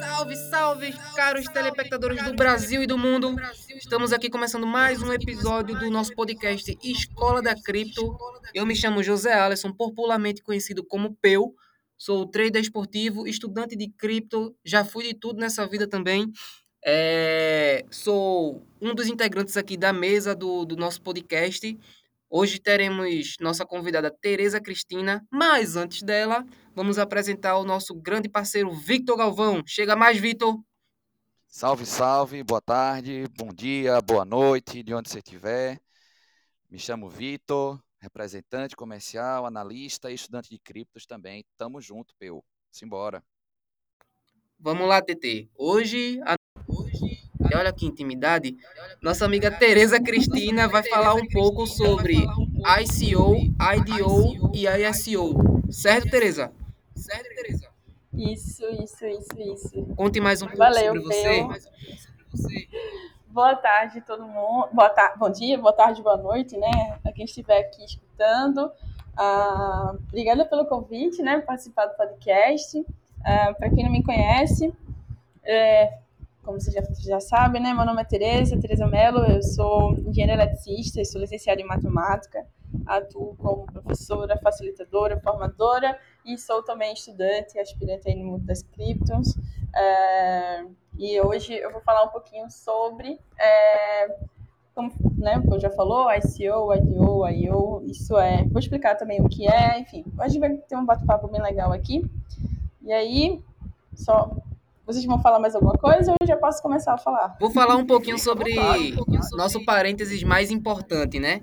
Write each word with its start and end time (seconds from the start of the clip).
Salve, 0.00 0.36
salve, 0.36 0.94
caros 1.14 1.46
telespectadores 1.46 2.22
do 2.24 2.34
Brasil 2.34 2.82
e 2.82 2.86
do 2.86 2.96
mundo. 2.96 3.36
Estamos 3.76 4.12
aqui 4.12 4.30
começando 4.30 4.66
mais 4.66 5.02
um 5.02 5.12
episódio 5.12 5.78
do 5.78 5.90
nosso 5.90 6.14
podcast 6.14 6.78
Escola 6.82 7.42
da 7.42 7.54
Cripto. 7.54 8.16
Eu 8.54 8.64
me 8.64 8.74
chamo 8.74 9.02
José 9.02 9.32
Alisson, 9.32 9.72
popularmente 9.72 10.42
conhecido 10.42 10.84
como 10.84 11.14
Peu. 11.14 11.54
Sou 11.96 12.26
trader 12.26 12.60
esportivo, 12.60 13.26
estudante 13.26 13.76
de 13.76 13.88
cripto, 13.88 14.54
já 14.64 14.84
fui 14.84 15.04
de 15.04 15.14
tudo 15.14 15.40
nessa 15.40 15.66
vida 15.66 15.86
também. 15.86 16.30
É, 16.84 17.84
sou 17.90 18.66
um 18.80 18.94
dos 18.94 19.06
integrantes 19.06 19.56
aqui 19.56 19.76
da 19.76 19.92
mesa 19.92 20.34
do, 20.34 20.64
do 20.64 20.76
nosso 20.76 21.00
podcast. 21.00 21.78
Hoje 22.28 22.58
teremos 22.58 23.36
nossa 23.40 23.64
convidada 23.64 24.10
Tereza 24.10 24.60
Cristina, 24.60 25.24
mas 25.30 25.76
antes 25.76 26.02
dela, 26.02 26.44
vamos 26.74 26.98
apresentar 26.98 27.56
o 27.56 27.64
nosso 27.64 27.94
grande 27.94 28.28
parceiro 28.28 28.72
Victor 28.72 29.16
Galvão. 29.16 29.62
Chega 29.66 29.94
mais, 29.94 30.18
Victor. 30.18 30.58
Salve, 31.46 31.86
salve, 31.86 32.42
boa 32.42 32.60
tarde, 32.60 33.26
bom 33.38 33.48
dia, 33.54 34.00
boa 34.00 34.24
noite, 34.24 34.82
de 34.82 34.92
onde 34.92 35.08
você 35.08 35.18
estiver. 35.18 35.80
Me 36.68 36.78
chamo 36.78 37.08
Vitor, 37.08 37.80
representante 38.00 38.74
comercial, 38.74 39.46
analista 39.46 40.10
e 40.10 40.14
estudante 40.14 40.50
de 40.50 40.58
criptos 40.58 41.06
também. 41.06 41.44
Tamo 41.56 41.80
junto, 41.80 42.14
Peu. 42.18 42.42
Simbora. 42.70 43.22
Vamos 44.58 44.88
lá, 44.88 45.00
TT. 45.00 45.48
Hoje, 45.54 46.20
a... 46.24 46.34
E 47.50 47.56
olha 47.56 47.72
que 47.72 47.86
intimidade, 47.86 48.56
nossa 49.02 49.24
amiga 49.24 49.50
Tereza 49.50 50.00
Cristina 50.00 50.66
vai 50.68 50.82
falar 50.82 51.14
um 51.14 51.26
pouco 51.28 51.66
sobre 51.66 52.16
ICO, 52.16 53.36
IDO 53.76 54.50
e 54.54 54.66
ISO. 54.66 55.62
Certo, 55.70 56.10
Tereza? 56.10 56.52
Certo, 56.94 57.28
Tereza? 57.34 57.68
Isso, 58.14 58.64
isso, 58.82 59.04
isso, 59.06 59.40
isso. 59.40 59.86
Conte 59.96 60.20
mais 60.20 60.40
um 60.40 60.46
pouco 60.46 60.58
Valeu, 60.58 60.94
sobre 60.94 61.00
você. 61.00 61.46
Boa 63.28 63.56
tarde, 63.56 64.00
todo 64.00 64.24
mundo. 64.24 64.68
Boa 64.72 64.88
tar... 64.88 65.18
Bom 65.18 65.28
dia, 65.28 65.58
boa 65.58 65.72
tarde, 65.72 66.00
boa 66.00 66.16
noite, 66.16 66.56
né? 66.56 66.98
A 67.04 67.12
quem 67.12 67.24
estiver 67.24 67.58
aqui 67.58 67.84
escutando. 67.84 68.70
Ah, 69.16 69.96
obrigada 70.08 70.44
pelo 70.46 70.64
convite, 70.66 71.22
né? 71.22 71.38
Por 71.38 71.46
participar 71.46 71.86
do 71.86 71.96
podcast. 71.96 72.86
Ah, 73.24 73.52
Para 73.54 73.70
quem 73.70 73.84
não 73.84 73.90
me 73.90 74.04
conhece, 74.04 74.72
é, 75.42 75.98
como 76.44 76.60
você 76.60 76.70
já, 76.70 76.82
já 77.00 77.20
sabe, 77.20 77.58
né? 77.58 77.72
Meu 77.72 77.84
nome 77.84 78.02
é 78.02 78.04
Tereza, 78.04 78.60
Tereza 78.60 78.86
Mello. 78.86 79.24
Eu 79.24 79.42
sou 79.42 79.94
engenheira 79.94 80.34
eletricista 80.34 81.00
e 81.00 81.04
sou 81.04 81.20
licenciada 81.20 81.60
em 81.60 81.66
matemática. 81.66 82.46
Atuo 82.86 83.34
como 83.36 83.66
professora, 83.66 84.38
facilitadora, 84.38 85.18
formadora 85.20 85.98
e 86.24 86.36
sou 86.36 86.62
também 86.62 86.92
estudante, 86.92 87.58
aspirante 87.58 88.08
aí 88.08 88.14
no 88.14 88.32
mundo 88.32 88.44
das 88.44 88.62
criptos. 88.62 89.34
É, 89.74 90.64
e 90.98 91.20
hoje 91.20 91.54
eu 91.54 91.72
vou 91.72 91.80
falar 91.80 92.04
um 92.04 92.08
pouquinho 92.08 92.50
sobre, 92.50 93.18
é, 93.38 94.16
como 94.74 94.92
né, 95.16 95.42
o 95.46 95.58
já 95.58 95.70
falou, 95.70 96.08
ICO, 96.12 96.74
IDO, 96.74 97.28
IO, 97.28 97.82
isso 97.86 98.18
é. 98.18 98.44
Vou 98.44 98.58
explicar 98.58 98.96
também 98.96 99.20
o 99.20 99.28
que 99.28 99.48
é, 99.48 99.78
enfim. 99.80 100.04
A 100.18 100.28
gente 100.28 100.40
vai 100.40 100.56
ter 100.56 100.76
um 100.76 100.84
bate-papo 100.84 101.26
bem 101.28 101.40
legal 101.40 101.72
aqui. 101.72 102.04
E 102.82 102.92
aí, 102.92 103.42
só. 103.94 104.30
Vocês 104.86 105.04
vão 105.04 105.20
falar 105.20 105.38
mais 105.40 105.54
alguma 105.54 105.74
coisa 105.74 106.10
ou 106.12 106.16
eu 106.20 106.26
já 106.26 106.36
posso 106.36 106.62
começar 106.62 106.94
a 106.94 106.98
falar? 106.98 107.36
Vou 107.40 107.50
falar 107.50 107.76
um 107.76 107.86
pouquinho 107.86 108.18
sobre 108.18 108.54
nosso 109.32 109.64
parênteses 109.64 110.22
mais 110.22 110.50
importante, 110.50 111.18
né? 111.18 111.42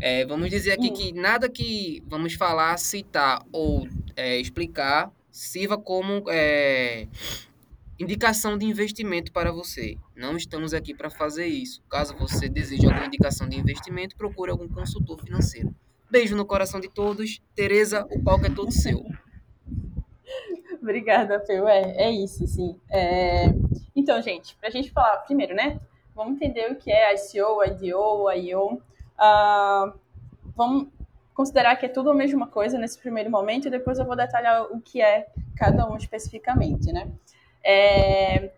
É, 0.00 0.24
vamos 0.26 0.50
dizer 0.50 0.72
aqui 0.72 0.90
Hum. 0.90 0.92
que 0.94 1.12
nada 1.12 1.48
que 1.48 2.02
vamos 2.06 2.34
falar, 2.34 2.76
citar 2.78 3.42
ou 3.50 3.88
é, 4.14 4.38
explicar 4.38 5.10
sirva 5.30 5.76
como 5.76 6.24
é, 6.30 7.08
indicação 7.98 8.56
de 8.56 8.64
investimento 8.66 9.32
para 9.32 9.50
você. 9.52 9.96
Não 10.14 10.36
estamos 10.36 10.72
aqui 10.72 10.94
para 10.94 11.10
fazer 11.10 11.46
isso. 11.46 11.82
Caso 11.90 12.16
você 12.16 12.48
deseje 12.48 12.86
alguma 12.86 13.06
indicação 13.06 13.48
de 13.48 13.58
investimento, 13.58 14.16
procure 14.16 14.50
algum 14.50 14.68
consultor 14.68 15.20
financeiro. 15.20 15.74
Beijo 16.10 16.36
no 16.36 16.46
coração 16.46 16.78
de 16.80 16.88
todos. 16.88 17.40
Tereza, 17.54 18.06
o 18.10 18.22
palco 18.22 18.46
é 18.46 18.50
todo 18.50 18.70
seu. 18.70 19.04
Obrigada, 20.86 21.40
Peu. 21.40 21.66
É, 21.66 21.96
é 21.96 22.10
isso, 22.12 22.46
sim. 22.46 22.80
É... 22.88 23.46
Então, 23.94 24.22
gente, 24.22 24.54
para 24.54 24.68
a 24.68 24.70
gente 24.70 24.92
falar 24.92 25.16
primeiro, 25.18 25.52
né? 25.52 25.80
Vamos 26.14 26.36
entender 26.36 26.70
o 26.70 26.76
que 26.76 26.92
é 26.92 27.12
ICO, 27.12 27.64
IDO, 27.64 28.30
IO. 28.30 28.80
Ah, 29.18 29.92
vamos 30.54 30.86
considerar 31.34 31.74
que 31.74 31.86
é 31.86 31.88
tudo 31.88 32.12
a 32.12 32.14
mesma 32.14 32.46
coisa 32.46 32.78
nesse 32.78 33.00
primeiro 33.00 33.28
momento 33.28 33.66
e 33.66 33.70
depois 33.70 33.98
eu 33.98 34.04
vou 34.04 34.14
detalhar 34.14 34.62
o 34.70 34.80
que 34.80 35.02
é 35.02 35.26
cada 35.56 35.90
um 35.90 35.96
especificamente, 35.96 36.92
né? 36.92 37.10
É... 37.64 38.52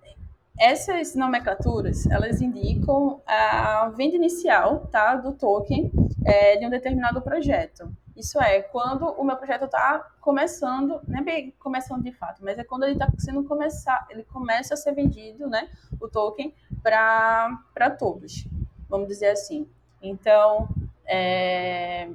Essas 0.61 1.15
nomenclaturas, 1.15 2.07
elas 2.11 2.43
indicam 2.43 3.23
a 3.27 3.91
venda 3.97 4.17
inicial, 4.17 4.87
tá, 4.89 5.17
do 5.17 5.33
token 5.33 5.91
é, 6.27 6.57
de 6.57 6.67
um 6.67 6.71
determinado 6.71 7.23
projeto. 7.23 7.91
Isso 8.19 8.43
é, 8.43 8.61
quando 8.63 9.07
o 9.13 9.23
meu 9.23 9.37
projeto 9.37 9.67
está 9.67 10.11
começando, 10.21 11.01
não 11.07 11.21
é 11.21 11.23
bem 11.23 11.55
começando 11.61 12.03
de 12.03 12.11
fato, 12.11 12.43
mas 12.45 12.59
é 12.59 12.65
quando 12.65 12.83
ele 12.83 12.95
está 12.95 13.09
sendo 13.17 13.45
começar, 13.45 14.09
ele 14.11 14.25
começa 14.25 14.75
a 14.75 14.77
ser 14.77 14.93
vendido, 14.93 15.49
né, 15.49 15.71
o 16.01 16.09
token 16.09 16.53
para 16.83 17.91
todos, 17.97 18.45
vamos 18.89 19.07
dizer 19.07 19.29
assim. 19.29 19.69
Então, 20.03 20.69
é, 21.07 22.11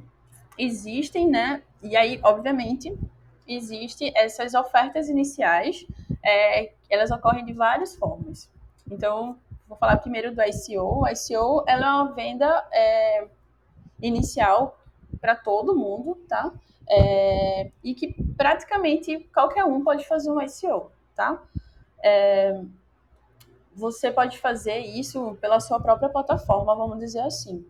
existem, 0.58 1.30
né, 1.30 1.64
e 1.82 1.96
aí, 1.96 2.20
obviamente, 2.22 2.94
existem 3.48 4.12
essas 4.14 4.54
ofertas 4.54 5.08
iniciais, 5.08 5.88
é, 6.22 6.74
elas 6.90 7.12
ocorrem 7.12 7.46
de 7.46 7.54
várias 7.54 7.96
formas. 7.96 8.52
Então, 8.92 9.38
vou 9.70 9.78
falar 9.78 9.96
primeiro 9.98 10.36
do 10.36 10.42
ICO. 10.42 11.04
O 11.04 11.08
ICO 11.08 11.64
ela 11.66 11.88
é 11.88 11.90
uma 11.92 12.12
venda 12.12 12.68
é, 12.74 13.28
inicial 14.02 14.78
para 15.20 15.36
todo 15.36 15.76
mundo, 15.76 16.16
tá? 16.28 16.52
É, 16.90 17.72
e 17.84 17.94
que 17.96 18.14
praticamente 18.36 19.20
qualquer 19.34 19.64
um 19.64 19.84
pode 19.84 20.08
fazer 20.08 20.32
um 20.32 20.42
ICO, 20.42 20.92
tá? 21.16 21.42
É, 22.04 22.62
você 23.76 24.12
pode 24.12 24.38
fazer 24.38 24.80
isso 24.80 25.38
pela 25.42 25.60
sua 25.60 25.80
própria 25.80 26.10
plataforma, 26.10 26.76
vamos 26.76 27.00
dizer 27.00 27.22
assim. 27.22 27.66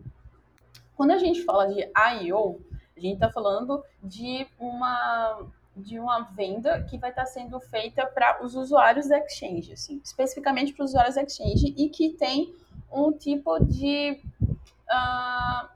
Quando 0.96 1.12
a 1.12 1.18
gente 1.18 1.42
fala 1.44 1.66
de 1.66 1.88
IO, 2.22 2.60
a 2.96 3.00
gente 3.00 3.14
está 3.14 3.30
falando 3.30 3.82
de 4.02 4.46
uma 4.58 5.46
de 5.76 5.98
uma 5.98 6.20
venda 6.20 6.84
que 6.84 6.96
vai 6.96 7.10
estar 7.10 7.26
sendo 7.26 7.58
feita 7.58 8.06
para 8.06 8.44
os 8.44 8.54
usuários 8.54 9.08
da 9.08 9.18
exchange, 9.18 9.72
assim, 9.72 10.00
especificamente 10.04 10.72
para 10.72 10.84
os 10.84 10.90
usuários 10.92 11.16
da 11.16 11.22
exchange 11.24 11.74
e 11.76 11.88
que 11.88 12.10
tem 12.10 12.54
um 12.92 13.10
tipo 13.10 13.58
de 13.58 14.20
uh, 14.88 15.68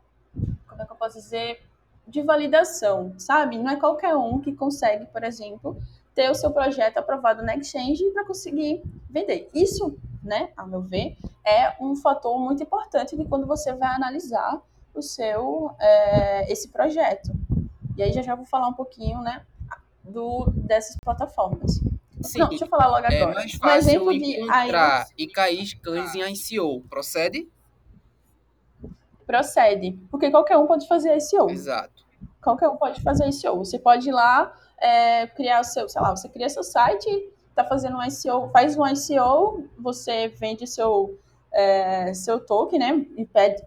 como 0.78 0.82
é 0.82 0.86
que 0.86 0.92
eu 0.92 0.96
posso 0.96 1.18
dizer 1.18 1.60
de 2.06 2.22
validação, 2.22 3.12
sabe? 3.18 3.58
Não 3.58 3.70
é 3.70 3.76
qualquer 3.76 4.14
um 4.14 4.40
que 4.40 4.52
consegue, 4.52 5.06
por 5.06 5.24
exemplo, 5.24 5.76
ter 6.14 6.30
o 6.30 6.34
seu 6.34 6.50
projeto 6.50 6.98
aprovado 6.98 7.42
na 7.42 7.56
exchange 7.56 8.02
para 8.12 8.24
conseguir 8.24 8.82
vender. 9.10 9.50
Isso, 9.52 9.98
né, 10.22 10.50
a 10.56 10.64
meu 10.64 10.80
ver, 10.80 11.16
é 11.44 11.74
um 11.80 11.96
fator 11.96 12.38
muito 12.38 12.62
importante 12.62 13.16
quando 13.28 13.46
você 13.46 13.74
vai 13.74 13.94
analisar 13.94 14.60
o 14.94 15.02
seu 15.02 15.74
é, 15.78 16.50
esse 16.50 16.68
projeto. 16.68 17.30
E 17.96 18.02
aí 18.02 18.12
já 18.12 18.22
já 18.22 18.34
vou 18.34 18.46
falar 18.46 18.68
um 18.68 18.74
pouquinho, 18.74 19.20
né, 19.20 19.44
do 20.04 20.46
dessas 20.50 20.96
plataformas. 21.04 21.80
Sim, 22.20 22.38
Não, 22.38 22.48
deixa 22.48 22.64
eu 22.64 22.68
falar 22.68 22.88
logo 22.88 23.06
é 23.06 23.16
agora. 23.16 23.34
mais 23.34 23.54
um 23.54 23.58
fácil 23.58 23.78
exemplo 23.78 24.18
de 24.18 24.40
encontrar 24.40 25.06
e 25.16 25.26
cair 25.28 25.60
em 25.60 26.32
ICO. 26.32 26.80
Procede? 26.88 27.48
Procede, 29.28 29.92
porque 30.10 30.30
qualquer 30.30 30.56
um 30.56 30.66
pode 30.66 30.88
fazer 30.88 31.14
ICO. 31.18 31.50
Exato. 31.50 32.02
Qualquer 32.42 32.68
um 32.68 32.76
pode 32.76 33.02
fazer 33.02 33.28
ICO. 33.28 33.58
Você 33.58 33.78
pode 33.78 34.08
ir 34.08 34.12
lá 34.12 34.52
é, 34.78 35.26
criar 35.26 35.60
o 35.60 35.64
seu, 35.64 35.86
sei 35.88 36.00
lá, 36.00 36.16
você 36.16 36.28
cria 36.30 36.48
seu 36.48 36.64
site, 36.64 37.08
tá 37.54 37.62
fazendo 37.62 37.98
um 37.98 38.02
ICO, 38.02 38.48
faz 38.50 38.76
um 38.76 38.86
ICO, 38.86 39.68
você 39.78 40.28
vende 40.28 40.66
seu 40.66 41.18
é, 41.52 42.12
seu 42.14 42.40
token, 42.44 42.78
né? 42.78 43.06
E 43.16 43.24
pede, 43.26 43.62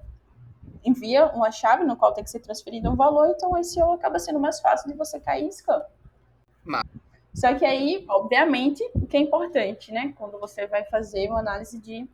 envia 0.83 1.27
uma 1.27 1.51
chave 1.51 1.83
no 1.83 1.95
qual 1.95 2.12
tem 2.13 2.24
que 2.24 2.30
ser 2.30 2.39
transferido 2.39 2.89
um 2.89 2.95
valor, 2.95 3.30
então 3.30 3.51
o 3.51 3.57
ICO 3.57 3.94
acaba 3.94 4.18
sendo 4.19 4.39
mais 4.39 4.59
fácil 4.59 4.89
de 4.91 4.97
você 4.97 5.19
cair 5.19 5.45
em 5.45 5.51
scam. 5.51 5.81
Mas- 6.63 6.83
Só 7.33 7.53
que 7.53 7.65
aí, 7.65 8.03
obviamente, 8.09 8.83
o 8.95 9.06
que 9.06 9.15
é 9.15 9.19
importante, 9.19 9.91
né? 9.91 10.13
Quando 10.18 10.39
você 10.39 10.68
vai 10.68 10.83
fazer 10.86 11.30
uma 11.30 11.39
análise 11.39 11.80
de, 11.80 12.07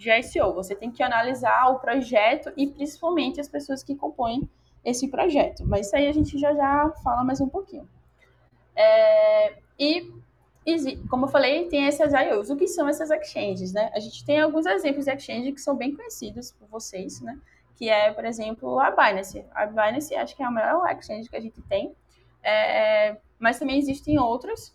de 0.00 0.10
ICO, 0.10 0.54
você 0.54 0.74
tem 0.74 0.90
que 0.90 1.02
analisar 1.02 1.68
o 1.70 1.78
projeto 1.78 2.52
e 2.56 2.66
principalmente 2.66 3.40
as 3.40 3.48
pessoas 3.48 3.82
que 3.82 3.94
compõem 3.94 4.48
esse 4.84 5.08
projeto. 5.08 5.64
Mas 5.66 5.86
isso 5.86 5.96
aí 5.96 6.06
a 6.08 6.12
gente 6.12 6.38
já 6.38 6.54
já 6.54 6.90
fala 7.04 7.22
mais 7.22 7.40
um 7.40 7.48
pouquinho. 7.48 7.86
É, 8.74 9.54
e, 9.78 10.10
exi- 10.64 10.96
como 11.08 11.26
eu 11.26 11.28
falei, 11.28 11.68
tem 11.68 11.86
essas 11.86 12.12
IOs. 12.12 12.50
O 12.50 12.56
que 12.56 12.66
são 12.66 12.88
essas 12.88 13.10
exchanges, 13.10 13.72
né? 13.72 13.90
A 13.94 14.00
gente 14.00 14.24
tem 14.24 14.40
alguns 14.40 14.66
exemplos 14.66 15.04
de 15.04 15.12
exchange 15.12 15.52
que 15.52 15.60
são 15.60 15.76
bem 15.76 15.94
conhecidos 15.94 16.52
por 16.52 16.66
vocês, 16.68 17.20
né? 17.20 17.38
Que 17.76 17.88
é, 17.88 18.12
por 18.12 18.24
exemplo, 18.24 18.78
a 18.80 18.90
Binance. 18.90 19.44
A 19.54 19.66
Binance 19.66 20.14
acho 20.14 20.34
que 20.36 20.42
é 20.42 20.46
a 20.46 20.50
maior 20.50 20.86
exchange 20.96 21.28
que 21.28 21.36
a 21.36 21.40
gente 21.40 21.60
tem. 21.62 21.94
é, 22.42 23.16
mas 23.38 23.58
também 23.58 23.78
existem 23.78 24.18
outras, 24.18 24.74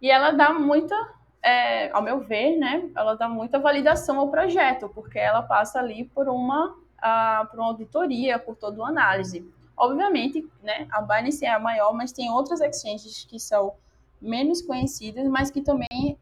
e 0.00 0.10
ela 0.10 0.30
dá 0.30 0.52
muita, 0.52 0.94
é, 1.42 1.90
ao 1.90 2.02
meu 2.02 2.20
ver, 2.20 2.56
né, 2.56 2.88
ela 2.96 3.14
dá 3.14 3.28
muita 3.28 3.58
validação 3.58 4.18
ao 4.18 4.30
projeto, 4.30 4.88
porque 4.88 5.18
ela 5.18 5.42
passa 5.42 5.78
ali 5.78 6.04
por 6.04 6.28
uma, 6.28 6.76
a, 6.98 7.46
por 7.50 7.58
uma 7.60 7.68
auditoria, 7.68 8.38
por 8.38 8.56
toda 8.56 8.80
uma 8.80 8.88
análise. 8.88 9.48
Obviamente, 9.76 10.46
né, 10.62 10.88
a 10.90 11.00
Binance 11.00 11.44
é 11.44 11.50
a 11.50 11.58
maior, 11.58 11.92
mas 11.94 12.12
tem 12.12 12.30
outras 12.30 12.60
exchanges 12.60 13.24
que 13.24 13.38
são 13.38 13.74
menos 14.20 14.60
conhecidas, 14.60 15.26
mas 15.28 15.50
que 15.50 15.60
também 15.60 16.18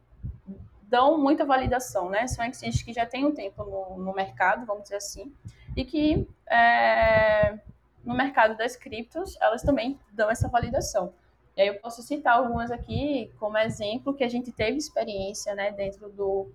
dão 0.82 1.18
muita 1.18 1.44
validação, 1.44 2.08
né? 2.08 2.26
São 2.26 2.44
exchanges 2.44 2.82
que 2.82 2.92
já 2.92 3.04
têm 3.06 3.24
um 3.24 3.32
tempo 3.32 3.64
no, 3.64 4.04
no 4.04 4.14
mercado, 4.14 4.64
vamos 4.66 4.84
dizer 4.84 4.96
assim, 4.96 5.32
e 5.74 5.84
que 5.84 6.28
é, 6.48 7.58
no 8.04 8.14
mercado 8.14 8.56
das 8.56 8.76
criptos, 8.76 9.36
elas 9.40 9.62
também 9.62 9.98
dão 10.12 10.30
essa 10.30 10.48
validação. 10.48 11.12
E 11.56 11.62
aí 11.62 11.68
eu 11.68 11.80
posso 11.80 12.02
citar 12.02 12.36
algumas 12.36 12.70
aqui 12.70 13.32
como 13.38 13.56
exemplo 13.56 14.14
que 14.14 14.22
a 14.22 14.28
gente 14.28 14.52
teve 14.52 14.76
experiência, 14.76 15.54
né, 15.54 15.70
dentro 15.72 16.08
do 16.10 16.52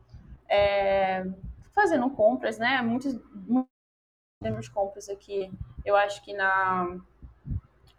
é, 0.48 1.25
fazendo 1.74 2.09
compras, 2.09 2.57
né? 2.57 2.81
Muitos, 2.81 3.18
muitos 4.44 4.69
compras 4.69 5.09
aqui, 5.09 5.51
eu 5.86 5.95
acho 5.95 6.21
que 6.24 6.33
na 6.33 7.00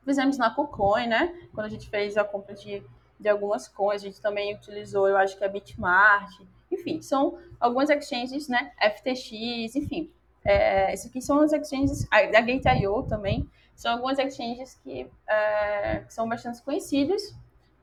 fizemos 0.05 0.37
na 0.37 0.51
KuCoin, 0.51 1.07
né? 1.07 1.49
Quando 1.55 1.67
a 1.67 1.71
gente 1.71 1.89
fez 1.89 2.17
a 2.17 2.25
compra 2.25 2.55
de, 2.55 2.83
de 3.19 3.29
algumas 3.29 3.69
coins, 3.69 4.03
a 4.03 4.07
gente 4.07 4.21
também 4.21 4.55
utilizou, 4.55 5.09
eu 5.09 5.17
acho 5.17 5.37
que 5.39 5.45
a 5.45 5.49
Bitmart, 5.49 6.31
enfim, 6.71 7.01
são 7.01 7.39
algumas 7.59 7.89
exchanges, 7.89 8.49
né? 8.49 8.73
FTX, 8.81 9.77
enfim, 9.77 10.13
é, 10.45 10.93
esses 10.93 11.07
aqui 11.09 11.21
são 11.23 11.41
as 11.41 11.53
exchanges, 11.53 12.07
a, 12.11 12.19
a 12.19 12.41
Gate.io 12.41 13.03
também, 13.05 13.49
são 13.83 13.95
algumas 13.95 14.17
exchanges 14.17 14.79
que, 14.85 15.11
é, 15.27 16.05
que 16.07 16.15
são 16.15 16.29
bastante 16.29 16.63
conhecidas 16.63 17.37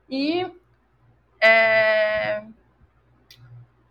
e 0.08 0.50
é, 1.38 2.42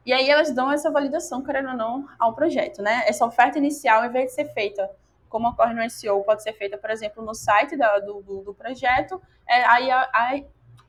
e 0.04 0.12
aí 0.12 0.28
elas 0.28 0.52
dão 0.52 0.72
essa 0.72 0.90
validação, 0.90 1.44
querendo 1.44 1.70
ou 1.70 1.78
não, 1.78 2.08
ao 2.18 2.34
projeto, 2.34 2.82
né? 2.82 3.04
Essa 3.06 3.26
oferta 3.26 3.60
inicial, 3.60 4.02
ao 4.02 4.10
invés 4.10 4.30
de 4.30 4.34
ser 4.34 4.46
feita 4.54 4.90
como 5.30 5.50
ocorre 5.50 5.76
no 5.76 5.88
SEO, 5.88 6.24
pode 6.24 6.42
ser 6.42 6.54
feita, 6.54 6.80
por 6.80 6.90
exemplo, 6.90 7.24
no 7.24 7.36
site 7.36 7.78
da, 7.78 8.00
do, 8.00 8.24
do, 8.24 8.42
do, 8.42 8.54
projeto, 8.56 9.22
é, 9.48 9.64
a, 9.64 10.10
a, 10.12 10.42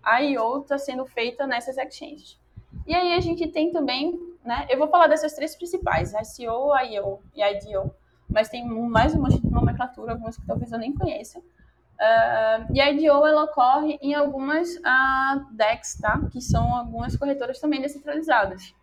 a 0.02 0.22
IO 0.22 0.62
está 0.62 0.78
sendo 0.78 1.04
feita 1.04 1.46
nessas 1.46 1.76
exchanges. 1.76 2.40
E 2.86 2.94
aí 2.94 3.12
a 3.12 3.20
gente 3.20 3.46
tem 3.48 3.70
também 3.70 4.18
né? 4.44 4.66
Eu 4.68 4.78
vou 4.78 4.88
falar 4.88 5.06
dessas 5.06 5.34
três 5.34 5.54
principais, 5.54 6.12
SEO, 6.24 6.74
IO 6.84 7.20
e 7.34 7.42
IDO, 7.42 7.94
mas 8.30 8.48
tem 8.48 8.66
mais 8.66 9.14
uma 9.14 9.28
nomenclatura, 9.44 10.12
algumas 10.12 10.36
que 10.36 10.46
talvez 10.46 10.72
eu 10.72 10.78
nem 10.78 10.94
conheça. 10.94 11.38
Uh, 11.38 12.72
e 12.72 12.80
a 12.80 12.90
IDO 12.90 13.26
ela 13.26 13.44
ocorre 13.44 13.98
em 14.00 14.14
algumas 14.14 14.74
uh, 14.76 15.44
DEX, 15.50 15.96
tá? 15.96 16.18
Que 16.32 16.40
são 16.40 16.74
algumas 16.74 17.14
corretoras 17.14 17.60
também 17.60 17.80
descentralizadas. 17.80 18.74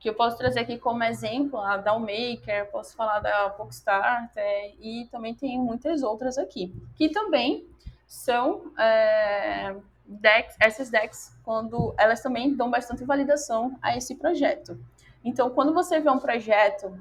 Que 0.00 0.08
eu 0.10 0.14
posso 0.14 0.36
trazer 0.36 0.60
aqui 0.60 0.76
como 0.76 1.04
exemplo 1.04 1.60
a 1.60 1.76
Downmaker, 1.76 2.68
posso 2.72 2.96
falar 2.96 3.20
da 3.20 3.50
Polkstarter 3.50 4.74
e 4.80 5.06
também 5.12 5.34
tem 5.34 5.56
muitas 5.60 6.02
outras 6.02 6.36
aqui, 6.36 6.74
que 6.96 7.10
também 7.10 7.64
são 8.08 8.72
é, 8.76 9.76
decks, 10.04 10.56
essas 10.60 10.90
decks, 10.90 11.32
quando 11.44 11.94
elas 11.96 12.20
também 12.20 12.54
dão 12.56 12.68
bastante 12.68 13.04
validação 13.04 13.78
a 13.80 13.96
esse 13.96 14.16
projeto. 14.16 14.78
Então, 15.24 15.50
quando 15.50 15.72
você 15.72 16.00
vê 16.00 16.10
um 16.10 16.18
projeto, 16.18 16.98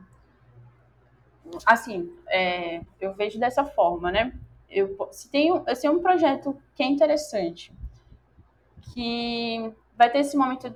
assim, 1.65 2.11
é, 2.27 2.81
eu 2.99 3.13
vejo 3.13 3.39
dessa 3.39 3.63
forma, 3.65 4.11
né? 4.11 4.33
Eu, 4.69 4.97
se 5.11 5.29
tem 5.29 5.49
é 5.49 5.89
um 5.89 5.99
projeto 5.99 6.57
que 6.75 6.83
é 6.83 6.85
interessante, 6.85 7.73
que 8.93 9.71
vai 9.97 10.09
ter 10.09 10.19
esse 10.19 10.37
momento. 10.37 10.73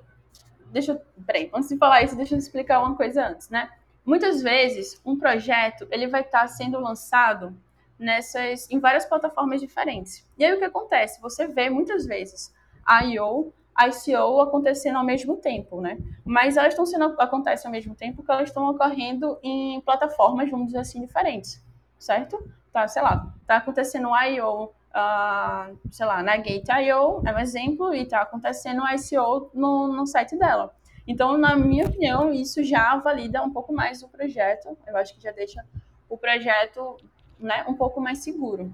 Deixa 0.67 0.93
eu. 0.93 1.01
Peraí, 1.25 1.49
antes 1.53 1.69
de 1.69 1.77
falar 1.77 2.03
isso, 2.03 2.15
deixa 2.15 2.35
eu 2.35 2.39
explicar 2.39 2.79
uma 2.79 2.95
coisa 2.95 3.27
antes, 3.27 3.49
né? 3.49 3.71
Muitas 4.05 4.41
vezes, 4.41 5.01
um 5.05 5.17
projeto 5.17 5.87
ele 5.89 6.07
vai 6.07 6.21
estar 6.21 6.47
sendo 6.47 6.79
lançado 6.79 7.55
nessas 7.97 8.69
em 8.69 8.79
várias 8.79 9.05
plataformas 9.05 9.61
diferentes. 9.61 10.27
E 10.37 10.45
aí 10.45 10.53
o 10.53 10.59
que 10.59 10.65
acontece? 10.65 11.21
Você 11.21 11.47
vê 11.47 11.69
muitas 11.69 12.05
vezes 12.05 12.53
a 12.85 13.05
I.O., 13.05 13.51
ICO 13.77 14.41
acontecendo 14.41 14.97
ao 14.97 15.03
mesmo 15.03 15.37
tempo, 15.37 15.81
né? 15.81 15.97
Mas 16.23 16.57
elas 16.57 16.73
estão 16.73 16.85
sendo 16.85 17.15
acontecem 17.19 17.67
ao 17.67 17.71
mesmo 17.71 17.93
tempo 17.93 18.17
porque 18.17 18.31
elas 18.31 18.49
estão 18.49 18.69
ocorrendo 18.69 19.37
em 19.43 19.81
plataformas, 19.81 20.49
vamos 20.49 20.67
dizer 20.67 20.79
assim, 20.79 21.01
diferentes, 21.01 21.63
certo? 21.99 22.37
Tá, 22.71 22.87
sei 22.87 23.01
lá, 23.01 23.33
tá 23.45 23.57
acontecendo 23.57 24.09
o 24.09 24.17
I.O., 24.17 24.65
uh, 24.65 25.77
sei 25.91 26.05
lá, 26.05 26.23
na 26.23 26.37
Gate.io, 26.37 27.21
é 27.25 27.33
um 27.33 27.39
exemplo, 27.39 27.93
e 27.93 28.05
tá 28.05 28.21
acontecendo 28.21 28.81
o 28.81 28.89
ICO 28.89 29.51
no, 29.53 29.87
no 29.87 30.05
site 30.05 30.37
dela. 30.37 30.73
Então, 31.07 31.37
na 31.37 31.55
minha 31.55 31.85
opinião, 31.85 32.33
isso 32.33 32.63
já 32.63 32.95
valida 32.97 33.43
um 33.43 33.51
pouco 33.51 33.71
mais 33.71 34.01
o 34.01 34.07
projeto. 34.07 34.75
Eu 34.87 34.97
acho 34.97 35.13
que 35.15 35.21
já 35.21 35.31
deixa 35.31 35.63
o 36.09 36.17
projeto 36.17 36.97
né, 37.39 37.63
um 37.67 37.75
pouco 37.75 38.01
mais 38.01 38.19
seguro. 38.19 38.73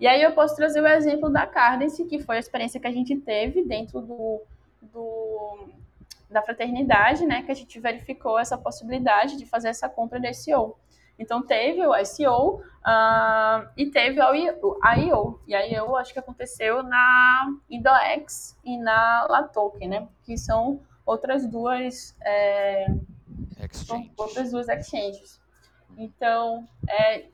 E 0.00 0.06
aí 0.06 0.22
eu 0.22 0.32
posso 0.32 0.54
trazer 0.54 0.80
o 0.80 0.86
exemplo 0.86 1.28
da 1.28 1.46
Cardence, 1.46 2.04
que 2.04 2.20
foi 2.20 2.36
a 2.36 2.40
experiência 2.40 2.80
que 2.80 2.86
a 2.86 2.92
gente 2.92 3.16
teve 3.16 3.64
dentro 3.64 4.00
do, 4.00 4.42
do, 4.80 5.68
da 6.30 6.42
fraternidade, 6.42 7.26
né, 7.26 7.42
que 7.42 7.50
a 7.50 7.54
gente 7.54 7.80
verificou 7.80 8.38
essa 8.38 8.56
possibilidade 8.56 9.36
de 9.36 9.44
fazer 9.44 9.68
essa 9.68 9.88
compra 9.88 10.20
de 10.20 10.32
SEO. 10.32 10.76
Então 11.18 11.42
teve 11.42 11.84
o 11.84 12.04
SEO 12.04 12.58
uh, 12.58 12.62
ah, 12.84 13.70
e 13.76 13.86
teve 13.86 14.20
a 14.20 14.32
IO. 14.34 15.40
E 15.48 15.54
a 15.54 15.66
IO 15.66 15.96
acho 15.96 16.12
que 16.12 16.18
aconteceu 16.18 16.84
na 16.84 17.56
Indox 17.68 18.56
e 18.64 18.78
na 18.78 19.26
Latoken, 19.28 19.88
né? 19.88 20.08
Que 20.22 20.38
são 20.38 20.80
outras 21.04 21.44
duas 21.44 22.16
é, 22.24 22.86
outras 24.16 24.52
duas 24.52 24.68
exchanges. 24.68 25.40
Então, 25.96 26.68
é, 26.88 27.24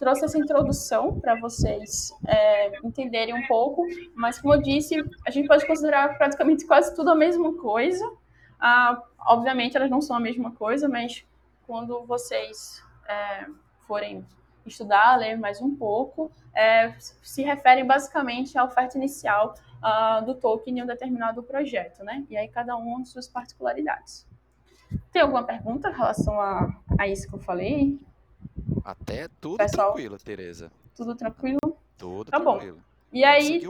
trouxe 0.00 0.24
essa 0.24 0.38
introdução 0.38 1.20
para 1.20 1.38
vocês 1.38 2.10
é, 2.26 2.78
entenderem 2.82 3.34
um 3.34 3.46
pouco, 3.46 3.86
mas 4.14 4.40
como 4.40 4.54
eu 4.54 4.62
disse, 4.62 4.96
a 5.26 5.30
gente 5.30 5.46
pode 5.46 5.66
considerar 5.66 6.16
praticamente 6.16 6.66
quase 6.66 6.96
tudo 6.96 7.10
a 7.10 7.14
mesma 7.14 7.54
coisa. 7.58 8.10
Ah, 8.58 9.00
obviamente 9.28 9.76
elas 9.76 9.90
não 9.90 10.00
são 10.00 10.16
a 10.16 10.20
mesma 10.20 10.52
coisa, 10.52 10.88
mas 10.88 11.24
quando 11.66 12.04
vocês 12.06 12.82
é, 13.06 13.46
forem 13.86 14.26
estudar, 14.64 15.16
ler 15.16 15.36
mais 15.36 15.60
um 15.60 15.76
pouco, 15.76 16.32
é, 16.54 16.94
se 17.22 17.42
referem 17.42 17.86
basicamente 17.86 18.56
à 18.56 18.64
oferta 18.64 18.96
inicial 18.96 19.54
uh, 19.80 20.24
do 20.24 20.34
token 20.34 20.78
em 20.78 20.82
um 20.82 20.86
determinado 20.86 21.42
projeto, 21.42 22.02
né? 22.04 22.24
E 22.28 22.36
aí 22.36 22.48
cada 22.48 22.76
um 22.76 23.04
suas 23.04 23.28
particularidades. 23.28 24.26
Tem 25.12 25.22
alguma 25.22 25.42
pergunta 25.44 25.90
em 25.90 25.92
relação 25.92 26.40
a, 26.40 26.74
a 26.98 27.06
isso 27.06 27.28
que 27.28 27.34
eu 27.34 27.38
falei? 27.38 27.98
Até 28.84 29.28
tudo 29.40 29.58
Pessoal, 29.58 29.92
tranquilo, 29.92 30.18
Tereza. 30.18 30.70
Tudo 30.94 31.14
tranquilo? 31.14 31.58
Tudo 31.96 32.30
tá 32.30 32.40
tranquilo. 32.40 32.76
Bom. 32.76 32.82
E 33.12 33.24
aí, 33.24 33.60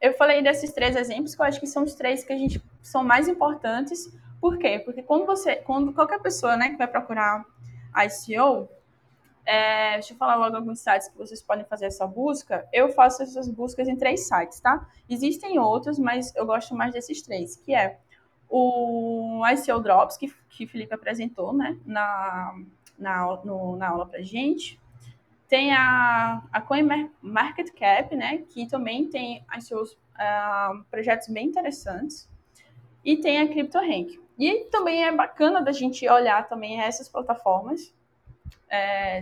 eu 0.00 0.14
falei 0.14 0.42
desses 0.42 0.72
três 0.72 0.96
exemplos 0.96 1.34
que 1.34 1.40
eu 1.40 1.46
acho 1.46 1.60
que 1.60 1.66
são 1.66 1.84
os 1.84 1.94
três 1.94 2.24
que 2.24 2.32
a 2.32 2.36
gente 2.36 2.62
são 2.82 3.04
mais 3.04 3.28
importantes. 3.28 4.10
Por 4.40 4.58
quê? 4.58 4.78
Porque 4.78 5.02
quando 5.02 5.26
você, 5.26 5.56
quando 5.56 5.92
qualquer 5.92 6.20
pessoa, 6.20 6.56
né, 6.56 6.70
que 6.70 6.76
vai 6.76 6.86
procurar 6.86 7.44
ICO, 7.94 8.68
é, 9.44 9.94
deixa 9.94 10.12
eu 10.12 10.16
falar 10.16 10.36
logo 10.36 10.56
alguns 10.56 10.80
sites 10.80 11.08
que 11.08 11.16
vocês 11.16 11.40
podem 11.40 11.64
fazer 11.64 11.86
essa 11.86 12.06
busca. 12.06 12.66
Eu 12.72 12.90
faço 12.90 13.22
essas 13.22 13.48
buscas 13.48 13.88
em 13.88 13.96
três 13.96 14.26
sites, 14.26 14.60
tá? 14.60 14.88
Existem 15.08 15.58
outros, 15.58 15.98
mas 15.98 16.34
eu 16.34 16.44
gosto 16.44 16.74
mais 16.74 16.92
desses 16.92 17.22
três, 17.22 17.56
que 17.56 17.74
é 17.74 17.98
o 18.48 19.42
ICO 19.52 19.80
Drops, 19.80 20.16
que, 20.16 20.32
que 20.50 20.64
o 20.64 20.68
Felipe 20.68 20.94
apresentou, 20.94 21.52
né, 21.52 21.78
na, 21.84 22.54
na, 22.98 23.36
no, 23.44 23.76
na 23.76 23.88
aula 23.88 24.06
para 24.06 24.22
gente. 24.22 24.80
Tem 25.48 25.72
a, 25.72 26.42
a 26.52 26.60
CoinMarketCap, 26.60 28.16
né, 28.16 28.38
que 28.48 28.66
também 28.66 29.08
tem 29.08 29.44
os 29.56 29.66
seus 29.66 29.92
uh, 29.92 30.82
projetos 30.90 31.28
bem 31.28 31.46
interessantes. 31.46 32.28
E 33.04 33.16
tem 33.16 33.40
a 33.40 33.46
CryptoRank. 33.46 34.20
E 34.38 34.64
também 34.64 35.04
é 35.04 35.12
bacana 35.12 35.62
da 35.62 35.72
gente 35.72 36.08
olhar 36.08 36.48
também 36.48 36.80
essas 36.80 37.08
plataformas, 37.08 37.94
é, 38.68 39.20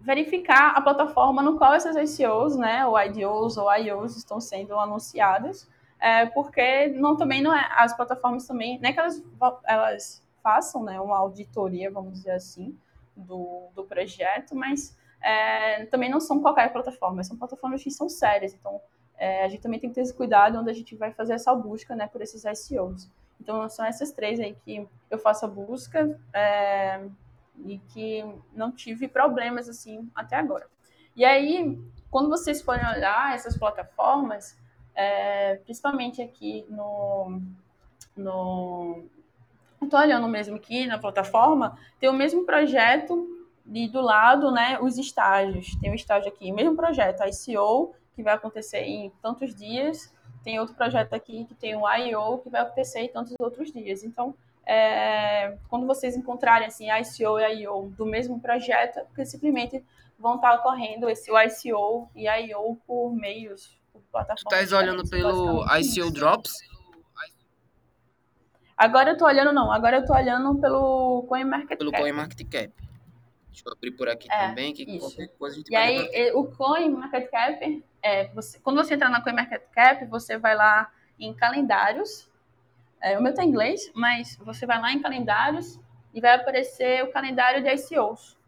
verificar 0.00 0.70
a 0.74 0.80
plataforma 0.80 1.42
no 1.42 1.58
qual 1.58 1.74
essas 1.74 1.94
ICOs, 1.96 2.56
né, 2.56 2.86
ou 2.86 2.98
IDOs 2.98 3.56
ou 3.56 3.70
IOs 3.76 4.16
estão 4.16 4.40
sendo 4.40 4.78
anunciadas, 4.78 5.68
é, 6.00 6.26
porque 6.26 6.88
não 6.88 7.16
também 7.16 7.42
não 7.42 7.54
é, 7.54 7.68
as 7.76 7.94
plataformas 7.94 8.46
também, 8.46 8.80
não 8.80 8.88
é 8.88 8.92
que 8.92 8.98
elas, 8.98 9.22
elas 9.66 10.22
façam 10.48 10.82
né, 10.82 10.98
uma 10.98 11.18
auditoria, 11.18 11.90
vamos 11.90 12.14
dizer 12.14 12.30
assim, 12.30 12.74
do, 13.14 13.68
do 13.74 13.84
projeto, 13.84 14.56
mas 14.56 14.96
é, 15.20 15.84
também 15.86 16.10
não 16.10 16.20
são 16.20 16.40
qualquer 16.40 16.72
plataforma, 16.72 17.22
são 17.22 17.36
plataformas 17.36 17.82
que 17.82 17.90
são 17.90 18.08
sérias, 18.08 18.54
então 18.54 18.80
é, 19.18 19.44
a 19.44 19.48
gente 19.48 19.60
também 19.60 19.78
tem 19.78 19.90
que 19.90 19.96
ter 19.96 20.00
esse 20.00 20.14
cuidado 20.14 20.58
onde 20.58 20.70
a 20.70 20.72
gente 20.72 20.96
vai 20.96 21.12
fazer 21.12 21.34
essa 21.34 21.54
busca 21.54 21.94
né, 21.94 22.06
por 22.06 22.22
esses 22.22 22.44
SEOs. 22.60 23.10
Então 23.38 23.68
são 23.68 23.84
essas 23.84 24.10
três 24.10 24.40
aí 24.40 24.56
que 24.64 24.88
eu 25.10 25.18
faço 25.18 25.44
a 25.44 25.48
busca 25.48 26.18
é, 26.32 27.04
e 27.66 27.76
que 27.90 28.24
não 28.54 28.72
tive 28.72 29.06
problemas 29.06 29.68
assim 29.68 30.10
até 30.14 30.36
agora. 30.36 30.66
E 31.14 31.26
aí, 31.26 31.78
quando 32.10 32.30
vocês 32.30 32.62
forem 32.62 32.86
olhar 32.86 33.34
essas 33.34 33.58
plataformas, 33.58 34.56
é, 34.94 35.56
principalmente 35.56 36.22
aqui 36.22 36.64
no, 36.70 37.42
no 38.16 39.04
estou 39.86 40.00
olhando 40.00 40.26
mesmo 40.28 40.56
aqui 40.56 40.86
na 40.86 40.98
plataforma, 40.98 41.78
tem 42.00 42.08
o 42.08 42.12
mesmo 42.12 42.44
projeto 42.44 43.26
e 43.72 43.88
do 43.88 44.00
lado, 44.00 44.50
né, 44.50 44.78
os 44.80 44.96
estágios. 44.96 45.74
Tem 45.80 45.90
um 45.90 45.94
estágio 45.94 46.28
aqui, 46.28 46.50
mesmo 46.50 46.74
projeto, 46.74 47.22
ICO, 47.22 47.94
que 48.14 48.22
vai 48.22 48.34
acontecer 48.34 48.80
em 48.80 49.12
tantos 49.22 49.54
dias, 49.54 50.12
tem 50.42 50.58
outro 50.58 50.74
projeto 50.74 51.12
aqui 51.14 51.44
que 51.44 51.54
tem 51.54 51.76
o 51.76 51.88
IO, 51.88 52.38
que 52.38 52.48
vai 52.48 52.62
acontecer 52.62 53.00
em 53.00 53.08
tantos 53.08 53.34
outros 53.38 53.70
dias. 53.70 54.02
Então, 54.02 54.34
é, 54.64 55.56
quando 55.68 55.86
vocês 55.86 56.16
encontrarem 56.16 56.66
assim 56.66 56.88
ICO 56.90 57.38
e 57.38 57.62
IO 57.62 57.92
do 57.96 58.06
mesmo 58.06 58.40
projeto, 58.40 59.04
porque 59.06 59.24
simplesmente 59.24 59.84
vão 60.18 60.36
estar 60.36 60.54
ocorrendo 60.54 61.08
esse 61.08 61.30
ICO 61.30 62.08
e 62.14 62.26
IO 62.26 62.76
por 62.86 63.14
meios, 63.14 63.78
por 63.92 64.02
plataformas. 64.10 64.42
Tu 64.42 64.46
estás 64.46 64.72
olhando 64.72 65.08
pelo 65.08 65.64
ICO 65.76 66.10
Drops? 66.10 66.52
Agora 68.78 69.10
eu 69.10 69.16
tô 69.16 69.24
olhando, 69.24 69.52
não. 69.52 69.72
Agora 69.72 69.96
eu 69.96 70.04
tô 70.06 70.14
olhando 70.14 70.54
pelo 70.60 71.24
CoinMarketCap. 71.24 71.78
Pelo 71.78 71.90
CoinMarketCap. 71.90 72.72
Deixa 73.48 73.62
eu 73.66 73.72
abrir 73.72 73.90
por 73.90 74.08
aqui 74.08 74.30
é, 74.30 74.48
também, 74.48 74.72
que 74.72 74.84
isso. 74.84 75.00
qualquer 75.00 75.26
coisa 75.36 75.56
a 75.56 75.58
gente 75.58 75.72
E 75.72 75.74
aí, 75.74 76.32
o 76.32 76.44
CoinMarketCap, 76.44 77.84
é, 78.00 78.28
você, 78.28 78.60
quando 78.60 78.76
você 78.76 78.94
entrar 78.94 79.10
na 79.10 79.20
CoinMarketCap, 79.20 80.06
você 80.06 80.38
vai 80.38 80.54
lá 80.54 80.92
em 81.18 81.34
calendários. 81.34 82.30
É, 83.00 83.18
o 83.18 83.22
meu 83.22 83.34
tá 83.34 83.42
em 83.42 83.48
inglês, 83.48 83.90
mas 83.96 84.36
você 84.36 84.64
vai 84.64 84.80
lá 84.80 84.92
em 84.92 85.02
calendários 85.02 85.80
e 86.14 86.20
vai 86.20 86.36
aparecer 86.36 87.02
o 87.02 87.10
calendário 87.10 87.60
de 87.60 87.68
ICOs. 87.68 88.38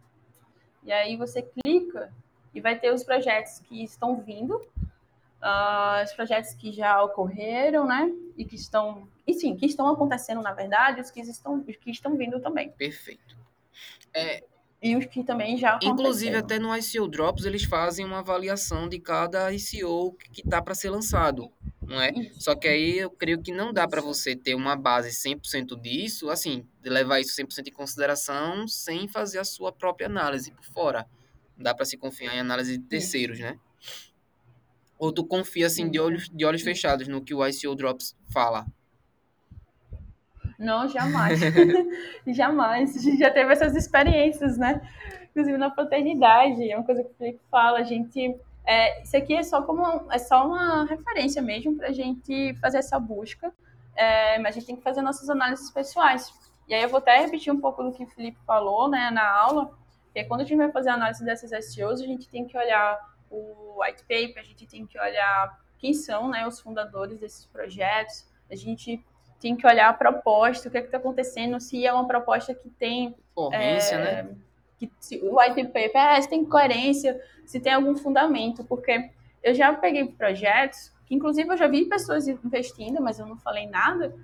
E 0.84 0.92
aí 0.92 1.16
você 1.16 1.42
clica 1.42 2.12
e 2.54 2.60
vai 2.60 2.78
ter 2.78 2.92
os 2.92 3.02
projetos 3.02 3.58
que 3.60 3.82
estão 3.82 4.20
vindo, 4.20 4.60
uh, 5.42 6.04
os 6.04 6.12
projetos 6.12 6.54
que 6.54 6.73
já 6.73 7.02
ocorreram, 7.02 7.87
né? 7.87 8.11
E 8.37 8.44
que 8.44 8.56
estão, 8.56 9.09
enfim, 9.26 9.56
que 9.56 9.66
estão 9.66 9.88
acontecendo 9.88 10.42
na 10.42 10.52
verdade, 10.52 11.00
os 11.00 11.11
que 11.11 11.20
estão, 11.20 11.64
os 11.66 11.76
que 11.76 11.90
estão 11.90 12.16
vindo 12.16 12.40
também. 12.40 12.70
Perfeito. 12.73 13.38
É, 14.14 14.42
e 14.82 14.97
os 14.97 15.04
que 15.04 15.23
também 15.23 15.59
já 15.59 15.78
Inclusive, 15.82 16.37
até 16.37 16.59
no 16.59 16.75
ICO 16.75 17.06
Drops, 17.06 17.44
eles 17.44 17.64
fazem 17.64 18.04
uma 18.04 18.20
avaliação 18.20 18.88
de 18.88 18.99
cada 18.99 19.52
ICO 19.52 20.12
que 20.32 20.40
está 20.40 20.62
para 20.62 20.75
ser 20.75 20.88
lançado, 20.88 21.52
não 21.82 22.00
é? 22.00 22.11
Isso. 22.12 22.40
Só 22.40 22.54
que 22.54 22.66
aí 22.66 22.99
eu 22.99 23.11
creio 23.11 23.42
que 23.42 23.52
não 23.52 23.75
dá 23.75 23.87
para 23.87 24.00
você 24.00 24.35
ter 24.35 24.54
uma 24.54 24.76
base 24.76 25.11
100% 25.11 25.78
disso, 25.78 26.30
assim, 26.30 26.66
levar 26.82 27.20
isso 27.20 27.37
100% 27.37 27.68
em 27.68 27.73
consideração 27.73 28.66
sem 28.66 29.06
fazer 29.06 29.38
a 29.38 29.44
sua 29.44 29.70
própria 29.70 30.06
análise 30.06 30.50
por 30.50 30.64
fora. 30.64 31.06
Não 31.56 31.64
dá 31.64 31.75
para 31.75 31.85
se 31.85 31.99
confiar 31.99 32.35
em 32.35 32.40
análise 32.40 32.78
de 32.78 32.85
terceiros, 32.85 33.38
né? 33.38 33.59
Ou 35.00 35.11
tu 35.11 35.25
confia, 35.25 35.66
assim, 35.66 35.88
de 35.90 35.99
olhos, 35.99 36.28
de 36.28 36.45
olhos 36.45 36.61
fechados 36.61 37.09
no 37.09 37.25
que 37.25 37.35
o 37.35 37.45
ICO 37.45 37.75
Drops 37.75 38.14
fala? 38.30 38.66
Não, 40.59 40.87
jamais. 40.87 41.40
jamais. 42.28 42.95
A 42.95 43.00
gente 43.00 43.19
já 43.19 43.30
teve 43.30 43.50
essas 43.50 43.75
experiências, 43.75 44.59
né? 44.59 44.78
Inclusive 45.30 45.57
na 45.57 45.71
fraternidade, 45.71 46.71
é 46.71 46.76
uma 46.76 46.85
coisa 46.85 47.02
que 47.02 47.11
o 47.11 47.14
Felipe 47.14 47.40
fala, 47.50 47.78
a 47.78 47.83
gente. 47.83 48.37
É, 48.66 49.02
isso 49.02 49.16
aqui 49.16 49.35
é 49.35 49.42
só 49.42 49.62
como 49.62 50.12
é 50.12 50.19
só 50.19 50.47
uma 50.47 50.85
referência 50.85 51.40
mesmo 51.40 51.76
para 51.78 51.88
a 51.88 51.92
gente 51.92 52.54
fazer 52.61 52.76
essa 52.76 53.00
busca, 53.00 53.50
é, 53.97 54.38
mas 54.38 54.49
a 54.49 54.59
gente 54.59 54.66
tem 54.66 54.76
que 54.76 54.83
fazer 54.83 55.00
nossas 55.00 55.30
análises 55.30 55.71
pessoais. 55.71 56.30
E 56.69 56.75
aí 56.75 56.83
eu 56.83 56.90
vou 56.90 56.99
até 56.99 57.19
repetir 57.21 57.50
um 57.50 57.59
pouco 57.59 57.83
do 57.83 57.90
que 57.90 58.04
o 58.04 58.09
Felipe 58.09 58.38
falou 58.47 58.87
né, 58.87 59.11
na 59.11 59.26
aula, 59.26 59.71
que 60.12 60.19
é 60.19 60.25
quando 60.25 60.42
a 60.42 60.45
gente 60.45 60.59
vai 60.59 60.71
fazer 60.71 60.90
a 60.90 60.95
análise 60.95 61.25
dessas 61.25 61.73
SEOs, 61.73 62.02
a 62.02 62.07
gente 62.07 62.28
tem 62.28 62.47
que 62.47 62.57
olhar 62.57 63.00
o 63.30 63.80
white 63.80 64.02
paper, 64.02 64.38
a 64.38 64.44
gente 64.44 64.66
tem 64.66 64.87
que 64.87 64.99
olhar 64.99 65.58
quem 65.78 65.94
são 65.94 66.28
né, 66.28 66.46
os 66.46 66.60
fundadores 66.60 67.18
desses 67.18 67.46
projetos, 67.46 68.26
a 68.50 68.56
gente 68.56 69.02
tem 69.40 69.56
que 69.56 69.66
olhar 69.66 69.88
a 69.88 69.94
proposta, 69.94 70.68
o 70.68 70.70
que 70.70 70.76
é 70.76 70.82
está 70.82 70.99
acontecendo, 70.99 71.58
se 71.58 71.87
é 71.87 71.92
uma 71.92 72.06
proposta 72.06 72.54
que 72.54 72.68
tem. 72.68 73.14
Coerência, 73.34 73.94
é, 73.94 74.22
né? 74.22 74.37
Que, 74.78 74.90
se, 75.00 75.18
o 75.18 75.38
white 75.38 75.64
paper, 75.68 75.96
é, 75.96 76.20
se 76.20 76.28
tem 76.28 76.44
coerência, 76.44 77.18
se 77.46 77.58
tem 77.58 77.72
algum 77.72 77.96
fundamento, 77.96 78.64
porque 78.64 79.10
eu 79.42 79.54
já 79.54 79.72
peguei 79.72 80.04
projetos, 80.06 80.92
que 81.06 81.14
inclusive 81.14 81.49
eu 81.49 81.56
já 81.56 81.66
vi 81.66 81.87
pessoas 81.87 82.28
investindo, 82.28 83.00
mas 83.00 83.18
eu 83.18 83.26
não 83.26 83.37
falei 83.37 83.66
nada, 83.66 84.14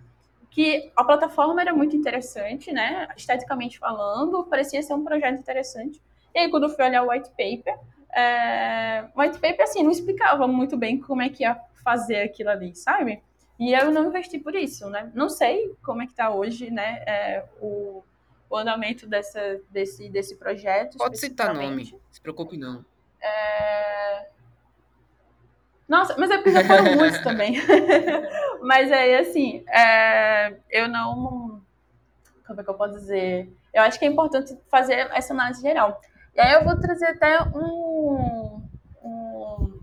que 0.50 0.90
a 0.94 1.04
plataforma 1.04 1.60
era 1.60 1.72
muito 1.72 1.96
interessante, 1.96 2.72
né? 2.72 3.08
Esteticamente 3.16 3.78
falando, 3.78 4.44
parecia 4.44 4.82
ser 4.82 4.94
um 4.94 5.04
projeto 5.04 5.38
interessante. 5.38 6.00
E 6.34 6.38
aí, 6.38 6.50
quando 6.50 6.64
eu 6.64 6.70
fui 6.70 6.84
olhar 6.84 7.02
o 7.02 7.10
white 7.10 7.30
paper, 7.30 7.78
é, 8.16 9.04
o 9.14 9.20
white 9.20 9.38
paper, 9.38 9.62
assim, 9.62 9.82
não 9.82 9.90
explicava 9.90 10.49
muito 10.49 10.76
bem 10.76 10.99
como 10.99 11.20
é 11.20 11.28
que 11.28 11.42
ia 11.42 11.61
fazer 11.85 12.23
aquilo 12.23 12.49
ali, 12.49 12.75
sabe? 12.75 13.23
E 13.58 13.73
eu 13.73 13.90
não 13.90 14.06
investi 14.06 14.38
por 14.38 14.54
isso, 14.54 14.88
né? 14.88 15.11
Não 15.14 15.28
sei 15.28 15.76
como 15.85 16.02
é 16.02 16.06
que 16.06 16.12
está 16.12 16.30
hoje, 16.30 16.70
né, 16.70 17.02
é, 17.06 17.44
o, 17.61 18.02
o 18.49 18.56
andamento 18.56 19.06
dessa, 19.06 19.61
desse, 19.70 20.08
desse 20.08 20.37
projeto. 20.37 20.96
Pode 20.96 21.18
citar 21.18 21.54
nome, 21.54 21.94
se 22.11 22.20
preocupe 22.20 22.56
não. 22.56 22.85
É... 23.20 24.26
Nossa, 25.87 26.16
mas 26.18 26.30
é 26.30 26.37
porque 26.37 26.52
já 26.52 26.64
foram 26.64 26.96
muitos 26.96 27.20
também. 27.23 27.56
mas 28.62 28.90
aí, 28.90 29.14
assim, 29.16 29.62
é... 29.68 30.56
eu 30.70 30.88
não... 30.88 31.62
Como 32.46 32.61
é 32.61 32.64
que 32.64 32.70
eu 32.70 32.75
posso 32.75 32.94
dizer? 32.94 33.52
Eu 33.75 33.82
acho 33.82 33.99
que 33.99 34.04
é 34.04 34.08
importante 34.08 34.56
fazer 34.68 35.11
essa 35.12 35.35
análise 35.35 35.61
geral. 35.61 36.00
E 36.37 36.40
aí 36.40 36.52
eu 36.52 36.64
vou 36.64 36.78
trazer 36.78 37.07
até 37.07 37.43
um, 37.43 38.62
um, 39.02 39.81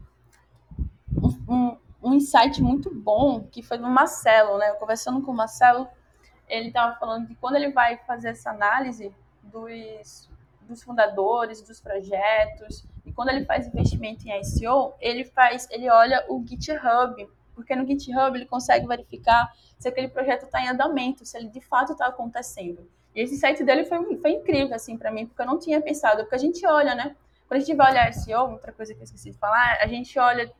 um 1.50 1.78
um 2.04 2.14
insight 2.14 2.62
muito 2.62 2.94
bom 2.94 3.48
que 3.50 3.64
foi 3.64 3.78
do 3.78 3.88
Marcelo, 3.88 4.58
né? 4.58 4.70
Eu 4.70 4.76
conversando 4.76 5.22
com 5.22 5.32
o 5.32 5.36
Marcelo, 5.36 5.88
ele 6.50 6.68
estava 6.68 6.96
falando 7.00 7.28
que 7.28 7.36
quando 7.36 7.56
ele 7.56 7.72
vai 7.72 7.98
fazer 8.06 8.30
essa 8.30 8.50
análise 8.52 9.16
dos, 9.42 10.30
dos 10.62 10.84
fundadores, 10.84 11.62
dos 11.62 11.80
projetos, 11.80 12.86
e 13.06 13.14
quando 13.14 13.30
ele 13.30 13.46
faz 13.46 13.68
investimento 13.68 14.28
em 14.28 14.42
ICO, 14.42 14.94
ele 15.00 15.24
faz, 15.24 15.68
ele 15.72 15.90
olha 15.90 16.26
o 16.30 16.46
GitHub, 16.46 17.28
porque 17.56 17.76
no 17.76 17.88
GitHub 17.88 18.38
ele 18.38 18.46
consegue 18.46 18.86
verificar 18.86 19.54
se 19.80 19.88
aquele 19.88 20.10
projeto 20.10 20.44
está 20.44 20.62
em 20.62 20.68
andamento, 20.68 21.26
se 21.26 21.38
ele 21.38 21.48
de 21.48 21.62
fato 21.62 21.94
está 21.94 22.08
acontecendo. 22.08 22.90
E 23.16 23.22
esse 23.22 23.38
site 23.38 23.64
dele 23.64 23.86
foi, 23.86 24.18
foi 24.18 24.32
incrível, 24.32 24.76
assim, 24.76 24.98
para 24.98 25.12
mim, 25.12 25.26
porque 25.26 25.42
eu 25.42 25.46
não 25.46 25.60
tinha 25.60 25.82
pensado, 25.82 26.24
porque 26.24 26.36
a 26.36 26.40
gente 26.40 26.66
olha, 26.66 26.96
né? 26.96 27.16
Quando 27.48 27.62
a 27.62 27.64
gente 27.64 27.76
vai 27.76 27.92
olhar 27.92 28.14
SEO, 28.14 28.52
outra 28.52 28.72
coisa 28.72 28.94
que 28.94 29.00
eu 29.00 29.04
esqueci 29.04 29.32
de 29.32 29.38
falar, 29.38 29.78
a 29.82 29.88
gente 29.88 30.18
olha 30.18 30.52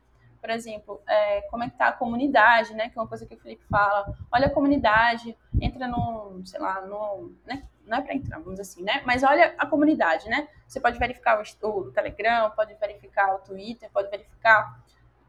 por 0.44 0.50
exemplo, 0.50 1.00
é, 1.08 1.40
como 1.50 1.64
é 1.64 1.70
que 1.70 1.78
tá 1.78 1.88
a 1.88 1.92
comunidade, 1.92 2.74
né? 2.74 2.90
Que 2.90 2.98
é 2.98 3.00
uma 3.00 3.08
coisa 3.08 3.24
que 3.24 3.34
o 3.34 3.38
Felipe 3.38 3.64
fala. 3.64 4.14
Olha 4.30 4.48
a 4.48 4.50
comunidade, 4.50 5.34
entra 5.58 5.88
no, 5.88 6.42
sei 6.44 6.60
lá, 6.60 6.82
no, 6.82 7.32
né? 7.46 7.66
Não 7.86 7.96
é 7.96 8.02
para 8.02 8.14
entrar, 8.14 8.40
vamos 8.40 8.60
assim, 8.60 8.82
né? 8.82 9.00
Mas 9.06 9.22
olha 9.22 9.54
a 9.56 9.64
comunidade, 9.64 10.28
né? 10.28 10.46
Você 10.68 10.78
pode 10.78 10.98
verificar 10.98 11.40
o, 11.40 11.66
o 11.66 11.90
Telegram, 11.92 12.50
pode 12.50 12.74
verificar 12.74 13.36
o 13.36 13.38
Twitter, 13.38 13.88
pode 13.90 14.10
verificar 14.10 14.84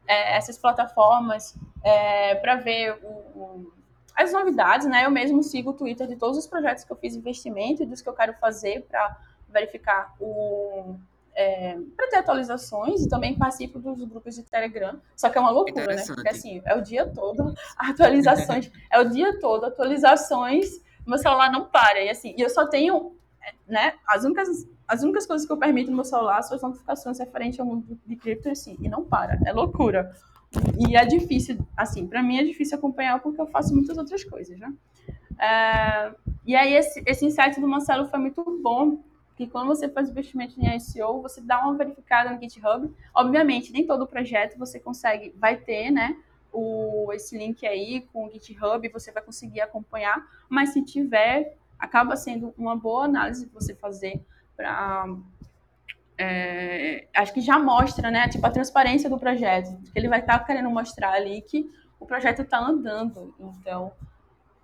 é, 0.06 0.36
essas 0.36 0.58
plataformas 0.58 1.58
é, 1.82 2.34
para 2.34 2.56
ver 2.56 2.98
o, 3.02 3.08
o, 3.08 3.72
as 4.16 4.32
novidades, 4.32 4.86
né? 4.86 5.04
Eu 5.04 5.10
mesmo 5.10 5.42
sigo 5.42 5.70
o 5.70 5.74
Twitter 5.74 6.06
de 6.06 6.16
todos 6.16 6.38
os 6.38 6.46
projetos 6.46 6.84
que 6.84 6.90
eu 6.90 6.96
fiz 6.96 7.14
investimento 7.14 7.82
e 7.82 7.86
dos 7.86 8.00
que 8.00 8.08
eu 8.08 8.14
quero 8.14 8.32
fazer 8.34 8.86
para 8.88 9.16
verificar 9.48 10.14
o 10.18 10.96
é, 11.34 11.76
para 11.94 12.08
ter 12.08 12.16
atualizações 12.16 13.02
e 13.02 13.08
também 13.10 13.36
participo 13.36 13.78
dos 13.78 14.02
grupos 14.08 14.34
de 14.34 14.42
Telegram. 14.42 14.98
Só 15.14 15.28
que 15.28 15.36
é 15.36 15.40
uma 15.40 15.50
loucura, 15.50 15.94
né? 15.94 16.02
Porque 16.06 16.28
assim, 16.28 16.62
é 16.64 16.74
o 16.74 16.80
dia 16.80 17.06
todo 17.06 17.54
atualizações, 17.76 18.72
é 18.90 18.98
o 18.98 19.04
dia 19.04 19.38
todo 19.38 19.66
atualizações, 19.66 20.80
meu 21.06 21.18
celular 21.18 21.52
não 21.52 21.66
para. 21.66 22.00
E 22.00 22.08
assim, 22.08 22.34
e 22.38 22.40
eu 22.40 22.48
só 22.48 22.66
tenho, 22.66 23.14
né, 23.68 23.94
as 24.08 24.24
únicas 24.24 24.66
as 24.88 25.02
únicas 25.02 25.26
coisas 25.26 25.46
que 25.46 25.52
eu 25.52 25.56
permito 25.56 25.90
no 25.90 25.96
meu 25.96 26.04
celular 26.04 26.40
são 26.42 26.56
as 26.56 26.62
notificações 26.62 27.18
referentes 27.18 27.58
ao 27.58 27.66
mundo 27.66 27.98
de 28.06 28.16
cripto, 28.16 28.48
assim, 28.48 28.76
e 28.80 28.88
não 28.88 29.04
para, 29.04 29.38
é 29.44 29.52
loucura. 29.52 30.12
E 30.78 30.96
é 30.96 31.04
difícil, 31.04 31.58
assim, 31.76 32.06
para 32.06 32.22
mim 32.22 32.38
é 32.38 32.44
difícil 32.44 32.76
acompanhar 32.76 33.20
porque 33.20 33.40
eu 33.40 33.46
faço 33.46 33.74
muitas 33.74 33.96
outras 33.96 34.24
coisas, 34.24 34.58
né? 34.58 34.72
É, 35.38 36.14
e 36.46 36.54
aí 36.54 36.74
esse, 36.74 37.02
esse 37.06 37.24
insight 37.26 37.60
do 37.60 37.68
Marcelo 37.68 38.08
foi 38.08 38.18
muito 38.18 38.42
bom, 38.62 39.02
que 39.36 39.46
quando 39.46 39.68
você 39.68 39.88
faz 39.88 40.08
investimento 40.08 40.54
em 40.58 40.78
SEO, 40.78 41.20
você 41.20 41.40
dá 41.40 41.60
uma 41.60 41.76
verificada 41.76 42.30
no 42.30 42.40
GitHub. 42.40 42.90
Obviamente, 43.14 43.70
nem 43.70 43.86
todo 43.86 44.06
projeto 44.06 44.58
você 44.58 44.80
consegue, 44.80 45.34
vai 45.36 45.56
ter, 45.56 45.90
né, 45.90 46.16
o, 46.52 47.12
esse 47.12 47.36
link 47.36 47.66
aí 47.66 48.00
com 48.12 48.26
o 48.26 48.30
GitHub, 48.30 48.88
você 48.88 49.12
vai 49.12 49.22
conseguir 49.22 49.60
acompanhar, 49.60 50.26
mas 50.48 50.70
se 50.70 50.82
tiver, 50.82 51.56
acaba 51.78 52.16
sendo 52.16 52.54
uma 52.56 52.74
boa 52.74 53.04
análise 53.04 53.50
você 53.52 53.74
fazer 53.74 54.24
para 54.56 55.14
é, 56.18 57.06
acho 57.14 57.32
que 57.32 57.40
já 57.40 57.58
mostra, 57.58 58.10
né, 58.10 58.28
tipo 58.28 58.46
a 58.46 58.50
transparência 58.50 59.08
do 59.10 59.18
projeto, 59.18 59.76
que 59.82 59.92
ele 59.94 60.08
vai 60.08 60.20
estar 60.20 60.38
tá 60.38 60.44
querendo 60.44 60.70
mostrar 60.70 61.12
ali 61.12 61.42
que 61.42 61.70
o 62.00 62.06
projeto 62.06 62.42
está 62.42 62.58
andando, 62.58 63.34
então 63.38 63.92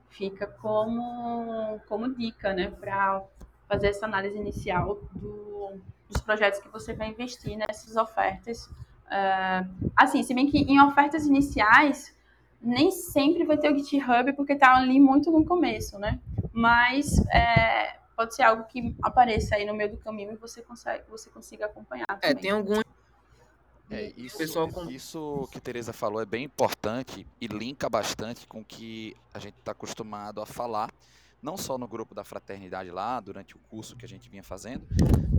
fica 0.09 0.47
como 0.47 1.81
como 1.89 2.15
dica, 2.15 2.53
né, 2.53 2.71
para 2.71 3.23
fazer 3.69 3.89
essa 3.89 4.07
análise 4.07 4.37
inicial 4.37 5.01
do, 5.13 5.81
dos 6.09 6.21
projetos 6.23 6.61
que 6.61 6.69
você 6.69 6.93
vai 6.95 7.09
investir 7.09 7.57
nessas 7.57 7.97
ofertas 7.97 8.69
É, 9.11 9.67
assim, 9.95 10.23
se 10.23 10.33
bem 10.33 10.47
que 10.51 10.59
em 10.59 10.81
ofertas 10.81 11.27
iniciais, 11.27 12.17
nem 12.63 12.91
sempre 12.91 13.45
vai 13.45 13.59
ter 13.59 13.71
o 13.71 13.77
GitHub, 13.77 14.33
porque 14.33 14.55
está 14.55 14.75
ali 14.75 14.99
muito 14.99 15.31
no 15.31 15.45
começo, 15.45 15.99
né? 15.99 16.19
Mas 16.51 17.19
é, 17.29 17.99
pode 18.17 18.35
ser 18.35 18.43
algo 18.43 18.65
que 18.65 18.95
apareça 19.03 19.57
aí 19.57 19.65
no 19.65 19.75
meio 19.75 19.91
do 19.91 19.97
caminho 19.97 20.33
e 20.33 20.37
você, 20.37 20.63
consegue, 20.63 21.05
você 21.09 21.31
consiga 21.31 21.67
acompanhar. 21.67 22.07
É, 22.09 22.15
também. 22.15 22.31
É, 22.31 22.35
tem 22.35 22.51
alguns 22.51 22.83
é, 23.93 24.11
isso, 24.17 24.39
pessoal 24.39 24.69
com... 24.69 24.91
isso 24.91 25.47
que 25.53 25.61
Teresa 25.61 25.93
falou 25.93 26.23
é 26.23 26.25
bem 26.25 26.45
importante 26.45 27.27
e 27.39 27.47
linka 27.47 27.91
bastante 27.91 28.47
com 28.47 28.61
o 28.61 28.65
que 28.65 29.15
a 29.35 29.39
gente 29.39 29.59
está 29.59 29.73
acostumado 29.73 30.41
a 30.41 30.47
falar, 30.47 30.91
não 31.43 31.59
só 31.59 31.77
no 31.77 31.87
grupo 31.87 32.15
da 32.15 32.25
fraternidade 32.25 32.91
lá, 32.91 33.21
durante 33.21 33.55
o 33.55 33.59
curso 33.69 33.95
que 33.95 34.07
a 34.07 34.09
gente 34.09 34.31
vinha 34.31 34.43
fazendo, 34.43 34.87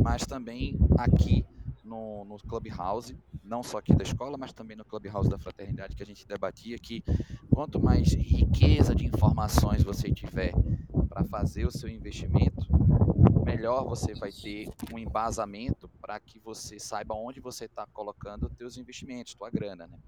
mas 0.04 0.28
também 0.28 0.78
aqui 1.00 1.44
no, 1.84 2.24
no 2.26 2.38
Clubhouse, 2.38 3.18
não 3.44 3.64
só 3.64 3.80
aqui 3.80 3.96
da 3.96 4.04
escola, 4.04 4.38
mas 4.38 4.54
também 4.54 4.78
no 4.78 4.86
Clubhouse 4.86 5.30
da 5.30 5.40
fraternidade, 5.40 5.96
que 5.96 6.04
a 6.04 6.06
gente 6.06 6.28
debatia 6.28 6.78
que 6.78 7.04
quanto 7.50 7.82
mais 7.82 8.14
riqueza 8.14 8.94
de 8.94 9.08
informações 9.08 9.84
você 9.84 10.12
tiver 10.12 10.54
para 11.14 11.24
fazer 11.26 11.68
o 11.68 11.72
seu 11.72 11.88
investimento, 11.88 12.66
melhor 13.46 13.84
você 13.84 14.16
vai 14.16 14.32
ter 14.32 14.68
um 14.92 14.98
embasamento 14.98 15.88
para 16.02 16.20
que 16.20 16.40
você 16.40 16.80
saiba 16.80 17.14
onde 17.14 17.40
você 17.40 17.66
está 17.66 17.86
colocando 17.94 18.48
os 18.48 18.58
seus 18.58 18.78
investimentos, 18.78 19.36
tua 19.36 19.52
grana, 19.52 19.86
né? 19.86 20.00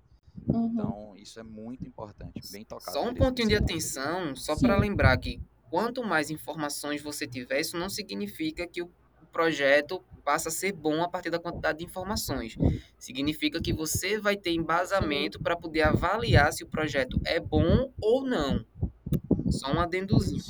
Uhum. 0.47 0.65
Então, 0.65 1.13
isso 1.15 1.39
é 1.39 1.43
muito 1.43 1.85
importante, 1.85 2.41
bem 2.51 2.65
tocado. 2.65 2.91
Só 2.91 3.07
um 3.07 3.13
pontinho 3.13 3.49
de 3.49 3.55
atenção, 3.55 4.35
só 4.35 4.55
para 4.57 4.75
lembrar 4.77 5.15
que 5.17 5.39
quanto 5.69 6.03
mais 6.03 6.31
informações 6.31 7.03
você 7.03 7.27
tiver, 7.27 7.61
isso 7.61 7.77
não 7.77 7.87
significa 7.87 8.65
que 8.65 8.81
o 8.81 8.89
projeto 9.31 10.03
passa 10.23 10.49
a 10.49 10.51
ser 10.51 10.71
bom 10.71 11.03
a 11.03 11.07
partir 11.07 11.29
da 11.29 11.37
quantidade 11.37 11.79
de 11.79 11.85
informações. 11.85 12.57
Significa 12.97 13.61
que 13.61 13.71
você 13.71 14.19
vai 14.19 14.35
ter 14.35 14.53
embasamento 14.53 15.39
para 15.39 15.55
poder 15.55 15.83
avaliar 15.83 16.51
se 16.51 16.63
o 16.63 16.67
projeto 16.67 17.21
é 17.25 17.39
bom 17.39 17.91
ou 18.01 18.25
não. 18.25 18.65
Só 19.51 19.71
um 19.71 19.79
adendozinho. 19.79 20.43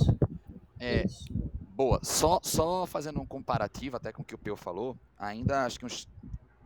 É, 0.85 1.03
boa. 1.75 1.99
Só, 2.03 2.39
só 2.43 2.85
fazendo 2.85 3.19
um 3.19 3.25
comparativo 3.25 3.97
até 3.97 4.11
com 4.11 4.21
o 4.21 4.25
que 4.25 4.35
o 4.35 4.37
Peu 4.37 4.55
falou, 4.55 4.95
ainda 5.17 5.65
acho 5.65 5.79
que 5.79 5.85
uns 5.85 6.07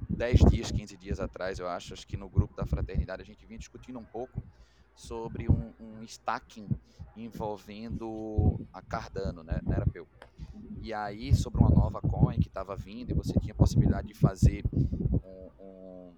10 0.10 0.40
dias, 0.52 0.72
15 0.72 0.98
dias 0.98 1.22
atrás, 1.22 1.58
eu 1.58 1.70
acho, 1.70 1.94
acho 1.94 2.06
que 2.06 2.18
no 2.18 2.28
grupo 2.28 2.54
da 2.54 2.66
fraternidade 2.66 3.22
a 3.22 3.26
gente 3.26 3.46
vinha 3.46 3.58
discutindo 3.58 3.98
um 3.98 4.04
pouco 4.04 4.44
sobre 4.94 5.50
um, 5.50 5.72
um 5.80 6.04
stacking 6.04 6.68
envolvendo 7.16 8.60
a 8.74 8.82
Cardano, 8.82 9.42
né, 9.42 9.62
né 9.64 9.82
Peu? 9.94 10.06
E 10.82 10.94
aí, 10.94 11.34
sobre 11.34 11.62
uma 11.62 11.70
nova 11.70 12.02
coin 12.02 12.38
que 12.40 12.50
estava 12.50 12.76
vindo 12.76 13.12
e 13.12 13.14
você 13.14 13.32
tinha 13.40 13.54
a 13.54 13.56
possibilidade 13.56 14.10
de 14.10 14.14
fazer 14.14 14.66
um, 14.74 15.50
um, 15.64 16.14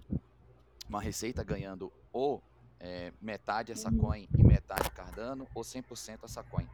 uma 0.88 1.00
receita 1.00 1.44
ganhando 1.44 1.92
ou 2.12 2.42
é, 2.80 3.12
metade 3.22 3.70
essa 3.70 3.92
coin 3.92 4.28
e 4.36 4.42
metade 4.42 4.90
Cardano, 4.90 5.46
ou 5.54 5.62
100% 5.62 6.24
essa 6.24 6.42
coin. 6.42 6.66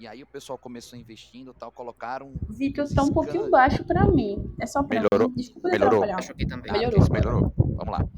E 0.00 0.08
aí 0.08 0.22
o 0.22 0.26
pessoal 0.26 0.56
começou 0.56 0.98
investindo 0.98 1.52
tal, 1.52 1.70
colocaram. 1.70 2.32
Vitor, 2.48 2.86
está 2.86 3.02
um 3.02 3.12
pouquinho 3.12 3.50
baixo 3.50 3.84
para 3.84 4.06
mim. 4.06 4.50
É 4.58 4.64
só 4.64 4.82
para 4.82 5.02
Melhorou? 5.02 5.28
mim. 5.28 5.36
Desculpa 5.36 5.68
melhorou. 5.68 6.04
Acho 6.04 6.32
que 6.32 6.46
também. 6.46 6.72
Melhorou. 6.72 7.04
Ah, 7.04 7.12
melhorou. 7.12 7.54
Vamos 7.58 7.88
lá. 7.98 8.08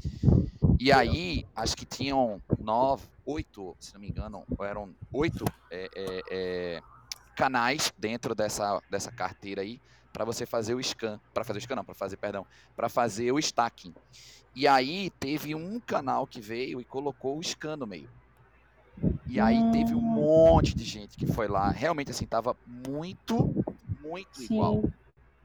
E 0.79 0.93
aí, 0.93 1.45
acho 1.53 1.75
que 1.75 1.85
tinham 1.85 2.41
nove, 2.57 3.05
oito, 3.25 3.75
se 3.81 3.93
não 3.93 3.99
me 3.99 4.07
engano, 4.07 4.45
eram 4.61 4.95
oito 5.11 5.43
é, 5.69 5.89
é, 5.93 6.21
é, 6.31 6.81
canais 7.35 7.93
dentro 7.97 8.33
dessa, 8.33 8.81
dessa 8.89 9.11
carteira 9.11 9.61
aí 9.61 9.81
para 10.13 10.23
você 10.23 10.45
fazer 10.45 10.75
o 10.75 10.79
scan, 10.81 11.19
para 11.33 11.43
fazer 11.43 11.59
o 11.59 11.61
scan 11.61 11.75
não, 11.75 11.83
para 11.83 11.95
fazer, 11.95 12.15
perdão, 12.15 12.45
para 12.77 12.87
fazer 12.87 13.29
o 13.33 13.39
stacking. 13.39 13.93
E 14.55 14.69
aí 14.69 15.09
teve 15.19 15.53
um 15.53 15.81
canal 15.81 16.25
que 16.25 16.39
veio 16.39 16.79
e 16.79 16.85
colocou 16.85 17.37
o 17.37 17.43
scan 17.43 17.75
no 17.75 17.85
meio. 17.85 18.09
E 19.25 19.39
aí 19.39 19.71
teve 19.71 19.95
um 19.95 20.01
monte 20.01 20.75
de 20.75 20.83
gente 20.83 21.17
que 21.17 21.25
foi 21.25 21.47
lá, 21.47 21.69
realmente 21.69 22.11
assim, 22.11 22.25
tava 22.25 22.55
muito, 22.87 23.53
muito 24.01 24.37
sim. 24.37 24.45
igual. 24.45 24.83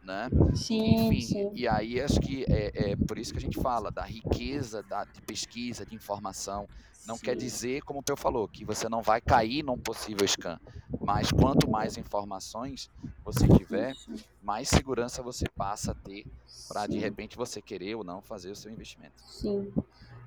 Né? 0.02 0.28
Sim, 0.54 1.08
Enfim, 1.08 1.20
sim. 1.20 1.50
e 1.54 1.68
aí 1.68 2.00
acho 2.00 2.18
que 2.18 2.44
é, 2.48 2.92
é, 2.92 2.96
por 2.96 3.18
isso 3.18 3.30
que 3.30 3.38
a 3.38 3.42
gente 3.42 3.60
fala 3.60 3.90
da 3.90 4.02
riqueza 4.02 4.82
da, 4.82 5.04
de 5.04 5.20
pesquisa, 5.20 5.84
de 5.84 5.94
informação. 5.94 6.66
Não 7.06 7.16
sim. 7.16 7.24
quer 7.24 7.36
dizer, 7.36 7.82
como 7.82 8.00
o 8.00 8.02
Peu 8.02 8.16
falou, 8.16 8.48
que 8.48 8.64
você 8.64 8.88
não 8.88 9.02
vai 9.02 9.20
cair 9.20 9.62
num 9.62 9.76
possível 9.76 10.26
scan. 10.26 10.58
Mas 11.00 11.30
quanto 11.30 11.70
mais 11.70 11.96
informações 11.98 12.90
você 13.24 13.46
tiver, 13.48 13.94
mais 14.42 14.68
segurança 14.68 15.22
você 15.22 15.46
passa 15.48 15.92
a 15.92 15.94
ter 15.94 16.26
para 16.68 16.86
de 16.86 16.98
repente 16.98 17.36
você 17.36 17.60
querer 17.60 17.94
ou 17.94 18.04
não 18.04 18.20
fazer 18.20 18.50
o 18.50 18.56
seu 18.56 18.70
investimento. 18.70 19.22
Sim. 19.26 19.72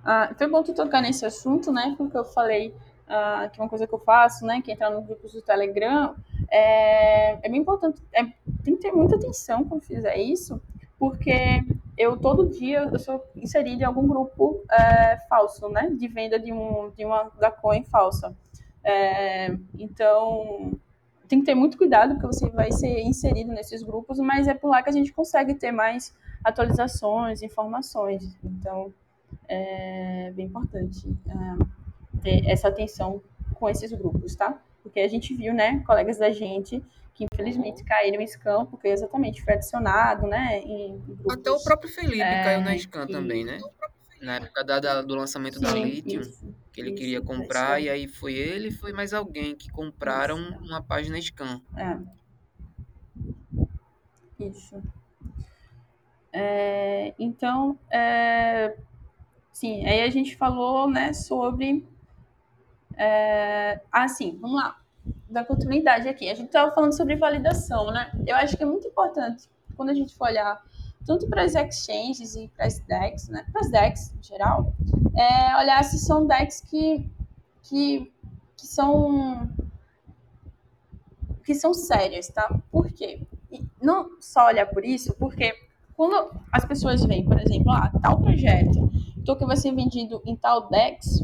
Ah, 0.04 0.34
foi 0.36 0.48
bom 0.48 0.64
tu 0.64 0.74
tocar 0.74 1.02
nesse 1.02 1.26
assunto, 1.26 1.72
né? 1.72 1.94
Porque 1.98 2.18
eu 2.18 2.26
falei 2.26 2.74
uh, 3.12 3.50
que 3.50 3.60
é 3.60 3.64
uma 3.64 3.70
coisa 3.70 3.86
que 3.86 3.94
eu 3.94 4.00
faço, 4.00 4.46
né, 4.46 4.62
que 4.62 4.72
é 4.72 4.74
entrar 4.74 4.90
nos 4.90 5.06
grupos 5.06 5.34
do 5.34 5.42
Telegram, 5.42 6.16
é, 6.50 7.34
é 7.46 7.50
bem 7.50 7.60
importante, 7.60 8.02
é, 8.14 8.24
tem 8.64 8.76
que 8.76 8.82
ter 8.82 8.92
muita 8.92 9.16
atenção 9.16 9.64
quando 9.66 9.82
fizer 9.82 10.18
isso, 10.18 10.62
porque 10.98 11.64
eu 11.98 12.18
todo 12.18 12.50
dia 12.50 12.90
eu 12.92 13.00
sou 13.00 13.24
inserida 13.36 13.84
em 13.84 13.86
algum 13.86 14.08
grupo 14.08 14.64
é, 14.72 15.18
falso, 15.30 15.68
né, 15.70 15.90
de 15.90 16.08
venda 16.08 16.40
de, 16.40 16.54
um, 16.54 16.92
de 16.96 17.06
uma 17.06 17.30
da 17.40 17.52
coin 17.52 17.84
falsa. 17.84 18.36
É, 18.84 19.56
então, 19.78 20.72
tem 21.28 21.40
que 21.40 21.46
ter 21.46 21.56
muito 21.56 21.78
cuidado, 21.78 22.16
porque 22.16 22.28
você 22.28 22.50
vai 22.50 22.72
ser 22.72 23.02
inserido 23.02 23.52
nesses 23.52 23.84
grupos, 23.84 24.20
mas 24.20 24.48
é 24.48 24.54
por 24.54 24.70
lá 24.70 24.82
que 24.82 24.90
a 24.90 24.94
gente 24.94 25.14
consegue 25.14 25.54
ter 25.54 25.72
mais 25.72 26.14
atualizações, 26.44 27.42
informações. 27.42 28.38
Então, 28.44 28.92
é 29.48 30.32
bem 30.36 30.48
importante. 30.48 31.08
É, 31.28 31.81
ter 32.22 32.46
essa 32.48 32.68
atenção 32.68 33.22
com 33.56 33.70
esses 33.70 33.92
grupos, 33.92 34.36
tá? 34.36 34.62
Porque 34.82 35.00
a 35.00 35.08
gente 35.08 35.34
viu, 35.36 35.54
né, 35.54 35.84
colegas 35.86 36.18
da 36.18 36.32
gente 36.32 36.84
que 37.14 37.26
infelizmente 37.32 37.84
caíram 37.84 38.22
em 38.22 38.28
scam, 38.28 38.66
porque 38.66 38.88
exatamente 38.88 39.44
foi 39.44 39.54
adicionado, 39.54 40.26
né, 40.28 40.62
Até 41.30 41.52
o 41.52 41.62
próprio 41.62 41.92
Felipe 41.92 42.22
é, 42.22 42.44
caiu 42.44 42.62
na 42.62 42.76
scam 42.78 43.06
que... 43.06 43.14
também, 43.14 43.46
né? 43.46 43.60
Na 44.22 44.36
época 44.36 44.64
da, 44.64 44.80
da 44.80 45.02
do 45.02 45.16
lançamento 45.16 45.56
Sim, 45.56 45.66
da 45.66 45.74
Lithium, 45.74 46.22
isso, 46.22 46.56
que 46.72 46.80
ele 46.80 46.92
isso, 46.92 46.98
queria 46.98 47.22
comprar, 47.22 47.80
isso. 47.80 47.88
e 47.88 47.90
aí 47.90 48.08
foi 48.08 48.34
ele 48.34 48.68
e 48.70 48.72
foi 48.72 48.94
mais 48.94 49.14
alguém 49.14 49.56
que 49.56 49.70
compraram 49.70 50.38
uma 50.62 50.82
página 50.82 51.20
scam. 51.20 51.62
É. 51.76 51.98
Isso. 54.40 54.82
É, 56.34 57.14
então, 57.20 57.78
é, 57.92 58.78
sim, 59.52 59.86
aí 59.86 60.02
a 60.02 60.10
gente 60.10 60.36
falou, 60.38 60.90
né, 60.90 61.14
sobre 61.14 61.86
é, 62.98 63.82
assim, 63.92 64.38
vamos 64.40 64.58
lá, 64.58 64.78
da 65.30 65.44
continuidade 65.44 66.08
aqui. 66.08 66.30
A 66.30 66.36
gente 66.36 66.48
estava 66.48 66.72
falando 66.74 66.96
sobre 66.96 67.16
validação, 67.16 67.92
né? 67.92 68.12
Eu 68.26 68.36
acho 68.36 68.56
que 68.58 68.64
é 68.64 68.66
muito 68.66 68.88
importante, 68.88 69.50
quando 69.76 69.90
a 69.90 69.94
gente 69.94 70.16
for 70.16 70.28
olhar 70.28 70.62
tanto 71.06 71.28
para 71.28 71.44
as 71.44 71.56
exchanges 71.56 72.36
e 72.36 72.48
para 72.50 72.66
as 72.66 72.80
DEX, 72.80 73.30
né? 73.30 73.46
Para 73.52 73.62
as 73.62 73.72
DEX 73.72 74.14
em 74.14 74.24
geral, 74.24 74.74
é 75.16 75.58
olhar 75.58 75.84
se 75.84 75.98
são 75.98 76.28
DEX 76.28 76.62
que, 76.62 77.10
que, 77.64 78.12
que 78.56 78.68
são 78.68 79.50
que 81.44 81.56
são 81.56 81.74
sérias, 81.74 82.28
tá? 82.28 82.56
Por 82.72 82.92
quê? 82.92 83.22
E 83.52 83.66
não 83.82 84.22
só 84.22 84.46
olhar 84.48 84.68
por 84.68 84.86
isso, 84.86 85.14
porque 85.16 85.54
quando 85.96 86.40
as 86.52 86.64
pessoas 86.66 87.04
veem, 87.04 87.26
por 87.26 87.40
exemplo, 87.40 87.72
ah, 87.72 87.92
tal 88.02 88.22
projeto, 88.22 88.92
então 89.18 89.36
que 89.36 89.46
vai 89.46 89.58
ser 89.58 89.74
vendido 89.74 90.22
em 90.26 90.36
tal 90.36 90.70
DEX, 90.70 91.24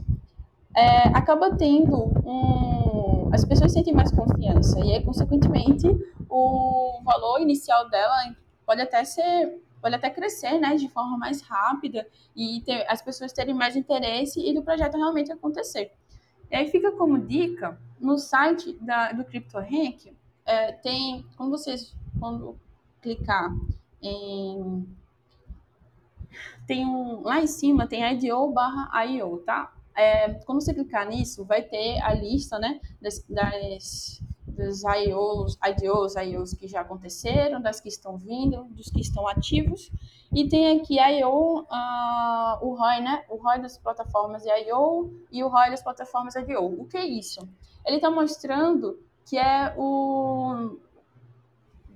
é, 0.77 1.07
acaba 1.07 1.55
tendo 1.55 2.11
um. 2.23 3.29
As 3.33 3.43
pessoas 3.43 3.73
sentem 3.73 3.93
mais 3.93 4.11
confiança 4.11 4.79
e 4.79 4.93
aí, 4.93 5.03
consequentemente, 5.03 5.87
o 6.29 7.01
valor 7.03 7.41
inicial 7.41 7.89
dela 7.89 8.15
pode 8.63 8.81
até 8.81 9.03
ser. 9.03 9.63
Pode 9.81 9.95
até 9.95 10.09
crescer, 10.09 10.59
né, 10.59 10.75
de 10.75 10.89
forma 10.89 11.17
mais 11.17 11.41
rápida 11.41 12.07
e 12.35 12.61
ter, 12.61 12.83
as 12.89 12.99
pessoas 12.99 13.31
terem 13.31 13.53
mais 13.53 13.75
interesse 13.75 14.39
e 14.39 14.51
do 14.53 14.63
projeto 14.63 14.97
realmente 14.97 15.31
acontecer. 15.31 15.91
E 16.49 16.55
aí 16.55 16.67
fica 16.67 16.91
como 16.91 17.19
dica, 17.19 17.79
no 17.99 18.17
site 18.17 18.73
da, 18.81 19.11
do 19.11 19.23
CryptoRank, 19.23 20.11
é, 20.45 20.71
tem, 20.71 21.23
quando 21.37 21.51
vocês, 21.51 21.95
quando 22.19 22.57
clicar 23.01 23.53
em, 24.01 24.87
tem 26.65 26.83
um, 26.83 27.21
lá 27.21 27.39
em 27.39 27.47
cima 27.47 27.87
tem 27.87 28.03
IDO 28.13 28.51
barra 28.51 29.05
IO, 29.05 29.37
tá? 29.45 29.76
É, 29.97 30.35
quando 30.45 30.61
você 30.61 30.73
clicar 30.73 31.07
nisso, 31.07 31.43
vai 31.43 31.63
ter 31.63 31.99
a 32.01 32.13
lista 32.13 32.59
né, 32.59 32.79
das, 33.01 33.25
das, 33.27 34.21
das 34.45 34.83
IOs, 34.83 35.57
IDOs, 35.67 36.15
IOs 36.15 36.53
que 36.53 36.67
já 36.67 36.81
aconteceram, 36.81 37.59
das 37.59 37.81
que 37.81 37.89
estão 37.89 38.15
vindo, 38.15 38.63
dos 38.65 38.91
que 38.91 39.01
estão 39.01 39.27
ativos. 39.27 39.91
E 40.31 40.47
tem 40.47 40.79
aqui 40.79 40.99
IO, 40.99 41.61
uh, 41.61 41.65
o 42.61 42.75
ROI, 42.75 43.01
né? 43.01 43.23
O 43.27 43.37
ROI 43.37 43.59
das 43.59 43.77
plataformas 43.77 44.43
de 44.43 44.49
IO 44.49 45.11
e 45.31 45.43
o 45.43 45.47
ROI 45.47 45.71
das 45.71 45.81
plataformas 45.81 46.35
IDO. 46.35 46.81
O 46.81 46.85
que 46.85 46.97
é 46.97 47.05
isso? 47.05 47.39
Ele 47.83 47.95
está 47.95 48.11
mostrando 48.11 48.99
que 49.25 49.37
é 49.37 49.73
o 49.77 50.77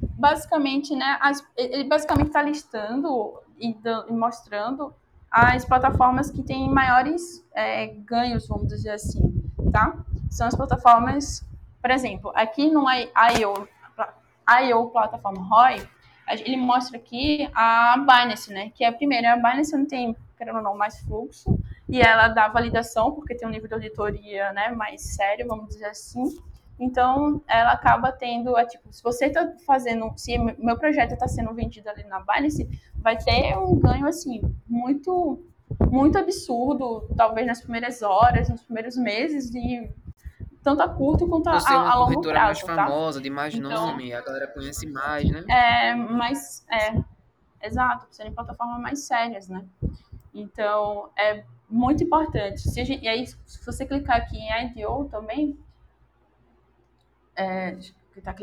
basicamente, 0.02 0.96
né, 0.96 1.18
as, 1.22 1.46
ele 1.56 1.84
basicamente 1.84 2.28
está 2.28 2.42
listando 2.42 3.40
e, 3.60 3.78
e, 4.10 4.14
mostrando 4.14 4.94
as 5.32 5.64
plataformas 5.64 6.30
que 6.30 6.44
têm 6.44 6.70
maiores 6.70 7.46
é, 7.56 7.88
ganhos, 7.88 8.48
vamos 8.48 8.68
dizer 8.68 8.90
assim, 8.90 9.22
tá? 9.72 9.96
São 10.30 10.46
as 10.46 10.56
plataformas, 10.56 11.48
por 11.82 11.90
exemplo, 11.90 12.32
aqui 12.36 12.70
no 12.70 12.86
I.O. 12.90 13.68
I.O. 14.50 14.90
plataforma 14.90 15.42
ROI, 15.42 15.88
ele 16.28 16.58
mostra 16.58 16.98
aqui 16.98 17.50
a 17.54 17.96
Binance, 17.98 18.52
né? 18.52 18.72
Que 18.76 18.84
é 18.84 18.88
a 18.88 18.94
primeira. 18.94 19.34
A 19.34 19.36
Binance 19.38 19.76
não 19.76 19.86
tem, 19.86 20.16
querendo 20.38 20.58
ou 20.58 20.62
não, 20.62 20.76
mais 20.76 21.00
fluxo, 21.02 21.58
e 21.88 22.02
ela 22.02 22.28
dá 22.28 22.48
validação, 22.48 23.14
porque 23.14 23.36
tem 23.36 23.48
um 23.48 23.52
nível 23.52 23.68
de 23.68 23.74
auditoria 23.74 24.52
né, 24.54 24.70
mais 24.72 25.16
sério, 25.16 25.48
vamos 25.48 25.70
dizer 25.70 25.86
assim. 25.86 26.24
Então, 26.80 27.42
ela 27.48 27.74
acaba 27.74 28.12
tendo, 28.12 28.58
é, 28.58 28.66
tipo, 28.66 28.92
se 28.92 29.04
você 29.04 29.28
está 29.28 29.54
fazendo, 29.68 30.12
se 30.18 30.36
meu 30.58 30.78
projeto 30.78 31.12
está 31.14 31.28
sendo 31.28 31.54
vendido 31.54 31.88
ali 31.90 32.04
na 32.06 32.20
Binance, 32.20 32.68
vai 33.02 33.18
ter 33.18 33.58
um 33.58 33.80
ganho, 33.80 34.08
assim, 34.08 34.42
muito, 34.68 35.44
muito 35.90 36.18
absurdo, 36.18 37.08
talvez 37.16 37.48
nas 37.48 37.62
primeiras 37.62 38.02
horas, 38.02 38.50
nos 38.50 38.64
primeiros 38.64 38.96
meses, 38.96 39.54
e 39.54 39.92
tanto 40.64 40.82
a 40.82 40.90
curto 40.90 41.28
quanto 41.28 41.50
a, 41.50 41.58
a, 41.58 41.92
a 41.92 41.96
longo 41.96 42.22
prazo, 42.22 42.66
mais 42.66 42.78
tá? 42.78 42.86
famosa, 42.86 43.20
de 43.20 43.30
mais 43.30 43.56
então, 43.56 43.88
nome, 43.88 44.14
a 44.14 44.22
galera 44.22 44.48
conhece 44.48 44.88
mais, 44.88 45.30
né? 45.30 45.44
É, 45.50 45.96
mas, 45.96 46.66
é, 46.72 47.04
exato, 47.66 48.08
serem 48.12 48.34
plataformas 48.34 48.80
mais 48.80 49.06
sérias, 49.06 49.50
né? 49.50 49.66
Então, 50.34 51.10
é 51.18 51.44
muito 51.70 52.04
importante. 52.04 52.62
Se 52.62 52.84
gente, 52.86 53.04
e 53.04 53.08
aí, 53.08 53.26
se 53.28 53.66
você 53.66 53.86
clicar 53.86 54.18
aqui 54.18 54.38
em 54.38 54.68
IDO 54.68 55.06
também, 55.10 55.58
é, 57.36 57.78
está 58.20 58.36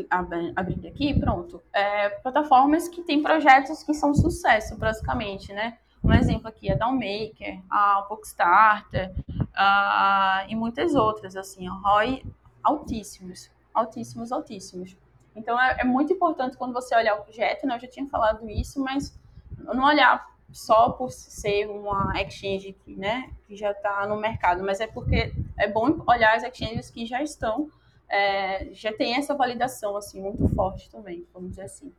abrindo 0.57 0.87
aqui, 0.87 1.19
pronto. 1.19 1.63
É, 1.73 2.11
plataformas 2.11 2.89
que 2.89 3.03
têm 3.03 3.23
projetos 3.23 3.83
que 3.83 3.95
são 3.95 4.15
sucesso, 4.15 4.77
basicamente, 4.77 5.53
né? 5.53 5.79
Um 6.03 6.13
exemplo 6.13 6.49
aqui 6.49 6.69
é 6.69 6.75
a 6.75 6.77
Downmaker, 6.77 7.61
a 7.69 8.07
Boxstarter 8.09 9.13
uh, 9.39 10.49
e 10.49 10.55
muitas 10.55 10.95
outras, 10.95 11.37
assim, 11.37 11.69
ROI 11.69 12.25
altíssimos, 12.63 13.51
altíssimos, 13.75 14.33
altíssimos. 14.33 14.97
Então 15.35 15.61
é, 15.61 15.81
é, 15.81 15.85
muito 15.85 16.13
importante 16.13 16.57
quando 16.57 16.73
você 16.73 16.95
olhar 16.95 17.15
o 17.17 17.23
projeto, 17.23 17.67
né? 17.67 17.77
Eu 17.77 17.81
já 17.81 17.89
tinha 17.89 18.07
falado 18.09 18.49
isso, 18.49 18.81
mas 18.83 19.19
não 19.57 19.85
olhar 19.85 20.27
só 20.53 20.91
por 20.91 21.11
ser 21.11 21.67
uma 21.67 22.13
exchange 22.21 22.73
que, 22.85 22.97
né, 22.97 23.31
que 23.47 23.55
já 23.55 23.71
está 23.71 24.07
no 24.07 24.17
mercado, 24.17 24.65
mas 24.65 24.81
é 24.81 24.87
porque 24.87 25.33
é 25.59 25.69
bom 25.69 26.03
olhar 26.07 26.35
as 26.35 26.43
exchanges 26.43 26.91
que 26.91 27.05
já 27.05 27.23
estão, 27.23 27.71
é, 28.09 28.73
já 28.73 28.93
tem 28.93 29.17
essa 29.17 29.35
validação 29.35 29.97
assim 29.97 30.21
muito 30.21 30.49
forte 30.49 30.91
também, 30.91 31.27
vamos 31.33 31.51
dizer 31.51 31.63
assim. 31.63 31.93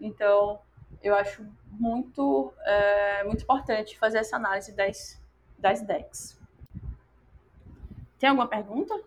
Então 0.00 0.58
eu 1.02 1.14
acho 1.14 1.46
muito, 1.70 2.52
é, 2.62 3.24
muito 3.24 3.42
importante 3.42 3.98
fazer 3.98 4.18
essa 4.18 4.36
análise 4.36 4.72
das, 4.72 5.20
das 5.58 5.82
decks. 5.82 6.38
Tem 8.18 8.28
alguma 8.28 8.48
pergunta? 8.48 8.98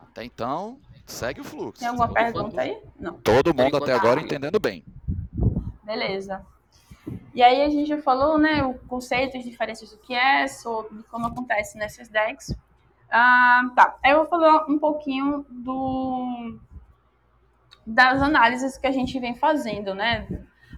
Até 0.00 0.24
então, 0.24 0.78
segue 1.06 1.40
o 1.40 1.44
fluxo. 1.44 1.80
Tem 1.80 1.88
alguma 1.88 2.12
pergunta 2.12 2.60
aí? 2.60 2.82
Não. 2.98 3.14
Todo 3.20 3.54
mundo 3.54 3.76
até 3.76 3.92
agora 3.92 4.20
entendendo 4.20 4.58
bem. 4.58 4.84
Beleza. 5.82 6.44
E 7.34 7.42
aí 7.42 7.62
a 7.62 7.68
gente 7.70 7.88
já 7.88 8.00
falou, 8.02 8.38
né, 8.38 8.62
o 8.62 8.74
conceito, 8.86 9.36
as 9.36 9.44
diferenças 9.44 9.90
do 9.90 9.98
que 9.98 10.14
é, 10.14 10.46
sobre 10.46 11.02
como 11.04 11.26
acontece 11.26 11.78
nessas 11.78 12.08
decks. 12.08 12.54
Ah, 13.10 13.70
tá. 13.74 13.98
Aí 14.02 14.12
eu 14.12 14.18
vou 14.18 14.26
falar 14.26 14.66
um 14.68 14.78
pouquinho 14.78 15.44
do 15.48 16.58
das 17.84 18.22
análises 18.22 18.78
que 18.78 18.86
a 18.86 18.92
gente 18.92 19.18
vem 19.18 19.34
fazendo, 19.34 19.94
né? 19.94 20.26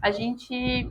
A 0.00 0.10
gente 0.10 0.90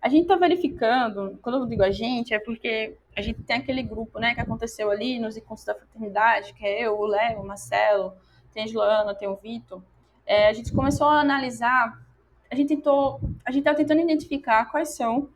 a 0.00 0.08
gente 0.08 0.22
está 0.22 0.36
verificando, 0.36 1.38
quando 1.42 1.58
eu 1.58 1.66
digo 1.66 1.82
a 1.82 1.90
gente, 1.90 2.32
é 2.32 2.38
porque 2.38 2.96
a 3.16 3.20
gente 3.20 3.42
tem 3.42 3.56
aquele 3.56 3.82
grupo, 3.82 4.20
né, 4.20 4.34
que 4.34 4.40
aconteceu 4.40 4.90
ali 4.90 5.18
nos 5.18 5.36
encontros 5.36 5.64
da 5.64 5.74
fraternidade, 5.74 6.54
que 6.54 6.64
é 6.64 6.86
eu, 6.86 6.96
o 6.96 7.06
Léo, 7.06 7.40
o 7.40 7.46
Marcelo, 7.46 8.12
tem 8.52 8.64
a 8.64 8.66
Joana, 8.66 9.14
tem 9.14 9.26
o 9.26 9.36
Vitor. 9.36 9.82
É, 10.24 10.48
a 10.48 10.52
gente 10.52 10.72
começou 10.72 11.08
a 11.08 11.20
analisar, 11.20 12.05
a 12.50 12.54
gente 12.54 12.68
tentou, 12.68 13.20
a 13.44 13.50
gente 13.50 13.60
está 13.60 13.74
tentando 13.74 14.00
identificar 14.00 14.66
quais 14.66 14.94
são 14.94 15.28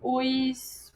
os, 0.00 0.92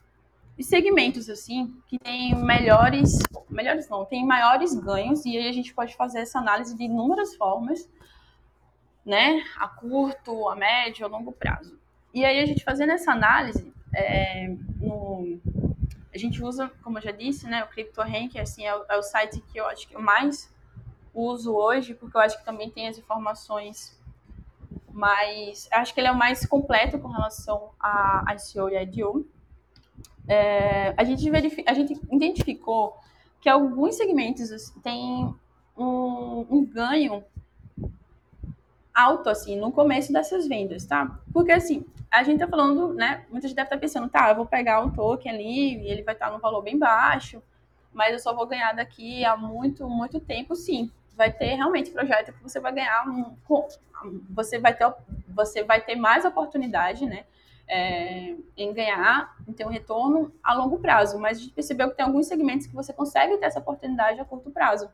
os 0.58 0.66
segmentos, 0.66 1.28
assim, 1.28 1.74
que 1.87 1.98
têm 1.98 2.35
melhores, 2.35 3.18
melhores 3.48 3.88
não, 3.88 4.04
tem 4.04 4.24
maiores 4.24 4.74
ganhos, 4.74 5.24
e 5.24 5.37
aí 5.37 5.48
a 5.48 5.52
gente 5.52 5.74
pode 5.74 5.96
fazer 5.96 6.20
essa 6.20 6.38
análise 6.38 6.76
de 6.76 6.85
inúmeras 6.85 7.35
formas, 7.37 7.88
né? 9.04 9.42
A 9.58 9.66
curto, 9.68 10.48
a 10.48 10.54
médio, 10.54 11.04
a 11.04 11.08
longo 11.08 11.32
prazo. 11.32 11.78
E 12.14 12.24
aí 12.24 12.40
a 12.40 12.46
gente 12.46 12.62
fazendo 12.62 12.92
essa 12.92 13.12
análise, 13.12 13.72
é, 13.94 14.54
no, 14.80 15.40
a 16.14 16.18
gente 16.18 16.42
usa, 16.42 16.70
como 16.82 16.98
eu 16.98 17.02
já 17.02 17.11
disse, 17.11 17.46
né, 17.46 17.64
o 17.64 17.68
CryptoRank, 17.68 18.38
assim, 18.38 18.64
é 18.64 18.76
o, 18.76 18.85
é 18.88 18.96
o 18.98 19.02
site 19.02 19.40
que 19.40 19.58
eu 19.58 19.66
acho 19.66 19.88
que 19.88 19.96
eu 19.96 20.00
mais 20.00 20.52
uso 21.14 21.54
hoje, 21.54 21.94
porque 21.94 22.16
eu 22.16 22.20
acho 22.20 22.38
que 22.38 22.44
também 22.44 22.70
tem 22.70 22.88
as 22.88 22.98
informações 22.98 23.98
mais... 24.92 25.68
Acho 25.72 25.92
que 25.92 26.00
ele 26.00 26.09
é 26.09 26.12
o 26.12 26.18
mais 26.18 26.46
completo 26.46 26.98
com 26.98 27.09
relação 27.09 27.70
a 27.81 28.35
ICO 28.35 28.68
e 28.68 28.83
IDO. 28.83 29.26
É, 30.28 30.94
a, 30.96 31.05
gente 31.05 31.28
a 31.66 31.74
gente 31.74 32.00
identificou 32.11 32.96
que 33.40 33.48
alguns 33.48 33.96
segmentos 33.96 34.52
assim, 34.52 34.81
têm 34.81 35.35
um, 35.76 36.46
um 36.48 36.64
ganho 36.64 37.24
alto, 38.94 39.28
assim, 39.28 39.57
no 39.57 39.72
começo 39.72 40.12
dessas 40.12 40.46
vendas, 40.46 40.85
tá? 40.85 41.18
Porque, 41.33 41.50
assim, 41.50 41.85
a 42.11 42.22
gente 42.22 42.40
tá 42.40 42.46
falando, 42.46 42.92
né, 42.92 43.24
muita 43.31 43.48
gente 43.48 43.57
deve 43.57 43.66
estar 43.66 43.76
tá 43.76 43.81
pensando, 43.81 44.09
tá, 44.09 44.31
eu 44.31 44.37
vou 44.37 44.46
pegar 44.46 44.81
um 44.81 44.90
token 44.90 45.33
ali 45.33 45.78
e 45.78 45.90
ele 45.90 46.02
vai 46.02 46.14
estar 46.14 46.26
tá 46.26 46.33
no 46.33 46.38
valor 46.38 46.62
bem 46.62 46.78
baixo, 46.78 47.42
mas 47.92 48.12
eu 48.12 48.18
só 48.18 48.35
vou 48.35 48.46
ganhar 48.46 48.72
daqui 48.74 49.24
a 49.24 49.37
muito, 49.37 49.88
muito 49.88 50.20
tempo, 50.20 50.55
sim. 50.55 50.90
Vai 51.16 51.33
ter 51.33 51.55
realmente 51.55 51.90
projeto 51.90 52.33
que 52.33 52.42
você 52.42 52.59
vai 52.59 52.72
ganhar, 52.72 53.07
um, 53.09 53.37
você 54.31 54.59
vai 54.59 54.75
ter, 54.75 54.92
você 55.29 55.62
vai 55.62 55.81
ter 55.81 55.94
mais 55.94 56.25
oportunidade, 56.25 57.05
né, 57.07 57.25
é, 57.68 58.35
em 58.57 58.72
ganhar, 58.72 59.37
em 59.46 59.53
ter 59.53 59.66
um 59.66 59.70
retorno 59.70 60.33
a 60.42 60.55
longo 60.55 60.79
prazo, 60.79 61.18
mas 61.18 61.38
a 61.38 61.40
gente 61.42 61.53
percebeu 61.53 61.90
que 61.90 61.96
tem 61.96 62.05
alguns 62.05 62.27
segmentos 62.27 62.66
que 62.66 62.75
você 62.75 62.92
consegue 62.92 63.37
ter 63.37 63.46
essa 63.46 63.61
oportunidade 63.61 64.20
a 64.20 64.25
curto 64.25 64.51
prazo. 64.51 64.90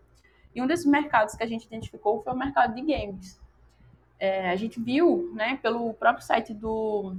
E 0.55 0.61
um 0.61 0.67
desses 0.67 0.87
mercados 0.87 1.35
que 1.35 1.43
a 1.43 1.47
gente 1.47 1.65
identificou 1.65 2.23
foi 2.23 2.33
o 2.33 2.37
mercado 2.37 2.75
de 2.75 2.83
games 2.83 3.41
é, 4.19 4.51
a 4.51 4.57
gente 4.57 4.81
viu, 4.81 5.31
né, 5.35 5.59
pelo 5.63 5.95
próprio 5.95 6.25
site 6.25 6.53
do, 6.53 7.15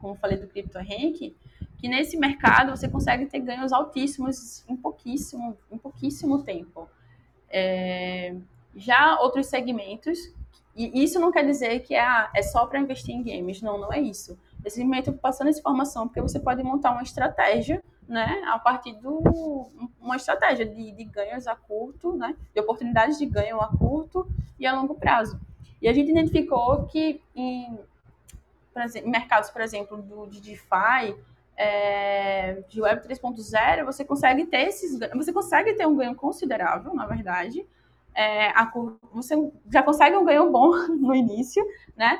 como 0.00 0.14
eu 0.14 0.18
falei, 0.18 0.36
do 0.36 0.48
CryptoRank, 0.48 1.36
que 1.78 1.88
nesse 1.88 2.16
mercado 2.16 2.70
você 2.70 2.88
consegue 2.88 3.26
ter 3.26 3.40
ganhos 3.40 3.72
altíssimos 3.72 4.64
em 4.68 4.76
pouquíssimo, 4.76 5.56
em 5.70 5.78
pouquíssimo 5.78 6.42
tempo. 6.42 6.88
É, 7.58 8.34
já 8.74 9.18
outros 9.20 9.46
segmentos, 9.46 10.18
e 10.74 11.02
isso 11.02 11.18
não 11.18 11.32
quer 11.32 11.42
dizer 11.42 11.80
que 11.80 11.94
é, 11.94 12.28
é 12.34 12.42
só 12.42 12.66
para 12.66 12.78
investir 12.78 13.14
em 13.14 13.22
games, 13.22 13.62
não, 13.62 13.78
não 13.78 13.90
é 13.90 13.98
isso. 13.98 14.38
Esse 14.62 14.76
segmento 14.76 15.10
passando 15.14 15.48
essa 15.48 15.58
informação 15.58 16.06
porque 16.06 16.20
você 16.20 16.38
pode 16.38 16.62
montar 16.62 16.90
uma 16.92 17.02
estratégia, 17.02 17.82
né, 18.06 18.42
a 18.46 18.58
partir 18.58 18.92
do 18.96 19.70
uma 19.98 20.16
estratégia 20.16 20.66
de, 20.66 20.92
de 20.92 21.04
ganhos 21.04 21.46
a 21.46 21.56
curto, 21.56 22.12
né, 22.12 22.36
de 22.54 22.60
oportunidades 22.60 23.16
de 23.16 23.24
ganho 23.24 23.58
a 23.58 23.68
curto 23.68 24.28
e 24.58 24.66
a 24.66 24.74
longo 24.78 24.94
prazo. 24.94 25.40
E 25.80 25.88
a 25.88 25.94
gente 25.94 26.10
identificou 26.10 26.84
que 26.84 27.22
em 27.34 27.78
mercados, 29.06 29.48
por 29.48 29.62
exemplo, 29.62 29.96
do, 30.02 30.26
de 30.26 30.42
DeFi, 30.42 31.16
é, 31.56 32.62
de 32.68 32.80
Web 32.80 33.08
3.0, 33.08 33.84
você 33.84 34.04
consegue 34.04 34.44
ter 34.46 34.68
esses 34.68 34.98
você 35.14 35.32
consegue 35.32 35.74
ter 35.74 35.86
um 35.86 35.96
ganho 35.96 36.14
considerável, 36.14 36.94
na 36.94 37.06
verdade. 37.06 37.66
É, 38.14 38.48
a, 38.50 38.70
você 39.12 39.34
já 39.70 39.82
consegue 39.82 40.16
um 40.16 40.24
ganho 40.24 40.50
bom 40.50 40.70
no 40.88 41.14
início, 41.14 41.64
né? 41.96 42.18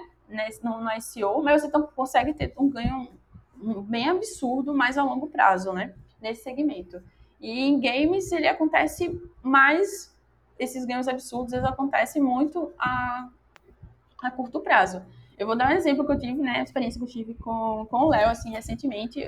No, 0.62 0.80
no 0.80 1.00
SEO, 1.00 1.42
mas 1.42 1.62
você 1.62 1.70
consegue 1.94 2.34
ter 2.34 2.52
um 2.58 2.68
ganho 2.68 3.08
bem 3.84 4.08
absurdo 4.08 4.74
mais 4.74 4.98
a 4.98 5.04
longo 5.04 5.28
prazo, 5.28 5.72
né? 5.72 5.94
Nesse 6.20 6.42
segmento. 6.42 7.02
E 7.40 7.60
em 7.60 7.78
games 7.78 8.32
ele 8.32 8.48
acontece 8.48 9.20
mais 9.42 10.14
esses 10.58 10.84
ganhos 10.84 11.06
absurdos, 11.06 11.52
eles 11.52 11.66
acontecem 11.66 12.20
muito 12.22 12.72
a 12.78 13.28
a 14.22 14.30
curto 14.30 14.60
prazo. 14.60 15.02
Eu 15.38 15.46
vou 15.46 15.56
dar 15.56 15.68
um 15.70 15.76
exemplo 15.76 16.04
que 16.04 16.12
eu 16.12 16.18
tive, 16.18 16.40
né, 16.40 16.60
a 16.60 16.62
experiência 16.62 16.98
que 16.98 17.04
eu 17.04 17.10
tive 17.10 17.34
com, 17.34 17.86
com 17.90 17.96
o 17.96 18.08
Léo, 18.08 18.30
assim, 18.30 18.50
recentemente, 18.50 19.22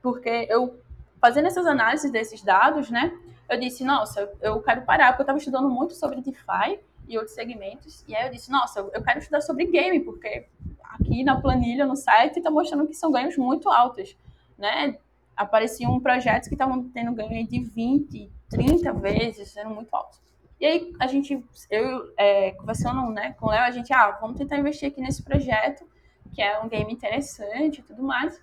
porque 0.00 0.46
eu, 0.48 0.80
fazendo 1.20 1.46
essas 1.46 1.66
análises 1.66 2.10
desses 2.10 2.42
dados, 2.42 2.90
né, 2.90 3.12
eu 3.48 3.60
disse, 3.60 3.84
nossa, 3.84 4.32
eu 4.40 4.62
quero 4.62 4.82
parar, 4.82 5.08
porque 5.08 5.22
eu 5.22 5.24
estava 5.24 5.38
estudando 5.38 5.68
muito 5.68 5.94
sobre 5.94 6.22
DeFi 6.22 6.80
e 7.06 7.18
outros 7.18 7.34
segmentos, 7.34 8.02
e 8.08 8.14
aí 8.14 8.26
eu 8.26 8.32
disse, 8.32 8.50
nossa, 8.50 8.80
eu 8.80 9.02
quero 9.02 9.18
estudar 9.18 9.42
sobre 9.42 9.66
game, 9.66 10.00
porque 10.00 10.46
aqui 10.82 11.22
na 11.22 11.38
planilha, 11.38 11.84
no 11.84 11.96
site, 11.96 12.38
está 12.38 12.50
mostrando 12.50 12.86
que 12.86 12.94
são 12.94 13.12
ganhos 13.12 13.36
muito 13.36 13.68
altos, 13.68 14.16
né, 14.56 14.96
apareciam 15.36 16.00
projetos 16.00 16.48
que 16.48 16.54
estavam 16.54 16.88
tendo 16.90 17.12
ganho 17.12 17.46
de 17.46 17.60
20, 17.60 18.32
30 18.48 18.92
vezes, 18.94 19.50
sendo 19.50 19.70
muito 19.70 19.94
altos. 19.94 20.20
E 20.62 20.64
aí 20.64 20.94
a 21.00 21.08
gente, 21.08 21.44
eu 21.68 22.12
é, 22.16 22.52
conversando 22.52 23.10
né, 23.10 23.32
com 23.32 23.46
o 23.46 23.50
Léo, 23.50 23.64
a 23.64 23.70
gente, 23.72 23.92
ah, 23.92 24.12
vamos 24.20 24.38
tentar 24.38 24.56
investir 24.56 24.88
aqui 24.88 25.00
nesse 25.00 25.20
projeto 25.20 25.84
que 26.32 26.40
é 26.40 26.60
um 26.60 26.68
game 26.68 26.92
interessante 26.92 27.80
e 27.80 27.82
tudo 27.82 28.00
mais. 28.00 28.40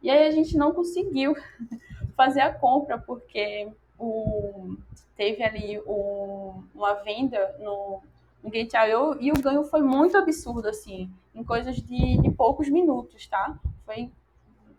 E 0.00 0.08
aí 0.08 0.28
a 0.28 0.30
gente 0.30 0.56
não 0.56 0.72
conseguiu 0.72 1.34
fazer 2.16 2.40
a 2.40 2.54
compra, 2.54 2.96
porque 2.98 3.68
o, 3.98 4.76
teve 5.16 5.42
ali 5.42 5.80
o, 5.84 6.62
uma 6.72 6.94
venda 7.02 7.56
no, 7.58 8.00
no 8.44 8.48
Gate.io 8.48 9.20
e 9.20 9.32
o 9.32 9.42
ganho 9.42 9.64
foi 9.64 9.82
muito 9.82 10.16
absurdo, 10.16 10.68
assim, 10.68 11.10
em 11.34 11.42
coisas 11.42 11.74
de, 11.74 12.22
de 12.22 12.30
poucos 12.30 12.68
minutos, 12.68 13.26
tá? 13.26 13.58
Foi, 13.84 14.08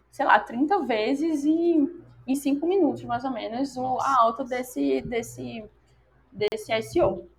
sei 0.10 0.26
lá, 0.26 0.40
30 0.40 0.86
vezes 0.86 1.44
e 1.44 1.86
em 2.26 2.34
5 2.34 2.66
minutos, 2.66 3.04
mais 3.04 3.26
ou 3.26 3.32
menos, 3.32 3.76
o, 3.76 4.00
a 4.00 4.22
alta 4.22 4.46
desse, 4.46 5.02
desse, 5.02 5.66
desse 6.38 6.82
SEO. 6.82 7.30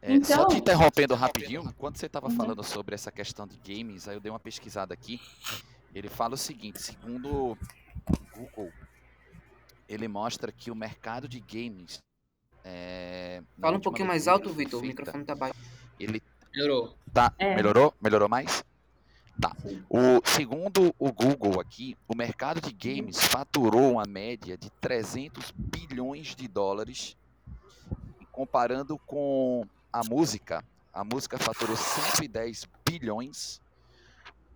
É, 0.00 0.14
então... 0.14 0.36
Só 0.36 0.46
te 0.46 0.56
interrompendo 0.56 1.14
rapidinho, 1.14 1.72
quando 1.76 1.96
você 1.96 2.06
estava 2.06 2.28
uhum. 2.28 2.36
falando 2.36 2.62
sobre 2.62 2.94
essa 2.94 3.10
questão 3.10 3.46
de 3.46 3.56
games, 3.56 4.06
aí 4.06 4.16
eu 4.16 4.20
dei 4.20 4.30
uma 4.30 4.40
pesquisada 4.40 4.94
aqui. 4.94 5.20
Ele 5.94 6.08
fala 6.08 6.34
o 6.34 6.38
seguinte, 6.38 6.80
segundo 6.80 7.52
o 7.52 7.58
Google, 8.36 8.70
ele 9.88 10.06
mostra 10.08 10.52
que 10.52 10.70
o 10.70 10.74
mercado 10.74 11.28
de 11.28 11.40
games. 11.40 12.02
É, 12.64 13.42
Fala 13.60 13.76
um 13.76 13.80
pouquinho 13.80 14.08
mais 14.08 14.28
alto, 14.28 14.52
Vitor. 14.52 14.80
O 14.80 14.86
microfone 14.86 15.24
tá 15.24 15.34
baixo. 15.34 15.58
Ele 15.98 16.22
melhorou. 16.54 16.94
Tá, 17.12 17.32
é. 17.38 17.54
melhorou? 17.54 17.94
Melhorou 18.00 18.28
mais? 18.28 18.64
Tá. 19.40 19.54
O, 19.88 20.20
segundo 20.24 20.94
o 20.98 21.12
Google 21.12 21.60
aqui, 21.60 21.96
o 22.08 22.16
mercado 22.16 22.60
de 22.60 22.72
games 22.72 23.20
faturou 23.20 23.92
uma 23.92 24.04
média 24.06 24.56
de 24.56 24.70
300 24.80 25.52
bilhões 25.52 26.34
de 26.34 26.48
dólares. 26.48 27.16
Comparando 28.36 28.98
com 28.98 29.66
a 29.90 30.04
música, 30.04 30.62
a 30.92 31.02
música 31.02 31.38
faturou 31.38 31.74
110 31.74 32.68
bilhões. 32.86 33.62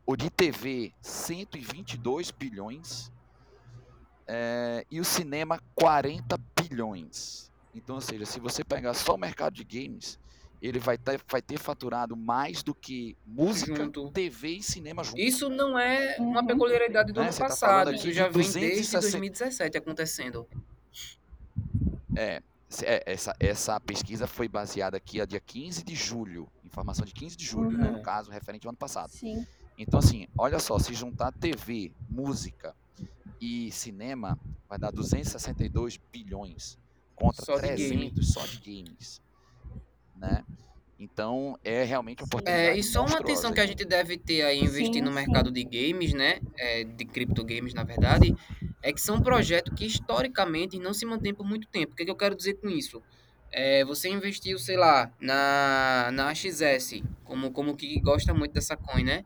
O 0.05 0.15
de 0.17 0.29
TV, 0.29 0.93
122 1.01 2.31
bilhões 2.31 3.11
é, 4.29 4.85
e 4.91 5.01
o 5.01 5.05
cinema 5.05 5.59
40 5.75 6.39
bilhões. 6.61 7.51
Então, 7.75 7.95
ou 7.95 8.03
seja, 8.03 8.27
se 8.27 8.39
você 8.39 8.63
pegar 8.63 8.93
só 8.93 9.15
o 9.15 9.19
mercado 9.19 9.55
de 9.55 9.65
games, 9.65 10.19
ele 10.61 10.79
vai 10.79 10.99
ter, 10.99 11.19
vai 11.27 11.41
ter 11.41 11.59
faturado 11.59 12.15
mais 12.15 12.63
do 12.63 12.75
que 12.75 13.17
música, 13.27 13.83
Junto. 13.83 14.11
TV 14.11 14.57
e 14.57 14.63
cinema 14.63 15.03
juntos. 15.03 15.25
Isso 15.25 15.49
não 15.49 15.79
é 15.79 16.17
uma 16.19 16.43
uhum. 16.43 16.47
peculiaridade 16.47 17.15
do 17.15 17.21
né? 17.21 17.29
ano 17.29 17.35
tá 17.35 17.47
passado, 17.47 17.95
isso 17.95 18.13
já 18.13 18.29
vem 18.29 18.43
desde 18.53 18.93
2017 18.93 19.79
acontecendo. 19.79 20.47
É, 22.15 22.43
essa, 23.07 23.35
essa 23.41 23.81
pesquisa 23.81 24.27
foi 24.27 24.49
baseada 24.49 24.97
aqui 24.97 25.21
a 25.21 25.27
dia 25.27 25.41
15 25.41 25.83
de 25.83 25.95
julho, 25.95 26.49
informação 26.65 27.05
de 27.05 27.13
15 27.13 27.37
de 27.37 27.45
julho, 27.45 27.71
uhum. 27.71 27.83
né, 27.83 27.91
no 27.91 27.97
uhum. 27.97 28.03
caso, 28.03 28.31
referente 28.31 28.67
ao 28.67 28.71
ano 28.71 28.79
passado. 28.79 29.11
Sim. 29.11 29.45
Então, 29.77 29.99
assim, 29.99 30.29
olha 30.39 30.59
só, 30.59 30.79
se 30.79 30.95
juntar 30.95 31.33
TV, 31.33 31.93
música 32.09 32.75
e 33.41 33.73
cinema 33.73 34.39
vai 34.69 34.79
dar 34.79 34.91
262 34.93 35.99
bilhões 36.13 36.79
contra 37.17 37.45
só 37.45 37.59
300 37.59 38.33
só 38.33 38.47
de 38.47 38.59
games, 38.59 39.21
né? 40.15 40.45
Então 41.01 41.59
é 41.65 41.83
realmente 41.83 42.23
uma 42.23 42.27
oportunidade. 42.27 42.69
É, 42.69 42.79
e 42.79 42.83
só 42.83 43.07
uma 43.07 43.19
atenção 43.19 43.55
que 43.55 43.61
a 43.61 43.67
gente 43.67 43.87
deve 43.87 44.19
ter 44.19 44.43
aí 44.43 44.61
investir 44.61 44.97
sim, 44.97 45.01
no 45.01 45.11
mercado 45.11 45.47
sim. 45.49 45.55
de 45.55 45.65
games, 45.65 46.13
né? 46.13 46.41
É, 46.59 46.85
de 46.85 47.07
criptogames, 47.07 47.73
na 47.73 47.83
verdade, 47.83 48.37
é 48.83 48.93
que 48.93 49.01
são 49.01 49.19
projetos 49.23 49.73
que 49.75 49.87
historicamente 49.87 50.79
não 50.79 50.93
se 50.93 51.07
mantêm 51.07 51.33
por 51.33 51.47
muito 51.47 51.67
tempo. 51.69 51.95
O 51.95 51.97
que, 51.97 52.03
é 52.03 52.05
que 52.05 52.11
eu 52.11 52.17
quero 52.17 52.37
dizer 52.37 52.55
com 52.55 52.69
isso? 52.69 53.03
É, 53.51 53.83
você 53.83 54.11
investiu, 54.11 54.59
sei 54.59 54.77
lá, 54.77 55.11
na, 55.19 56.11
na 56.13 56.35
XS, 56.35 57.03
como, 57.25 57.51
como 57.51 57.75
que 57.75 57.99
gosta 58.01 58.35
muito 58.35 58.53
dessa 58.53 58.77
coin, 58.77 59.03
né? 59.03 59.25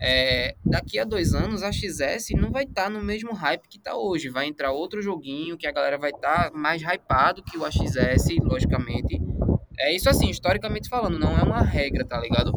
É, 0.00 0.56
daqui 0.64 0.98
a 0.98 1.04
dois 1.04 1.34
anos 1.34 1.62
a 1.62 1.70
XS 1.70 2.30
não 2.30 2.50
vai 2.50 2.64
estar 2.64 2.84
tá 2.84 2.90
no 2.90 3.02
mesmo 3.02 3.34
hype 3.34 3.68
que 3.68 3.76
está 3.76 3.94
hoje. 3.94 4.30
Vai 4.30 4.46
entrar 4.46 4.72
outro 4.72 5.02
joguinho 5.02 5.58
que 5.58 5.66
a 5.66 5.72
galera 5.72 5.98
vai 5.98 6.10
estar 6.10 6.50
tá 6.50 6.58
mais 6.58 6.80
hypado 6.80 7.42
que 7.42 7.58
o 7.58 7.64
AXS, 7.66 8.36
logicamente. 8.42 9.20
É 9.82 9.94
isso 9.94 10.10
assim, 10.10 10.28
historicamente 10.28 10.88
falando, 10.88 11.18
não 11.18 11.36
é 11.38 11.42
uma 11.42 11.62
regra, 11.62 12.04
tá 12.04 12.20
ligado? 12.20 12.52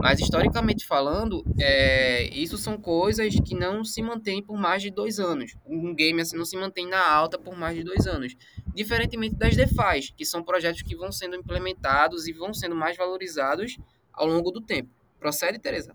Mas 0.00 0.18
historicamente 0.20 0.84
falando, 0.84 1.44
é, 1.58 2.24
isso 2.24 2.58
são 2.58 2.76
coisas 2.76 3.32
que 3.40 3.54
não 3.54 3.84
se 3.84 4.02
mantêm 4.02 4.42
por 4.42 4.58
mais 4.58 4.82
de 4.82 4.90
dois 4.90 5.18
anos. 5.18 5.54
Um 5.64 5.94
game 5.94 6.20
assim 6.20 6.36
não 6.36 6.44
se 6.44 6.56
mantém 6.56 6.86
na 6.86 7.08
alta 7.08 7.38
por 7.38 7.56
mais 7.56 7.76
de 7.76 7.84
dois 7.84 8.06
anos. 8.06 8.36
Diferentemente 8.74 9.36
das 9.36 9.56
DeFi, 9.56 10.12
que 10.16 10.26
são 10.26 10.42
projetos 10.42 10.82
que 10.82 10.96
vão 10.96 11.12
sendo 11.12 11.36
implementados 11.36 12.26
e 12.26 12.32
vão 12.32 12.52
sendo 12.52 12.74
mais 12.74 12.96
valorizados 12.96 13.78
ao 14.12 14.26
longo 14.26 14.50
do 14.50 14.60
tempo. 14.60 14.90
Procede, 15.18 15.58
Tereza? 15.58 15.94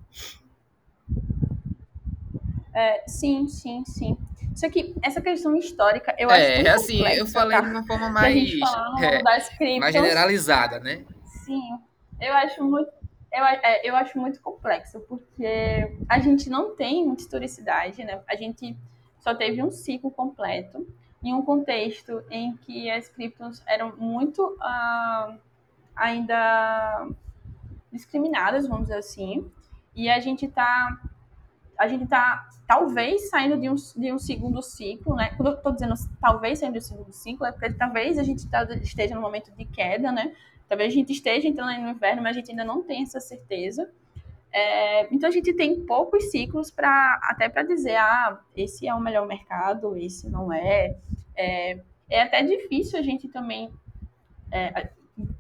É, 2.73 3.03
sim, 3.07 3.47
sim, 3.47 3.83
sim. 3.85 4.17
Só 4.59 4.69
que 4.69 4.93
essa 5.01 5.21
questão 5.21 5.55
histórica, 5.55 6.13
eu 6.17 6.29
acho 6.29 6.41
É, 6.41 6.69
assim, 6.69 6.97
complexa, 6.97 7.19
eu 7.19 7.27
falei 7.27 7.57
tá? 7.57 7.63
de 7.63 7.69
uma 7.69 7.83
forma 7.85 8.09
mais, 8.09 8.51
é, 9.01 9.23
mais 9.79 9.93
generalizada, 9.93 10.81
né? 10.81 11.05
Sim, 11.45 11.79
eu 12.19 12.33
acho 12.33 12.61
muito 12.61 12.91
eu, 13.31 13.45
é, 13.45 13.81
eu 13.83 13.95
acho 13.95 14.19
muito 14.19 14.41
complexo, 14.41 14.99
porque 15.01 15.95
a 16.09 16.19
gente 16.19 16.49
não 16.49 16.75
tem 16.75 17.05
muita 17.05 17.21
historicidade, 17.21 18.03
né? 18.03 18.21
A 18.27 18.35
gente 18.35 18.75
só 19.19 19.33
teve 19.33 19.63
um 19.63 19.71
ciclo 19.71 20.11
completo 20.11 20.85
em 21.23 21.33
um 21.33 21.41
contexto 21.41 22.21
em 22.29 22.57
que 22.57 22.89
as 22.89 23.07
criptos 23.07 23.63
eram 23.65 23.95
muito 23.95 24.43
uh, 24.43 25.37
ainda 25.95 27.07
discriminadas, 27.93 28.67
vamos 28.67 28.87
dizer 28.87 28.99
assim, 28.99 29.49
e 29.95 30.09
a 30.09 30.19
gente 30.19 30.45
está 30.45 30.99
a 31.79 31.87
gente 31.87 32.03
está 32.03 32.45
talvez 32.67 33.29
saindo 33.29 33.57
de 33.57 33.69
um, 33.69 33.75
de 33.75 34.11
um 34.11 34.19
segundo 34.19 34.61
ciclo, 34.61 35.15
né? 35.15 35.29
Quando 35.37 35.47
eu 35.47 35.53
estou 35.53 35.71
dizendo 35.71 35.95
talvez 36.19 36.59
saindo 36.59 36.73
de 36.73 36.79
um 36.79 36.81
segundo 36.81 37.13
ciclo, 37.13 37.45
é 37.45 37.53
porque 37.53 37.71
talvez 37.71 38.19
a 38.19 38.23
gente 38.23 38.45
tá, 38.49 38.65
esteja 38.81 39.15
no 39.15 39.21
momento 39.21 39.49
de 39.55 39.63
queda, 39.63 40.11
né? 40.11 40.35
Talvez 40.67 40.91
a 40.91 40.95
gente 40.95 41.13
esteja 41.13 41.47
entrando 41.47 41.81
no 41.81 41.89
inverno, 41.89 42.21
mas 42.21 42.35
a 42.35 42.39
gente 42.39 42.51
ainda 42.51 42.65
não 42.65 42.83
tem 42.83 43.03
essa 43.03 43.21
certeza. 43.21 43.89
É, 44.51 45.13
então 45.13 45.29
a 45.29 45.31
gente 45.31 45.53
tem 45.53 45.85
poucos 45.85 46.31
ciclos 46.31 46.69
para 46.69 47.19
até 47.23 47.47
para 47.47 47.63
dizer, 47.63 47.95
ah, 47.95 48.41
esse 48.53 48.85
é 48.85 48.93
o 48.93 48.99
melhor 48.99 49.25
mercado, 49.25 49.95
esse 49.95 50.29
não 50.29 50.51
é. 50.51 50.97
É, 51.37 51.79
é 52.09 52.21
até 52.23 52.43
difícil 52.43 52.99
a 52.99 53.01
gente 53.01 53.29
também. 53.29 53.71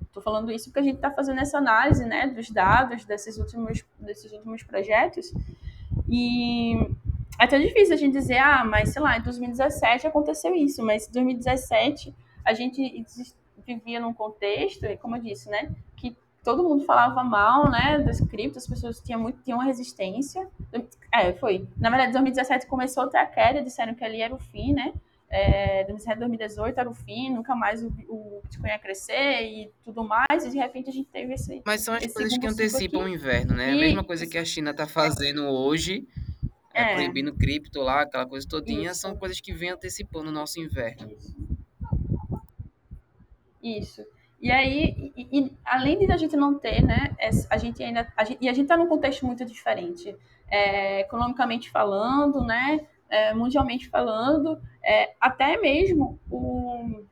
Estou 0.01 0.21
é, 0.21 0.23
falando 0.23 0.49
isso 0.51 0.65
porque 0.65 0.79
a 0.79 0.83
gente 0.83 0.95
está 0.95 1.11
fazendo 1.11 1.41
essa 1.41 1.57
análise 1.57 2.05
né, 2.05 2.27
dos 2.27 2.49
dados 2.49 3.03
desses 3.03 3.37
últimos, 3.37 3.83
desses 3.99 4.31
últimos 4.31 4.63
projetos. 4.63 5.33
E 6.09 6.75
é 7.39 7.43
até 7.43 7.57
difícil 7.59 7.93
a 7.93 7.97
gente 7.97 8.13
dizer, 8.13 8.37
ah, 8.37 8.65
mas 8.65 8.89
sei 8.89 9.01
lá, 9.01 9.17
em 9.17 9.21
2017 9.21 10.07
aconteceu 10.07 10.53
isso, 10.55 10.83
mas 10.83 11.07
em 11.07 11.11
2017 11.11 12.13
a 12.43 12.53
gente 12.53 13.05
vivia 13.65 13.99
num 13.99 14.13
contexto, 14.13 14.85
como 14.99 15.15
eu 15.15 15.21
disse, 15.21 15.49
né, 15.49 15.71
que 15.95 16.15
todo 16.43 16.63
mundo 16.63 16.83
falava 16.83 17.23
mal, 17.23 17.69
né, 17.69 17.99
das 17.99 18.19
criptos, 18.21 18.63
as 18.63 18.67
pessoas 18.67 18.99
tinham 18.99 19.21
muito 19.21 19.41
tinham 19.43 19.59
uma 19.59 19.65
resistência. 19.65 20.47
É, 21.13 21.31
foi. 21.33 21.67
Na 21.77 21.89
verdade, 21.89 22.11
2017 22.13 22.65
começou 22.65 23.03
a 23.03 23.07
ter 23.07 23.17
a 23.17 23.25
queda, 23.25 23.61
disseram 23.61 23.93
que 23.93 24.03
ali 24.03 24.21
era 24.21 24.33
o 24.33 24.39
fim, 24.39 24.73
né? 24.73 24.93
É, 25.31 25.83
2018 25.83 26.79
era 26.79 26.89
o 26.89 26.93
fim, 26.93 27.29
nunca 27.29 27.55
mais 27.55 27.83
o, 27.83 27.87
o 28.07 28.41
Bitcoin 28.43 28.69
ia 28.69 28.79
crescer 28.79 29.43
e 29.43 29.71
tudo 29.83 30.03
mais, 30.03 30.43
e 30.43 30.49
de 30.49 30.57
repente 30.57 30.89
a 30.89 30.93
gente 30.93 31.07
teve 31.09 31.33
esse. 31.33 31.61
Mas 31.63 31.81
são 31.81 31.93
as 31.93 32.11
coisas 32.11 32.35
que 32.35 32.47
antecipam 32.47 33.03
o 33.03 33.07
inverno, 33.07 33.53
né? 33.53 33.71
E... 33.71 33.77
A 33.77 33.79
mesma 33.79 34.03
coisa 34.03 34.25
que 34.25 34.37
a 34.37 34.45
China 34.45 34.71
está 34.71 34.87
fazendo 34.87 35.43
hoje, 35.43 36.07
é, 36.73 36.81
é. 36.81 36.93
proibindo 36.95 37.35
cripto 37.35 37.79
lá, 37.79 38.01
aquela 38.01 38.25
coisa 38.25 38.47
todinha, 38.47 38.91
Isso. 38.91 39.01
são 39.01 39.15
coisas 39.15 39.39
que 39.39 39.53
vêm 39.53 39.69
antecipando 39.69 40.29
o 40.29 40.31
nosso 40.31 40.59
inverno. 40.59 41.11
Isso. 43.61 44.03
E 44.41 44.49
aí, 44.49 45.11
e, 45.17 45.27
e, 45.31 45.57
além 45.65 45.99
de 45.99 46.11
a 46.11 46.17
gente 46.17 46.35
não 46.37 46.57
ter, 46.57 46.81
né, 46.81 47.15
a 47.49 47.57
gente 47.57 47.83
ainda, 47.83 48.11
a 48.15 48.23
gente, 48.23 48.39
e 48.41 48.47
a 48.47 48.53
gente 48.53 48.63
está 48.63 48.77
num 48.77 48.87
contexto 48.87 49.25
muito 49.25 49.45
diferente, 49.45 50.15
é, 50.49 51.01
economicamente 51.01 51.69
falando, 51.69 52.41
né, 52.43 52.87
é, 53.09 53.33
mundialmente 53.33 53.89
falando, 53.89 54.61
é, 54.83 55.15
até 55.19 55.57
mesmo 55.57 56.19
o, 56.29 57.03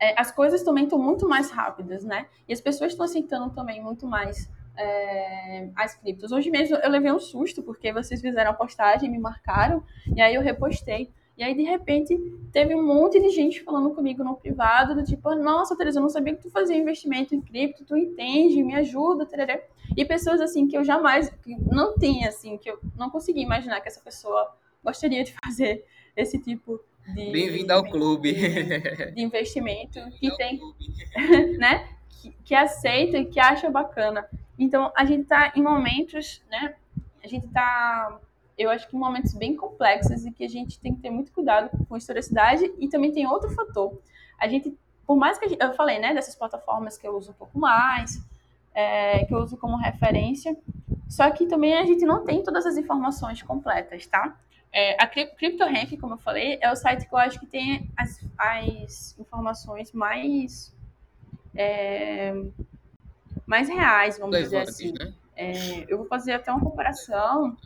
é, 0.00 0.20
as 0.20 0.30
coisas 0.30 0.62
também 0.62 0.84
estão 0.84 0.98
muito 0.98 1.28
mais 1.28 1.50
rápidas, 1.50 2.04
né? 2.04 2.26
E 2.48 2.52
as 2.52 2.60
pessoas 2.60 2.92
estão 2.92 3.04
aceitando 3.04 3.50
também 3.54 3.82
muito 3.82 4.06
mais 4.06 4.50
é, 4.76 5.68
as 5.74 5.94
criptos. 5.94 6.32
Hoje 6.32 6.50
mesmo 6.50 6.76
eu 6.76 6.90
levei 6.90 7.12
um 7.12 7.18
susto 7.18 7.62
porque 7.62 7.92
vocês 7.92 8.20
fizeram 8.20 8.50
a 8.50 8.54
postagem, 8.54 9.10
me 9.10 9.18
marcaram, 9.18 9.82
e 10.14 10.20
aí 10.20 10.34
eu 10.34 10.42
repostei. 10.42 11.10
E 11.36 11.42
aí, 11.42 11.54
de 11.54 11.62
repente, 11.62 12.16
teve 12.52 12.74
um 12.76 12.82
monte 12.82 13.20
de 13.20 13.30
gente 13.30 13.62
falando 13.62 13.92
comigo 13.92 14.22
no 14.22 14.36
privado, 14.36 14.94
do 14.94 15.02
tipo, 15.02 15.34
nossa, 15.34 15.76
Teresa, 15.76 15.98
eu 15.98 16.02
não 16.02 16.08
sabia 16.08 16.34
que 16.34 16.42
tu 16.42 16.50
fazia 16.50 16.76
investimento 16.76 17.34
em 17.34 17.40
cripto, 17.40 17.84
tu 17.84 17.96
entende, 17.96 18.62
me 18.62 18.74
ajuda, 18.74 19.26
tereré. 19.26 19.66
E 19.96 20.04
pessoas, 20.04 20.40
assim, 20.40 20.68
que 20.68 20.76
eu 20.76 20.84
jamais, 20.84 21.28
que 21.42 21.56
não 21.56 21.94
tinha, 21.98 22.28
assim, 22.28 22.56
que 22.56 22.70
eu 22.70 22.78
não 22.96 23.10
conseguia 23.10 23.42
imaginar 23.42 23.80
que 23.80 23.88
essa 23.88 24.00
pessoa 24.00 24.54
gostaria 24.82 25.24
de 25.24 25.34
fazer 25.44 25.84
esse 26.16 26.38
tipo 26.38 26.80
de... 27.08 27.32
Bem-vindo 27.32 27.72
ao 27.72 27.82
clube. 27.82 28.32
De, 28.32 29.10
de 29.10 29.20
investimento, 29.20 29.98
que 30.12 30.34
tem, 30.36 30.60
né, 31.58 31.88
que, 32.08 32.32
que 32.44 32.54
aceita 32.54 33.18
e 33.18 33.26
que 33.26 33.40
acha 33.40 33.68
bacana. 33.68 34.28
Então, 34.56 34.92
a 34.96 35.04
gente 35.04 35.22
está 35.22 35.52
em 35.56 35.62
momentos, 35.62 36.42
né, 36.48 36.76
a 37.24 37.26
gente 37.26 37.46
está, 37.46 38.20
eu 38.56 38.70
acho 38.70 38.88
que 38.88 38.96
em 38.96 38.98
momentos 38.98 39.34
bem 39.34 39.56
complexos 39.56 40.24
e 40.24 40.30
que 40.30 40.44
a 40.44 40.48
gente 40.48 40.78
tem 40.78 40.94
que 40.94 41.00
ter 41.00 41.10
muito 41.10 41.32
cuidado 41.32 41.70
com 41.88 41.94
a 41.94 41.98
historicidade 41.98 42.72
e 42.78 42.88
também 42.88 43.12
tem 43.12 43.26
outro 43.26 43.50
fator. 43.50 43.98
A 44.38 44.46
gente, 44.46 44.76
por 45.06 45.16
mais 45.16 45.38
que 45.38 45.48
gente, 45.48 45.62
eu 45.62 45.74
falei, 45.74 45.98
né, 45.98 46.14
dessas 46.14 46.34
plataformas 46.34 46.96
que 46.96 47.06
eu 47.06 47.16
uso 47.16 47.30
um 47.30 47.34
pouco 47.34 47.58
mais, 47.58 48.22
é, 48.74 49.24
que 49.24 49.34
eu 49.34 49.38
uso 49.38 49.56
como 49.56 49.76
referência, 49.76 50.56
só 51.08 51.30
que 51.30 51.46
também 51.46 51.74
a 51.76 51.84
gente 51.84 52.04
não 52.04 52.24
tem 52.24 52.42
todas 52.42 52.66
as 52.66 52.76
informações 52.76 53.42
completas, 53.42 54.06
tá? 54.06 54.36
É, 54.72 55.00
a 55.00 55.06
CryptoRank, 55.06 55.96
como 55.98 56.14
eu 56.14 56.18
falei, 56.18 56.58
é 56.60 56.70
o 56.70 56.74
site 56.74 57.06
que 57.06 57.14
eu 57.14 57.18
acho 57.18 57.38
que 57.38 57.46
tem 57.46 57.88
as, 57.96 58.20
as 58.36 59.16
informações 59.18 59.92
mais 59.92 60.74
é, 61.54 62.34
mais 63.46 63.68
reais, 63.68 64.18
vamos 64.18 64.36
dizer 64.36 64.62
assim. 64.62 64.92
Né? 64.92 65.14
É, 65.36 65.84
eu 65.88 65.98
vou 65.98 66.06
fazer 66.06 66.32
até 66.32 66.50
uma 66.50 66.60
comparação. 66.60 67.56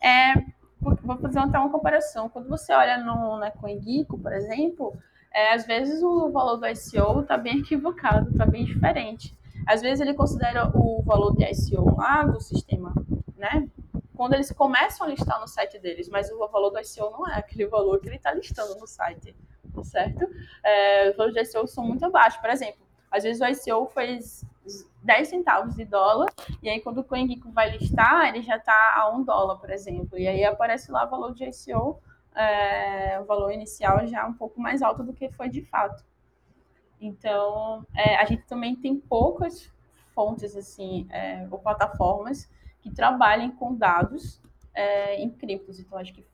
É, 0.00 0.34
vou 0.80 1.16
fazer 1.18 1.38
até 1.38 1.58
uma 1.58 1.70
comparação. 1.70 2.28
Quando 2.28 2.48
você 2.48 2.72
olha 2.72 2.98
no, 2.98 3.38
na 3.38 3.50
CoinGeeko, 3.50 4.18
por 4.18 4.32
exemplo, 4.32 4.96
é, 5.32 5.52
às 5.54 5.66
vezes 5.66 6.02
o 6.02 6.30
valor 6.30 6.56
do 6.56 6.66
ICO 6.66 7.20
está 7.20 7.36
bem 7.36 7.58
equivocado, 7.58 8.30
está 8.30 8.46
bem 8.46 8.64
diferente. 8.64 9.36
Às 9.66 9.82
vezes 9.82 10.00
ele 10.00 10.14
considera 10.14 10.70
o 10.74 11.02
valor 11.02 11.36
de 11.36 11.44
ICO 11.44 11.96
lá 11.96 12.22
do 12.22 12.40
sistema, 12.40 12.94
né? 13.36 13.68
Quando 14.16 14.34
eles 14.34 14.50
começam 14.50 15.06
a 15.06 15.10
listar 15.10 15.40
no 15.40 15.46
site 15.46 15.78
deles, 15.78 16.08
mas 16.08 16.30
o 16.30 16.38
valor 16.48 16.70
do 16.70 16.80
ICO 16.80 17.10
não 17.10 17.28
é 17.28 17.36
aquele 17.36 17.66
valor 17.66 18.00
que 18.00 18.08
ele 18.08 18.16
está 18.16 18.32
listando 18.32 18.74
no 18.80 18.86
site, 18.86 19.36
certo? 19.84 20.26
É, 20.64 21.10
os 21.10 21.16
valores 21.16 21.34
de 21.34 21.58
ICO 21.58 21.66
são 21.66 21.84
muito 21.84 22.04
abaixo. 22.04 22.40
Por 22.40 22.50
exemplo, 22.50 22.80
às 23.10 23.22
vezes 23.22 23.40
o 23.40 23.46
ICO 23.46 23.86
fez 23.86 24.44
10 25.02 25.28
centavos 25.28 25.74
de 25.74 25.84
dólar, 25.84 26.32
e 26.62 26.68
aí 26.68 26.80
quando 26.80 26.98
o 26.98 27.04
CoinGecko 27.04 27.50
vai 27.50 27.76
listar, 27.76 28.28
ele 28.28 28.42
já 28.42 28.56
está 28.56 28.94
a 28.96 29.10
1 29.10 29.22
dólar, 29.22 29.56
por 29.56 29.70
exemplo. 29.70 30.18
E 30.18 30.26
aí 30.26 30.44
aparece 30.44 30.90
lá 30.90 31.06
o 31.06 31.10
valor 31.10 31.34
de 31.34 31.44
ICO, 31.44 32.00
é, 32.34 33.18
o 33.20 33.24
valor 33.24 33.52
inicial 33.52 34.06
já 34.06 34.26
um 34.26 34.34
pouco 34.34 34.60
mais 34.60 34.82
alto 34.82 35.02
do 35.02 35.12
que 35.12 35.30
foi 35.30 35.48
de 35.48 35.62
fato. 35.62 36.04
Então, 37.00 37.86
é, 37.94 38.16
a 38.16 38.24
gente 38.24 38.44
também 38.44 38.74
tem 38.74 38.98
poucas 38.98 39.70
fontes, 40.14 40.56
assim, 40.56 41.06
é, 41.10 41.46
ou 41.50 41.58
plataformas 41.58 42.50
que 42.80 42.90
trabalhem 42.90 43.50
com 43.50 43.74
dados 43.74 44.40
é, 44.74 45.20
em 45.20 45.30
criptos. 45.30 45.78
Então, 45.78 45.98
acho 45.98 46.12
que 46.12 46.26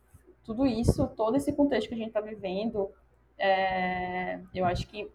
tudo 0.43 0.67
isso, 0.67 1.07
todo 1.09 1.37
esse 1.37 1.53
contexto 1.53 1.89
que 1.89 1.95
a 1.95 1.99
gente 1.99 2.09
está 2.09 2.21
vivendo, 2.21 2.91
é, 3.39 4.41
eu 4.55 4.65
acho 4.65 4.87
que 4.87 5.11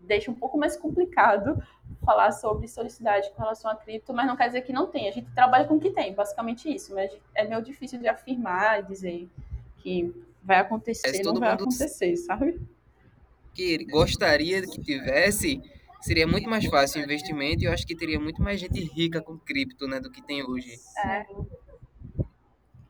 deixa 0.00 0.30
um 0.30 0.34
pouco 0.34 0.58
mais 0.58 0.76
complicado 0.76 1.62
falar 2.04 2.32
sobre 2.32 2.66
historicidade 2.66 3.30
com 3.32 3.42
relação 3.42 3.70
a 3.70 3.76
cripto, 3.76 4.14
mas 4.14 4.26
não 4.26 4.36
quer 4.36 4.46
dizer 4.46 4.62
que 4.62 4.72
não 4.72 4.86
tem. 4.86 5.08
A 5.08 5.12
gente 5.12 5.30
trabalha 5.34 5.66
com 5.66 5.74
o 5.74 5.80
que 5.80 5.90
tem, 5.90 6.14
basicamente 6.14 6.72
isso. 6.72 6.94
Mas 6.94 7.12
é 7.34 7.44
meio 7.44 7.62
difícil 7.62 7.98
de 7.98 8.08
afirmar 8.08 8.80
e 8.80 8.82
dizer 8.84 9.28
que 9.78 10.14
vai 10.42 10.58
acontecer, 10.58 11.22
não 11.22 11.34
vai 11.34 11.52
acontecer, 11.52 12.16
sabe? 12.16 12.60
Que 13.54 13.84
gostaria 13.84 14.62
que 14.62 14.80
tivesse, 14.80 15.60
seria 16.00 16.26
muito 16.26 16.48
mais 16.48 16.64
fácil 16.66 17.00
o 17.00 17.04
investimento 17.04 17.62
e 17.62 17.66
eu 17.66 17.72
acho 17.72 17.86
que 17.86 17.96
teria 17.96 18.18
muito 18.18 18.40
mais 18.40 18.60
gente 18.60 18.80
rica 18.80 19.20
com 19.20 19.36
cripto, 19.36 19.86
né, 19.86 20.00
do 20.00 20.10
que 20.10 20.22
tem 20.22 20.42
hoje. 20.42 20.78
É. 21.04 21.26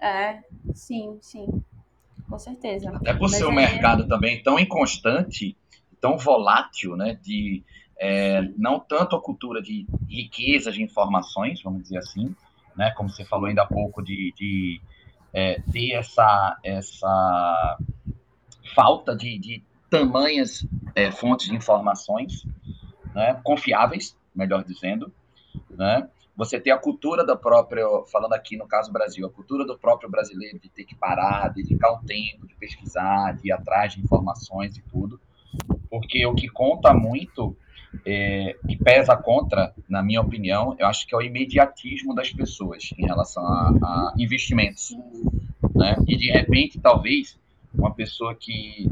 É, 0.00 0.44
sim, 0.74 1.18
sim. 1.20 1.46
Com 2.28 2.38
certeza. 2.38 2.90
Até 2.90 3.14
por 3.14 3.28
ser 3.28 3.46
um 3.46 3.52
é... 3.52 3.56
mercado 3.56 4.06
também 4.06 4.42
tão 4.42 4.58
inconstante, 4.58 5.56
tão 6.00 6.18
volátil, 6.18 6.96
né, 6.96 7.18
de 7.22 7.62
é, 7.98 8.42
não 8.56 8.78
tanto 8.78 9.16
a 9.16 9.20
cultura 9.20 9.60
de 9.60 9.86
riqueza 10.08 10.70
de 10.70 10.82
informações, 10.82 11.62
vamos 11.62 11.82
dizer 11.82 11.98
assim, 11.98 12.34
né, 12.76 12.92
como 12.92 13.10
você 13.10 13.24
falou 13.24 13.46
ainda 13.46 13.62
há 13.62 13.66
pouco, 13.66 14.02
de, 14.02 14.32
de 14.36 14.80
é, 15.32 15.60
ter 15.72 15.92
essa, 15.92 16.58
essa 16.62 17.78
falta 18.74 19.16
de, 19.16 19.38
de 19.38 19.64
tamanhas 19.90 20.66
é, 20.94 21.10
fontes 21.10 21.48
de 21.48 21.56
informações 21.56 22.46
né, 23.14 23.40
confiáveis, 23.42 24.16
melhor 24.34 24.62
dizendo, 24.62 25.12
né, 25.70 26.08
você 26.36 26.60
ter 26.60 26.70
a 26.70 26.78
cultura 26.78 27.26
da 27.26 27.34
própria, 27.34 27.84
falando 28.12 28.32
aqui 28.32 28.56
no 28.56 28.68
caso 28.68 28.92
Brasil, 28.92 29.26
a 29.26 29.30
cultura 29.30 29.66
do 29.66 29.76
próprio 29.76 30.08
brasileiro 30.08 30.60
de 30.60 30.68
ter 30.68 30.84
que 30.84 30.94
parar, 30.94 31.48
dedicar 31.48 31.92
um 31.92 32.04
tempo, 32.04 32.46
de 32.46 32.54
pesquisar, 32.54 33.32
de 33.32 33.48
ir 33.48 33.52
atrás 33.52 33.94
de 33.94 34.00
informações 34.00 34.76
e 34.76 34.82
tudo, 34.82 35.20
porque 35.90 36.24
o 36.26 36.34
que 36.34 36.48
conta 36.48 36.92
muito, 36.94 37.56
é, 38.04 38.56
que 38.68 38.76
pesa 38.76 39.16
contra, 39.16 39.74
na 39.88 40.02
minha 40.02 40.20
opinião, 40.20 40.76
eu 40.78 40.86
acho 40.86 41.06
que 41.06 41.14
é 41.14 41.18
o 41.18 41.22
imediatismo 41.22 42.14
das 42.14 42.30
pessoas 42.30 42.90
em 42.98 43.06
relação 43.06 43.46
a, 43.46 43.68
a 43.82 44.14
investimentos. 44.18 44.96
Né? 45.74 45.96
E 46.06 46.16
de 46.16 46.30
repente, 46.30 46.78
talvez, 46.80 47.38
uma 47.74 47.92
pessoa 47.92 48.34
que 48.34 48.90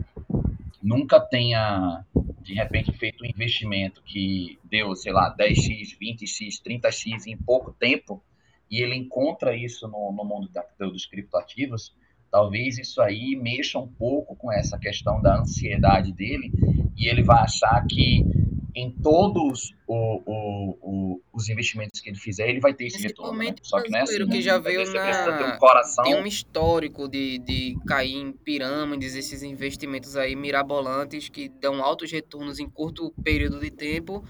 nunca 0.83 1.21
tenha, 1.21 2.05
de 2.41 2.55
repente, 2.55 2.93
feito 2.93 3.25
um 3.25 3.27
investimento 3.27 4.03
que 4.03 4.59
deu, 4.65 4.95
sei 4.95 5.13
lá, 5.13 5.35
10x, 5.37 5.99
20x, 6.01 6.63
30x 6.65 7.27
em 7.27 7.37
pouco 7.37 7.73
tempo, 7.73 8.23
e 8.71 8.83
ele 8.83 8.95
encontra 8.95 9.57
isso 9.57 9.87
no, 9.89 10.13
no 10.13 10.25
mundo 10.25 10.49
da, 10.49 10.65
dos 10.79 11.07
criptoativos, 11.07 11.95
talvez 12.37 12.77
isso 12.77 13.01
aí 13.01 13.35
mexa 13.35 13.79
um 13.79 13.89
pouco 13.89 14.37
com 14.37 14.53
essa 14.53 14.79
questão 14.79 15.23
da 15.23 15.41
ansiedade 15.41 16.13
dele 16.13 16.53
e 16.95 17.09
ele 17.09 17.23
vai 17.23 17.39
achar 17.39 17.83
que 17.87 18.27
em 18.75 18.91
todos 18.91 19.75
o, 19.89 20.21
o, 20.27 20.79
o, 20.83 21.23
os 21.33 21.49
investimentos 21.49 21.99
que 21.99 22.11
ele 22.11 22.19
fizer, 22.19 22.47
ele 22.47 22.61
vai 22.61 22.75
ter 22.75 22.89
esse 22.89 23.03
retorno. 23.03 23.39
Né? 23.39 23.55
Só 23.63 23.81
que 23.81 23.89
nessa 23.91 24.13
que 24.27 24.43
já 24.43 24.59
veio 24.59 24.85
na... 24.93 25.55
um 25.55 25.59
coração... 25.59 26.05
tem 26.05 26.15
um 26.15 26.27
histórico 26.27 27.09
de, 27.09 27.39
de 27.39 27.75
cair 27.87 28.17
em 28.17 28.33
pirâmides, 28.33 29.15
esses 29.15 29.43
investimentos 29.43 30.15
aí 30.15 30.37
mirabolantes 30.37 31.31
que 31.31 31.49
dão 31.49 31.83
altos 31.83 32.13
retornos 32.13 32.59
em 32.59 32.69
curto 32.69 33.15
período 33.25 33.59
de 33.59 33.71
tempo. 33.71 34.23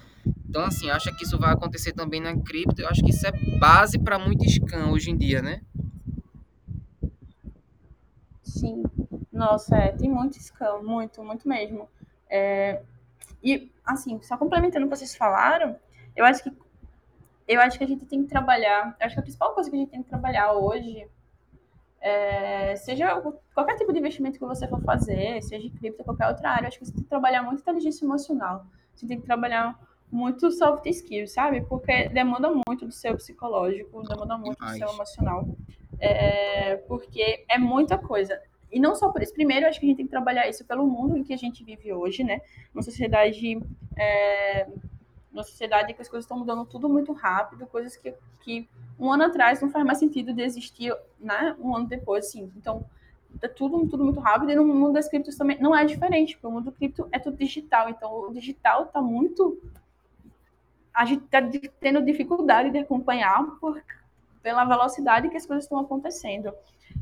Então, 0.47 0.63
assim, 0.63 0.89
acha 0.89 1.11
que 1.11 1.25
isso 1.25 1.37
vai 1.37 1.51
acontecer 1.51 1.91
também 1.91 2.21
na 2.21 2.33
cripto? 2.37 2.81
Eu 2.81 2.87
acho 2.87 3.03
que 3.03 3.09
isso 3.09 3.27
é 3.27 3.31
base 3.59 3.99
para 3.99 4.17
muito 4.17 4.49
scam 4.49 4.91
hoje 4.91 5.11
em 5.11 5.17
dia, 5.17 5.41
né? 5.41 5.59
Sim. 8.47 8.83
Nossa, 9.31 9.75
é, 9.75 9.91
tem 9.91 10.09
muito 10.09 10.37
scam, 10.39 10.81
muito, 10.81 11.21
muito 11.21 11.47
mesmo. 11.47 11.89
É, 12.29 12.81
e, 13.43 13.69
assim, 13.85 14.21
só 14.21 14.37
complementando 14.37 14.85
o 14.85 14.89
que 14.89 14.95
vocês 14.95 15.15
falaram, 15.15 15.75
eu 16.15 16.25
acho 16.25 16.43
que 16.43 16.51
eu 17.47 17.61
acho 17.61 17.77
que 17.77 17.83
a 17.83 17.87
gente 17.87 18.05
tem 18.05 18.23
que 18.23 18.29
trabalhar, 18.29 18.95
acho 18.99 19.15
que 19.15 19.19
a 19.19 19.23
principal 19.23 19.53
coisa 19.53 19.69
que 19.69 19.75
a 19.75 19.79
gente 19.79 19.89
tem 19.89 20.03
que 20.03 20.09
trabalhar 20.09 20.51
hoje, 20.53 21.07
é, 22.01 22.75
seja 22.75 23.21
qualquer 23.53 23.75
tipo 23.77 23.93
de 23.93 23.99
investimento 23.99 24.37
que 24.37 24.45
você 24.45 24.67
for 24.67 24.81
fazer, 24.81 25.41
seja 25.41 25.69
cripto, 25.69 26.03
qualquer 26.03 26.27
outra 26.27 26.51
área, 26.51 26.67
acho 26.67 26.77
que 26.77 26.85
você 26.85 26.91
tem 26.91 27.03
que 27.03 27.09
trabalhar 27.09 27.43
muito 27.43 27.61
inteligência 27.61 28.03
emocional. 28.03 28.65
Você 28.93 29.07
tem 29.07 29.19
que 29.19 29.25
trabalhar 29.25 29.79
muito 30.11 30.51
soft 30.51 30.85
skills, 30.85 31.33
sabe? 31.33 31.61
Porque 31.61 32.09
demanda 32.09 32.49
muito 32.49 32.85
do 32.85 32.91
seu 32.91 33.15
psicológico, 33.15 34.01
demanda 34.07 34.37
muito 34.37 34.57
do 34.57 34.69
seu 34.71 34.89
emocional. 34.89 35.47
É, 35.99 36.77
porque 36.87 37.43
é 37.49 37.57
muita 37.57 37.97
coisa. 37.97 38.39
E 38.71 38.79
não 38.79 38.95
só 38.95 39.09
por 39.09 39.21
isso. 39.21 39.33
Primeiro, 39.33 39.65
acho 39.65 39.79
que 39.79 39.85
a 39.85 39.89
gente 39.89 39.97
tem 39.97 40.05
que 40.05 40.11
trabalhar 40.11 40.47
isso 40.47 40.65
pelo 40.65 40.85
mundo 40.85 41.17
em 41.17 41.23
que 41.23 41.33
a 41.33 41.37
gente 41.37 41.63
vive 41.63 41.91
hoje, 41.93 42.23
né? 42.23 42.41
Uma 42.73 42.83
sociedade, 42.83 43.59
é, 43.97 44.67
uma 45.31 45.43
sociedade 45.43 45.93
que 45.93 46.01
as 46.01 46.09
coisas 46.09 46.25
estão 46.25 46.37
mudando 46.37 46.65
tudo 46.65 46.87
muito 46.89 47.13
rápido, 47.13 47.65
coisas 47.67 47.95
que, 47.97 48.13
que 48.41 48.67
um 48.99 49.11
ano 49.11 49.23
atrás 49.23 49.61
não 49.61 49.69
faz 49.69 49.85
mais 49.85 49.97
sentido 49.97 50.33
de 50.33 50.41
existir, 50.41 50.93
né? 51.19 51.55
Um 51.59 51.75
ano 51.75 51.87
depois, 51.87 52.25
assim. 52.25 52.51
Então, 52.55 52.85
tá 53.39 53.47
tudo, 53.47 53.87
tudo 53.87 54.03
muito 54.03 54.19
rápido. 54.19 54.51
E 54.51 54.55
no 54.55 54.65
mundo 54.65 54.93
das 54.93 55.09
criptos 55.09 55.35
também 55.35 55.59
não 55.59 55.75
é 55.75 55.85
diferente, 55.85 56.35
porque 56.35 56.47
o 56.47 56.51
mundo 56.51 56.71
cripto 56.71 57.07
é 57.11 57.19
tudo 57.19 57.37
digital. 57.37 57.89
Então, 57.89 58.11
o 58.11 58.33
digital 58.33 58.83
está 58.83 59.01
muito... 59.01 59.59
A 60.97 61.05
gente 61.05 61.25
está 61.25 61.39
tendo 61.79 62.03
dificuldade 62.03 62.71
de 62.71 62.79
acompanhar 62.79 63.45
por, 63.61 63.79
pela 64.41 64.65
velocidade 64.65 65.29
que 65.29 65.37
as 65.37 65.45
coisas 65.45 65.65
estão 65.65 65.79
acontecendo. 65.79 66.51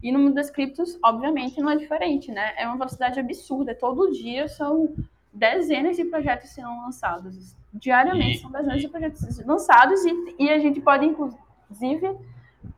E 0.03 0.11
no 0.11 0.19
mundo 0.19 0.33
das 0.33 0.49
criptos, 0.49 0.99
obviamente, 1.01 1.61
não 1.61 1.71
é 1.71 1.77
diferente, 1.77 2.29
né? 2.29 2.53
É 2.57 2.67
uma 2.67 2.75
velocidade 2.75 3.17
absurda. 3.17 3.73
Todo 3.73 4.11
dia 4.11 4.49
são 4.49 4.93
dezenas 5.31 5.95
de 5.95 6.03
projetos 6.03 6.49
sendo 6.49 6.67
lançados. 6.67 7.55
Diariamente 7.73 8.39
são 8.39 8.51
dezenas 8.51 8.81
de 8.81 8.89
projetos 8.89 9.45
lançados 9.45 10.03
e, 10.03 10.35
e 10.39 10.49
a 10.49 10.59
gente 10.59 10.81
pode, 10.81 11.05
inclusive, 11.05 12.17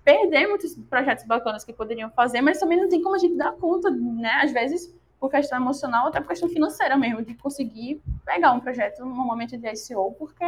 perder 0.03 0.47
muitos 0.47 0.75
projetos 0.75 1.25
bacanas 1.25 1.63
que 1.63 1.73
poderiam 1.73 2.11
fazer, 2.11 2.41
mas 2.41 2.59
também 2.59 2.79
não 2.79 2.89
tem 2.89 3.01
como 3.01 3.15
a 3.15 3.19
gente 3.19 3.35
dar 3.35 3.53
conta, 3.53 3.89
né? 3.89 4.41
Às 4.43 4.51
vezes, 4.51 4.93
por 5.19 5.31
questão 5.31 5.57
emocional, 5.57 6.07
até 6.07 6.19
por 6.19 6.27
questão 6.27 6.47
financeira 6.47 6.95
mesmo, 6.95 7.23
de 7.23 7.33
conseguir 7.33 8.01
pegar 8.23 8.51
um 8.51 8.59
projeto 8.59 8.99
no 8.99 9.25
momento 9.25 9.57
de 9.57 9.67
ICO, 9.67 10.13
porque 10.19 10.45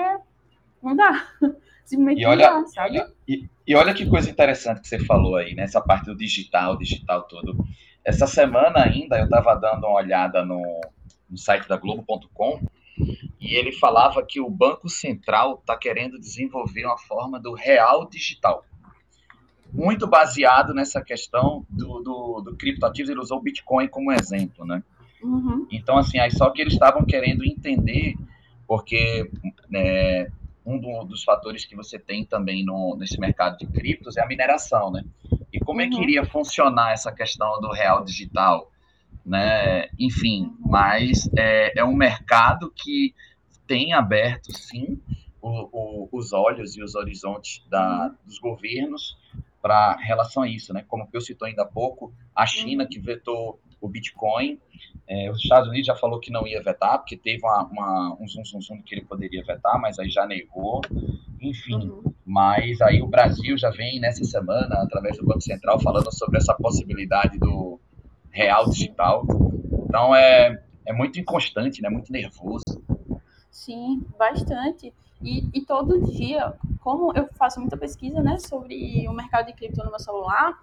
não 0.81 0.95
dá. 0.95 1.27
e 2.15 2.25
olha, 2.25 2.51
não 2.51 2.63
dá, 2.63 2.67
sabe? 2.67 3.03
E, 3.27 3.49
e, 3.65 3.75
olha 3.75 3.93
que 3.93 4.05
coisa 4.05 4.29
interessante 4.29 4.81
que 4.81 4.87
você 4.87 4.99
falou 4.99 5.35
aí, 5.35 5.55
nessa 5.55 5.81
parte 5.81 6.05
do 6.05 6.15
digital, 6.15 6.77
digital 6.77 7.23
todo. 7.23 7.57
Essa 8.05 8.27
semana 8.27 8.83
ainda 8.83 9.17
eu 9.17 9.25
estava 9.25 9.55
dando 9.55 9.85
uma 9.85 9.95
olhada 9.95 10.43
no, 10.45 10.61
no 11.29 11.37
site 11.37 11.67
da 11.67 11.77
Globo.com 11.77 12.61
e 13.39 13.55
ele 13.55 13.71
falava 13.71 14.23
que 14.25 14.39
o 14.39 14.49
Banco 14.49 14.89
Central 14.89 15.59
está 15.59 15.77
querendo 15.77 16.19
desenvolver 16.19 16.85
uma 16.85 16.97
forma 16.97 17.39
do 17.39 17.53
real 17.53 18.07
digital. 18.09 18.65
muito 19.71 20.07
baseado 20.07 20.73
nessa 20.73 21.01
questão 21.01 21.65
do, 21.69 22.01
do, 22.01 22.41
do 22.41 22.57
criptoativo, 22.57 23.11
ele 23.11 23.19
usou 23.19 23.37
o 23.37 23.41
Bitcoin 23.41 23.87
como 23.87 24.11
exemplo, 24.11 24.65
né? 24.65 24.83
Uhum. 25.21 25.67
Então, 25.71 25.97
assim, 25.97 26.17
aí 26.17 26.31
só 26.31 26.49
que 26.49 26.61
eles 26.61 26.73
estavam 26.73 27.05
querendo 27.05 27.45
entender, 27.45 28.15
porque 28.67 29.29
né, 29.69 30.31
um 30.65 30.79
do, 30.79 31.03
dos 31.05 31.23
fatores 31.23 31.65
que 31.65 31.75
você 31.75 31.97
tem 31.97 32.25
também 32.25 32.63
no, 32.63 32.95
nesse 32.97 33.19
mercado 33.19 33.57
de 33.57 33.67
criptos 33.67 34.17
é 34.17 34.21
a 34.21 34.27
mineração, 34.27 34.91
né? 34.91 35.03
E 35.51 35.59
como 35.59 35.79
uhum. 35.79 35.85
é 35.85 35.89
que 35.89 35.95
uhum. 35.95 36.03
iria 36.03 36.25
funcionar 36.25 36.91
essa 36.91 37.11
questão 37.11 37.59
do 37.59 37.71
real 37.71 38.03
digital, 38.03 38.71
né? 39.25 39.89
Enfim, 39.97 40.53
mas 40.59 41.29
é, 41.37 41.79
é 41.79 41.83
um 41.83 41.95
mercado 41.95 42.71
que 42.75 43.13
tem 43.65 43.93
aberto, 43.93 44.51
sim, 44.51 45.01
o, 45.41 45.49
o, 45.71 46.09
os 46.11 46.33
olhos 46.33 46.75
e 46.75 46.83
os 46.83 46.95
horizontes 46.95 47.63
da, 47.69 48.07
uhum. 48.07 48.15
dos 48.25 48.39
governos 48.39 49.17
para 49.61 49.95
relação 49.97 50.43
a 50.43 50.47
isso, 50.47 50.73
né? 50.73 50.85
Como 50.87 51.07
eu 51.11 51.21
citou 51.21 51.47
ainda 51.47 51.63
há 51.63 51.65
pouco, 51.67 52.13
a 52.35 52.45
China 52.45 52.83
uhum. 52.83 52.89
que 52.89 52.99
vetou 52.99 53.59
o 53.81 53.87
Bitcoin, 53.87 54.59
é, 55.07 55.29
os 55.31 55.39
Estados 55.39 55.67
Unidos 55.67 55.87
já 55.87 55.95
falou 55.95 56.19
que 56.19 56.31
não 56.31 56.45
ia 56.45 56.61
vetar, 56.61 56.99
porque 56.99 57.17
teve 57.17 57.43
uma, 57.43 57.63
uma, 57.63 58.17
um 58.19 58.27
zoom, 58.27 58.45
zoom, 58.45 58.61
zoom 58.61 58.81
que 58.83 58.93
ele 58.93 59.05
poderia 59.05 59.43
vetar, 59.43 59.79
mas 59.79 59.97
aí 59.97 60.09
já 60.09 60.25
negou. 60.25 60.81
Enfim, 61.41 61.75
uhum. 61.75 62.13
mas 62.25 62.79
aí 62.81 63.01
o 63.01 63.07
Brasil 63.07 63.57
já 63.57 63.69
vem 63.71 63.99
nessa 63.99 64.23
semana, 64.23 64.75
através 64.83 65.17
do 65.17 65.25
Banco 65.25 65.41
Central, 65.41 65.79
falando 65.79 66.13
sobre 66.13 66.37
essa 66.37 66.53
possibilidade 66.53 67.39
do 67.39 67.79
real 68.29 68.69
digital. 68.69 69.25
Então 69.85 70.15
é, 70.15 70.61
é 70.85 70.93
muito 70.93 71.19
inconstante, 71.19 71.81
né? 71.81 71.89
Muito 71.89 72.11
nervoso. 72.11 72.63
Sim, 73.49 74.05
bastante. 74.17 74.93
E, 75.21 75.49
e 75.53 75.65
todo 75.65 76.01
dia, 76.11 76.53
como 76.79 77.11
eu 77.15 77.27
faço 77.33 77.59
muita 77.59 77.75
pesquisa 77.75 78.21
né, 78.21 78.37
sobre 78.39 79.07
o 79.07 79.13
mercado 79.13 79.47
de 79.47 79.53
cripto 79.53 79.83
no 79.83 79.89
meu 79.89 79.99
celular, 79.99 80.57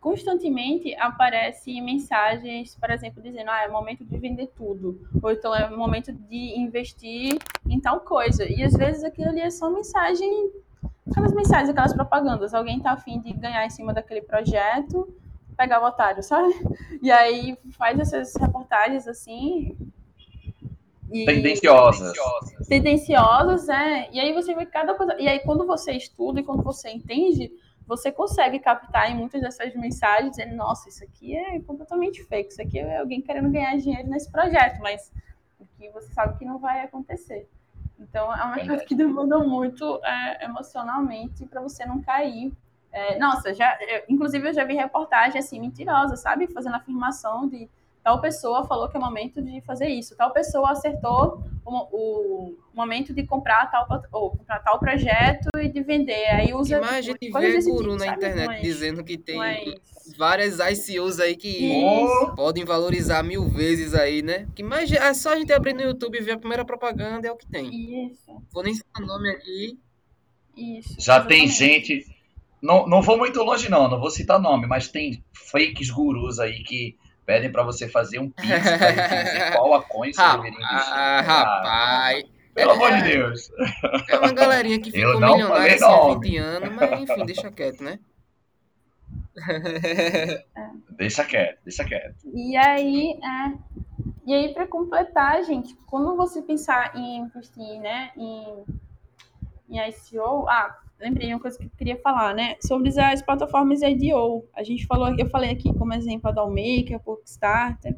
constantemente 0.00 0.94
aparecem 0.96 1.82
mensagens, 1.82 2.74
por 2.74 2.90
exemplo, 2.90 3.22
dizendo, 3.22 3.50
ah, 3.50 3.62
é 3.62 3.68
momento 3.68 4.04
de 4.04 4.18
vender 4.18 4.46
tudo, 4.56 4.98
ou 5.22 5.30
então 5.30 5.54
é 5.54 5.68
momento 5.68 6.10
de 6.12 6.58
investir 6.58 7.38
em 7.68 7.78
tal 7.78 8.00
coisa. 8.00 8.50
E 8.50 8.62
às 8.62 8.72
vezes 8.72 9.04
aquilo 9.04 9.28
ali 9.28 9.40
é 9.40 9.50
só 9.50 9.70
mensagem, 9.70 10.50
aquelas 11.08 11.34
mensagens, 11.34 11.68
aquelas 11.68 11.92
propagandas. 11.92 12.54
Alguém 12.54 12.80
tá 12.80 12.92
afim 12.92 13.20
de 13.20 13.32
ganhar 13.34 13.64
em 13.64 13.70
cima 13.70 13.92
daquele 13.92 14.22
projeto, 14.22 15.14
pegar 15.56 15.82
o 15.82 15.86
otário, 15.86 16.22
sabe? 16.22 16.54
E 17.02 17.10
aí 17.10 17.56
faz 17.76 18.00
essas 18.00 18.34
reportagens 18.36 19.06
assim. 19.06 19.76
E... 21.12 21.26
Tendenciosas. 21.26 22.16
Tendenciosas, 22.68 23.68
é. 23.68 24.08
E 24.12 24.18
aí 24.18 24.32
você 24.32 24.54
vê 24.54 24.64
cada 24.64 24.94
coisa. 24.94 25.14
E 25.20 25.28
aí 25.28 25.40
quando 25.40 25.66
você 25.66 25.92
estuda 25.92 26.40
e 26.40 26.42
quando 26.42 26.62
você 26.62 26.88
entende 26.88 27.52
você 27.90 28.12
consegue 28.12 28.60
captar 28.60 29.10
em 29.10 29.16
muitas 29.16 29.40
dessas 29.40 29.74
mensagens 29.74 30.30
dizendo, 30.30 30.54
nossa, 30.54 30.88
isso 30.88 31.02
aqui 31.02 31.36
é 31.36 31.58
completamente 31.58 32.22
fake, 32.22 32.52
isso 32.52 32.62
aqui 32.62 32.78
é 32.78 32.98
alguém 32.98 33.20
querendo 33.20 33.50
ganhar 33.50 33.76
dinheiro 33.76 34.08
nesse 34.08 34.30
projeto, 34.30 34.80
mas 34.80 35.12
que 35.76 35.90
você 35.90 36.06
sabe 36.12 36.38
que 36.38 36.44
não 36.44 36.60
vai 36.60 36.82
acontecer. 36.82 37.48
Então, 37.98 38.32
é 38.32 38.44
um 38.44 38.54
mercado 38.54 38.84
que 38.84 38.94
demanda 38.94 39.40
muito 39.40 40.00
é, 40.04 40.44
emocionalmente 40.44 41.44
para 41.46 41.60
você 41.60 41.84
não 41.84 42.00
cair. 42.00 42.52
É, 42.92 43.18
nossa, 43.18 43.52
já, 43.52 43.76
eu, 43.80 44.04
inclusive 44.08 44.48
eu 44.48 44.54
já 44.54 44.64
vi 44.64 44.74
reportagem 44.74 45.40
assim, 45.40 45.58
mentirosa, 45.58 46.14
sabe? 46.14 46.46
Fazendo 46.46 46.76
afirmação 46.76 47.48
de 47.48 47.68
tal 48.10 48.20
pessoa 48.20 48.64
falou 48.64 48.88
que 48.88 48.96
é 48.96 49.00
o 49.00 49.02
momento 49.02 49.40
de 49.40 49.60
fazer 49.60 49.88
isso, 49.88 50.16
tal 50.16 50.32
pessoa 50.32 50.72
acertou 50.72 51.44
o, 51.64 51.76
o 51.92 52.58
momento 52.74 53.14
de 53.14 53.24
comprar 53.24 53.70
tal, 53.70 53.86
ou 54.10 54.30
comprar 54.30 54.58
tal 54.58 54.80
projeto 54.80 55.48
e 55.60 55.68
de 55.68 55.80
vender. 55.80 56.26
Aí 56.26 56.52
usa. 56.52 56.80
Gente 57.00 57.30
vê 57.30 57.62
guru 57.62 57.92
tipo, 57.92 58.04
na 58.04 58.06
internet 58.08 58.46
mas, 58.46 58.62
dizendo 58.62 59.04
que 59.04 59.16
tem 59.16 59.36
mas... 59.36 59.74
várias 60.18 60.58
ICOs 60.58 61.20
aí 61.20 61.36
que 61.36 61.48
isso. 61.48 62.34
podem 62.34 62.64
valorizar 62.64 63.22
mil 63.22 63.48
vezes 63.48 63.94
aí, 63.94 64.22
né? 64.22 64.48
Que 64.56 64.64
mais 64.64 64.90
é 64.90 65.14
só 65.14 65.32
a 65.32 65.36
gente 65.36 65.52
abrir 65.52 65.74
no 65.74 65.82
YouTube 65.82 66.18
e 66.18 66.22
ver 66.22 66.32
a 66.32 66.38
primeira 66.38 66.64
propaganda, 66.64 67.28
é 67.28 67.30
o 67.30 67.36
que 67.36 67.46
tem. 67.46 68.08
Isso. 68.08 68.42
Vou 68.52 68.64
nem 68.64 68.74
citar 68.74 69.06
nome 69.06 69.30
aqui. 69.30 69.78
Isso. 70.56 70.96
Já 70.98 71.18
exatamente. 71.18 71.28
tem 71.28 71.48
gente. 71.48 72.06
Não, 72.60 72.88
não 72.88 73.00
vou 73.00 73.16
muito 73.16 73.40
longe, 73.42 73.70
não, 73.70 73.88
não 73.88 74.00
vou 74.00 74.10
citar 74.10 74.40
nome, 74.40 74.66
mas 74.66 74.88
tem 74.88 75.24
fakes 75.32 75.90
gurus 75.90 76.40
aí 76.40 76.62
que 76.64 76.96
pedem 77.30 77.52
para 77.52 77.62
você 77.62 77.88
fazer 77.88 78.18
um 78.18 78.28
pix 78.28 78.48
para 78.48 79.52
qual 79.56 79.74
a 79.74 79.82
coin 79.84 80.12
você 80.12 80.20
deveria 80.20 80.58
investir. 80.58 80.92
Ah, 80.92 81.20
rapaz. 81.20 82.24
Pelo 82.52 82.72
amor 82.72 82.90
de 82.96 83.02
Deus. 83.04 83.52
É 84.08 84.18
uma 84.18 84.32
galerinha 84.32 84.80
que 84.80 84.90
ficou 84.90 85.20
milionária 85.20 85.74
assim, 85.76 85.84
há 85.84 86.14
20 86.14 86.36
anos, 86.38 86.72
mas 86.74 87.00
enfim, 87.02 87.24
deixa 87.24 87.52
quieto, 87.52 87.84
né? 87.84 88.00
deixa 90.98 91.24
quieto, 91.24 91.58
deixa 91.62 91.84
quieto. 91.84 92.16
E 92.34 92.56
aí, 92.56 93.12
é, 93.22 93.52
e 94.26 94.34
aí 94.34 94.52
para 94.52 94.66
completar, 94.66 95.44
gente, 95.44 95.72
quando 95.86 96.16
você 96.16 96.42
pensar 96.42 96.96
em 96.96 97.18
investir, 97.18 97.78
né, 97.78 98.10
em, 98.16 98.64
em 99.68 99.88
ICO, 99.88 100.48
ah, 100.48 100.76
lembrei 101.00 101.32
uma 101.32 101.40
coisa 101.40 101.58
que 101.58 101.64
eu 101.64 101.70
queria 101.76 101.96
falar, 101.96 102.34
né? 102.34 102.56
Sobre 102.60 102.90
as 102.98 103.22
plataformas 103.22 103.82
IDO. 103.82 104.44
A 104.54 104.62
gente 104.62 104.86
falou, 104.86 105.14
eu 105.18 105.28
falei 105.30 105.50
aqui 105.50 105.72
como 105.74 105.94
exemplo 105.94 106.28
a 106.28 106.32
Dollmaker, 106.32 106.96
a 106.96 106.98
Kickstarter. 106.98 107.96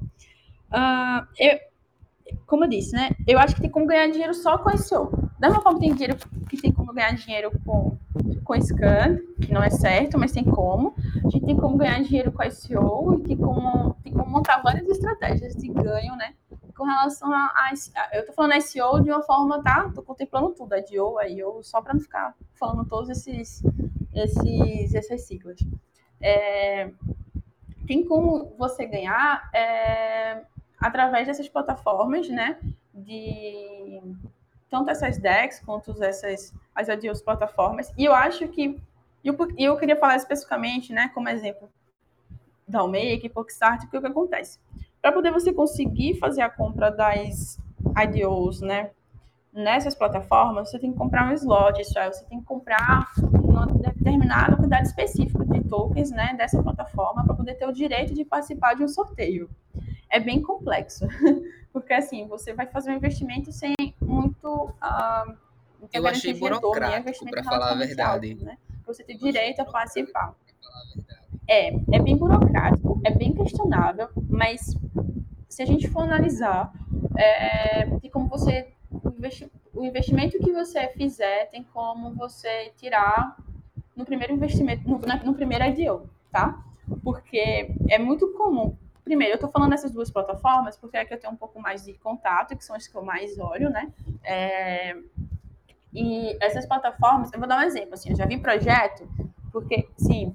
Uh, 0.71 1.27
eu, 1.39 1.59
como 2.47 2.65
eu 2.65 2.69
disse, 2.69 2.93
né? 2.93 3.11
Eu 3.27 3.39
acho 3.39 3.55
que 3.55 3.61
tem 3.61 3.71
como 3.71 3.87
ganhar 3.87 4.09
dinheiro 4.09 4.35
só 4.35 4.57
com 4.59 4.71
ICO. 4.71 5.31
Da 5.39 5.49
mesma 5.49 5.63
forma 5.63 5.81
tem 5.81 5.93
dinheiro 5.93 6.17
que 6.49 6.57
tem 6.57 6.73
como 6.73 6.93
ganhar 6.93 7.13
dinheiro 7.15 7.51
com, 7.65 7.99
com 8.45 8.61
Scan, 8.61 9.19
que 9.41 9.53
não 9.53 9.63
é 9.63 9.71
certo, 9.71 10.19
mas 10.19 10.33
tem 10.33 10.45
como. 10.45 10.95
A 11.25 11.29
gente 11.29 11.45
tem 11.45 11.57
como 11.57 11.77
ganhar 11.77 12.01
dinheiro 12.03 12.33
com 12.33 12.43
ICO 12.43 13.15
e 13.19 13.29
tem 13.29 13.37
como, 13.37 13.95
tem 14.03 14.13
como 14.13 14.31
montar 14.31 14.63
várias 14.63 14.89
estratégias 14.89 15.55
de 15.55 15.69
ganho, 15.69 16.17
né? 16.17 16.35
Com 16.83 16.89
relação 16.89 17.33
a, 17.33 17.47
a, 17.47 18.17
eu 18.17 18.27
tô 18.27 18.33
falando 18.33 18.61
SEO 18.61 19.01
de 19.01 19.09
uma 19.09 19.23
forma, 19.23 19.63
tá? 19.63 19.89
Tô 19.95 20.03
contemplando 20.03 20.51
tudo, 20.51 20.73
a 20.73 20.81
DIO, 20.81 21.17
a 21.17 21.29
IO, 21.29 21.63
só 21.63 21.81
para 21.81 21.95
não 21.95 22.01
ficar 22.01 22.35
falando 22.55 22.85
todos 22.85 23.09
esses, 23.09 23.63
esses 24.13 24.93
essas 24.93 25.21
siglas. 25.23 25.61
É, 26.21 26.91
tem 27.87 28.05
como 28.05 28.53
você 28.59 28.85
ganhar 28.85 29.49
é, 29.55 30.43
através 30.77 31.29
dessas 31.29 31.49
plataformas, 31.49 32.29
né? 32.29 32.59
De 32.93 34.03
tanto 34.69 34.91
essas 34.91 35.19
decks 35.19 35.61
quanto 35.61 36.03
essas 36.03 36.53
as 36.75 36.89
ADIOs 36.89 37.23
plataformas. 37.23 37.93
E 37.97 38.05
eu 38.05 38.13
acho 38.13 38.49
que 38.49 38.77
e 39.23 39.29
eu, 39.29 39.37
eu 39.57 39.77
queria 39.77 39.97
falar 39.97 40.17
especificamente, 40.17 40.93
né, 40.93 41.13
como 41.15 41.29
exemplo 41.29 41.71
da 42.67 42.83
Omake, 42.83 43.29
Poksart, 43.29 43.83
porque 43.83 43.99
o 43.99 44.01
que 44.01 44.07
acontece? 44.09 44.59
Para 45.03 45.13
poder 45.13 45.33
você 45.33 45.53
conseguir 45.53 46.15
fazer 46.19 46.43
a 46.43 46.49
compra 46.49 46.91
das 46.91 47.59
IDOs, 48.05 48.61
né, 48.61 48.91
nessas 49.53 49.95
plataformas, 49.95 50.71
você 50.71 50.79
tem 50.79 50.93
que 50.93 50.97
comprar 50.97 51.29
um 51.31 51.35
slot, 51.35 51.81
isso 51.83 51.99
é, 51.99 52.11
você 52.11 52.25
tem 52.25 52.39
que 52.39 52.47
comprar 52.47 53.11
uma 53.43 53.67
determinada 53.67 54.57
quantidade 54.57 54.87
específica 54.87 55.45
de 55.45 55.61
tokens, 55.65 56.11
né, 56.11 56.35
dessa 56.39 56.63
plataforma 56.63 57.25
para 57.25 57.35
poder 57.35 57.55
ter 57.57 57.67
o 57.67 57.73
direito 57.73 58.15
de 58.15 58.25
participar 58.25 58.75
de 58.75 58.85
um 58.85 58.89
sorteio. 58.89 59.51
É 60.09 60.21
bem 60.21 60.41
complexo, 60.41 61.07
porque 61.73 61.93
assim, 61.93 62.27
você 62.29 62.55
vai 62.55 62.67
fazer 62.67 62.93
um 62.93 62.95
investimento 62.95 63.51
sem 63.51 63.75
muito 64.01 64.47
uh, 64.47 65.37
eu 65.93 66.07
achei 66.07 66.33
burocrático, 66.33 67.29
para 67.29 67.43
falar 67.43 67.73
a 67.73 67.75
verdade. 67.75 68.35
Né? 68.35 68.57
Você 68.87 69.03
tem 69.03 69.17
direito 69.17 69.61
a 69.61 69.65
participar. 69.65 70.35
É, 71.49 71.75
é 71.75 72.01
bem 72.01 72.17
burocrático, 72.17 73.01
é 73.05 73.11
bem 73.11 73.35
questionável, 73.35 74.09
mas 74.29 74.77
se 75.53 75.63
a 75.63 75.67
gente 75.67 75.87
for 75.87 76.03
analisar, 76.03 76.73
é, 77.15 77.85
tem 77.99 78.11
como 78.11 78.27
você 78.27 78.73
o 79.75 79.85
investimento 79.85 80.39
que 80.39 80.53
você 80.53 80.89
fizer 80.89 81.47
tem 81.51 81.63
como 81.63 82.15
você 82.15 82.73
tirar 82.77 83.37
no 83.95 84.05
primeiro 84.05 84.33
investimento, 84.33 84.89
no, 84.89 84.99
no 84.99 85.35
primeiro 85.35 85.65
IDO, 85.65 86.09
tá? 86.31 86.59
Porque 87.05 87.71
é 87.89 87.99
muito 87.99 88.33
comum. 88.33 88.75
Primeiro, 89.05 89.35
eu 89.35 89.37
estou 89.37 89.51
falando 89.51 89.71
dessas 89.71 89.93
duas 89.93 90.11
plataformas 90.11 90.77
porque 90.79 90.97
é 90.97 91.05
que 91.05 91.13
eu 91.13 91.21
tenho 91.21 91.35
um 91.35 91.37
pouco 91.37 91.61
mais 91.61 91.85
de 91.85 91.93
contato, 91.95 92.57
que 92.57 92.65
são 92.65 92.75
as 92.75 92.89
que 92.89 92.97
eu 92.97 93.03
mais 93.03 93.39
olho, 93.39 93.69
né? 93.69 93.93
É, 94.25 94.97
e 95.93 96.35
essas 96.41 96.65
plataformas, 96.65 97.31
eu 97.31 97.39
vou 97.39 97.47
dar 97.47 97.59
um 97.59 97.63
exemplo, 97.63 97.93
assim, 97.93 98.11
eu 98.11 98.17
já 98.17 98.25
vi 98.25 98.39
projeto, 98.39 99.07
porque, 99.53 99.87
sim, 99.99 100.35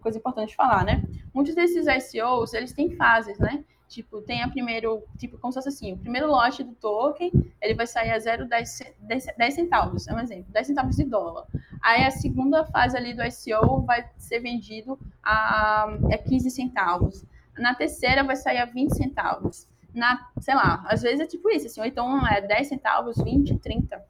coisa 0.00 0.18
importante 0.18 0.54
falar, 0.54 0.84
né? 0.84 1.02
Muitos 1.34 1.56
desses 1.56 1.86
ICOs, 1.88 2.54
eles 2.54 2.72
têm 2.72 2.94
fases, 2.94 3.36
né? 3.40 3.64
Tipo, 3.88 4.20
tem 4.20 4.42
a 4.42 4.48
primeiro, 4.48 5.02
tipo, 5.16 5.38
como 5.38 5.50
se 5.50 5.58
fosse 5.58 5.70
assim, 5.70 5.94
o 5.94 5.98
primeiro 5.98 6.26
lote 6.26 6.62
do 6.62 6.74
token, 6.74 7.32
ele 7.60 7.74
vai 7.74 7.86
sair 7.86 8.10
a 8.10 8.18
0,10 8.18 9.50
centavos, 9.50 10.06
é 10.06 10.14
um 10.14 10.20
exemplo, 10.20 10.52
10 10.52 10.66
centavos 10.66 10.96
de 10.96 11.04
dólar. 11.04 11.46
Aí 11.80 12.04
a 12.04 12.10
segunda 12.10 12.66
fase 12.66 12.96
ali 12.98 13.14
do 13.14 13.22
ICO 13.22 13.80
vai 13.82 14.06
ser 14.18 14.40
vendido 14.40 14.98
a, 15.22 15.84
a 15.84 16.18
15 16.18 16.50
centavos. 16.50 17.24
Na 17.58 17.74
terceira 17.74 18.22
vai 18.22 18.36
sair 18.36 18.58
a 18.58 18.66
20 18.66 18.94
centavos. 18.94 19.66
Na, 19.94 20.28
sei 20.38 20.54
lá, 20.54 20.84
às 20.86 21.00
vezes 21.00 21.20
é 21.20 21.26
tipo 21.26 21.50
isso, 21.50 21.66
assim, 21.66 21.80
ou 21.80 21.86
então 21.86 22.26
é 22.28 22.42
10 22.42 22.68
centavos, 22.68 23.16
20, 23.16 23.58
30. 23.58 24.04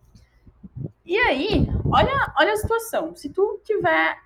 E 1.07 1.17
aí, 1.17 1.69
olha, 1.87 2.35
olha 2.37 2.53
a 2.53 2.57
situação. 2.57 3.15
Se 3.15 3.29
tu 3.29 3.61
tiver 3.65 4.19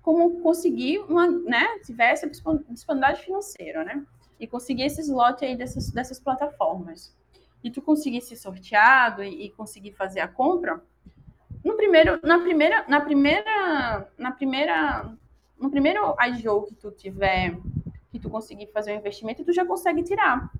como 0.00 0.40
conseguir 0.40 0.98
uma, 1.00 1.26
né, 1.26 1.78
tiver 1.84 2.10
essa 2.10 2.28
disponibilidade 2.28 3.22
financeira, 3.22 3.82
né? 3.84 4.04
E 4.44 4.46
conseguir 4.46 4.82
esse 4.82 5.00
slot 5.00 5.42
aí 5.42 5.56
dessas, 5.56 5.90
dessas 5.90 6.20
plataformas. 6.20 7.16
E 7.62 7.70
tu 7.70 7.80
conseguir 7.80 8.20
ser 8.20 8.36
sorteado 8.36 9.24
e, 9.24 9.46
e 9.46 9.50
conseguir 9.52 9.92
fazer 9.92 10.20
a 10.20 10.28
compra, 10.28 10.82
no 11.64 11.74
primeiro, 11.74 12.20
na 12.22 12.38
primeira, 12.38 12.84
na 12.86 13.00
primeira, 13.00 14.06
na 14.18 14.32
primeira, 14.32 15.16
no 15.58 15.70
primeiro 15.70 16.14
IGO 16.28 16.66
que 16.66 16.74
tu 16.74 16.90
tiver, 16.90 17.56
que 18.10 18.18
tu 18.18 18.28
conseguir 18.28 18.66
fazer 18.66 18.90
o 18.90 18.94
um 18.96 18.98
investimento, 18.98 19.46
tu 19.46 19.52
já 19.54 19.64
consegue 19.64 20.02
tirar. 20.02 20.52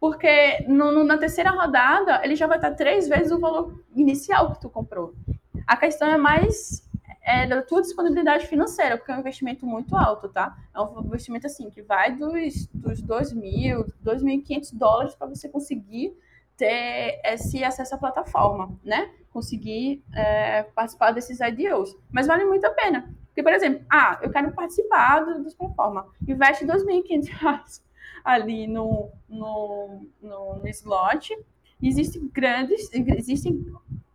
Porque 0.00 0.64
no, 0.66 0.90
no, 0.90 1.04
na 1.04 1.18
terceira 1.18 1.50
rodada, 1.50 2.24
ele 2.24 2.34
já 2.34 2.46
vai 2.46 2.56
estar 2.56 2.70
três 2.70 3.06
vezes 3.06 3.30
o 3.30 3.38
valor 3.38 3.78
inicial 3.94 4.54
que 4.54 4.60
tu 4.62 4.70
comprou. 4.70 5.12
A 5.66 5.76
questão 5.76 6.08
é 6.08 6.16
mais 6.16 6.90
é, 7.22 7.46
da 7.46 7.62
tua 7.62 7.80
disponibilidade 7.80 8.46
financeira, 8.46 8.96
porque 8.96 9.12
é 9.12 9.16
um 9.16 9.20
investimento 9.20 9.64
muito 9.64 9.96
alto, 9.96 10.28
tá? 10.28 10.56
É 10.74 10.80
um 10.80 11.00
investimento 11.04 11.46
assim 11.46 11.70
que 11.70 11.82
vai 11.82 12.14
dos, 12.16 12.66
dos 12.74 13.00
2 13.00 13.32
mil, 13.32 13.84
2.500 14.04 14.70
dólares 14.76 15.14
para 15.14 15.28
você 15.28 15.48
conseguir 15.48 16.16
ter 16.56 17.20
esse 17.24 17.62
acesso 17.62 17.94
à 17.94 17.98
plataforma, 17.98 18.76
né? 18.84 19.10
Conseguir 19.30 20.02
é, 20.14 20.64
participar 20.64 21.12
desses 21.12 21.40
IDOs. 21.40 21.96
Mas 22.10 22.26
vale 22.26 22.44
muito 22.44 22.64
a 22.66 22.70
pena. 22.70 23.14
Porque, 23.26 23.42
por 23.42 23.52
exemplo, 23.52 23.84
ah, 23.90 24.18
eu 24.22 24.30
quero 24.30 24.52
participar 24.52 25.20
do, 25.24 25.42
das 25.42 25.54
plataformas. 25.54 26.04
Investe 26.26 26.66
2.500 26.66 27.28
reais 27.28 27.82
ali 28.24 28.66
no, 28.66 29.10
no, 29.28 30.06
no, 30.20 30.56
no 30.56 30.68
slot. 30.68 31.36
Existem 31.82 32.28
grandes, 32.28 32.90
existem... 32.92 33.64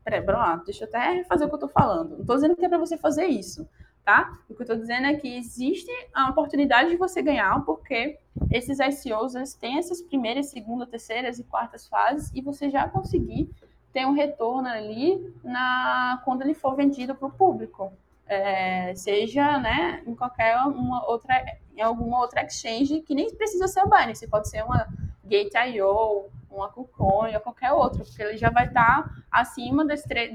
Peraí, 0.07 0.21
Bruno, 0.21 0.63
deixa 0.63 0.85
eu 0.85 0.87
até 0.87 1.21
fazer 1.25 1.43
o 1.43 1.47
que 1.49 1.55
eu 1.55 1.57
estou 1.57 1.69
falando. 1.69 2.11
Não 2.11 2.21
estou 2.21 2.37
dizendo 2.37 2.55
que 2.55 2.63
é 2.63 2.69
para 2.69 2.77
você 2.77 2.97
fazer 2.97 3.25
isso, 3.25 3.67
tá? 4.05 4.39
O 4.47 4.55
que 4.55 4.61
eu 4.61 4.63
estou 4.63 4.77
dizendo 4.77 5.05
é 5.05 5.15
que 5.15 5.35
existe 5.35 5.91
a 6.13 6.29
oportunidade 6.29 6.89
de 6.89 6.95
você 6.95 7.21
ganhar, 7.21 7.65
porque 7.65 8.17
esses 8.49 8.79
ICOs 8.79 9.35
eles 9.35 9.53
têm 9.53 9.77
essas 9.77 10.01
primeiras, 10.01 10.45
segunda, 10.45 10.87
terceiras 10.87 11.39
e 11.39 11.43
quartas 11.43 11.89
fases 11.89 12.31
e 12.33 12.39
você 12.39 12.69
já 12.69 12.87
conseguir 12.87 13.49
ter 13.91 14.05
um 14.05 14.13
retorno 14.13 14.69
ali 14.69 15.35
na 15.43 16.21
quando 16.23 16.41
ele 16.41 16.53
for 16.53 16.73
vendido 16.73 17.13
para 17.13 17.27
o 17.27 17.31
público, 17.31 17.91
é, 18.27 18.95
seja 18.95 19.57
né, 19.59 20.03
em 20.07 20.15
qualquer 20.15 20.55
uma 20.67 21.05
outra 21.05 21.35
em 21.75 21.81
alguma 21.81 22.21
outra 22.21 22.45
exchange 22.45 23.01
que 23.01 23.13
nem 23.13 23.35
precisa 23.35 23.67
ser 23.67 23.81
a 23.81 23.85
Binance, 23.85 24.25
pode 24.29 24.47
ser 24.47 24.63
uma 24.63 24.87
Gate.io, 25.25 26.29
uma 26.57 26.71
ou 26.75 27.39
qualquer 27.39 27.71
outro, 27.71 28.03
porque 28.03 28.21
ele 28.21 28.37
já 28.37 28.49
vai 28.49 28.67
estar 28.67 29.23
acima 29.31 29.85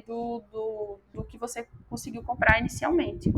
do, 0.07 0.43
do, 0.51 1.01
do 1.13 1.25
que 1.25 1.37
você 1.37 1.67
conseguiu 1.89 2.23
comprar 2.23 2.59
inicialmente. 2.61 3.33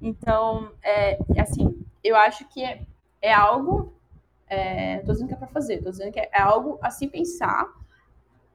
Então, 0.00 0.72
é, 0.82 1.18
assim, 1.38 1.84
eu 2.02 2.16
acho 2.16 2.46
que 2.48 2.64
é, 2.64 2.82
é 3.20 3.32
algo. 3.32 3.92
É, 4.46 5.00
dizendo 5.12 5.28
que 5.28 5.34
é 5.34 5.36
para 5.36 5.46
fazer, 5.46 5.82
tô 5.82 5.90
dizendo 5.90 6.12
que 6.12 6.20
é, 6.20 6.28
é 6.30 6.42
algo 6.42 6.78
a 6.82 6.90
se 6.90 7.08
pensar, 7.08 7.72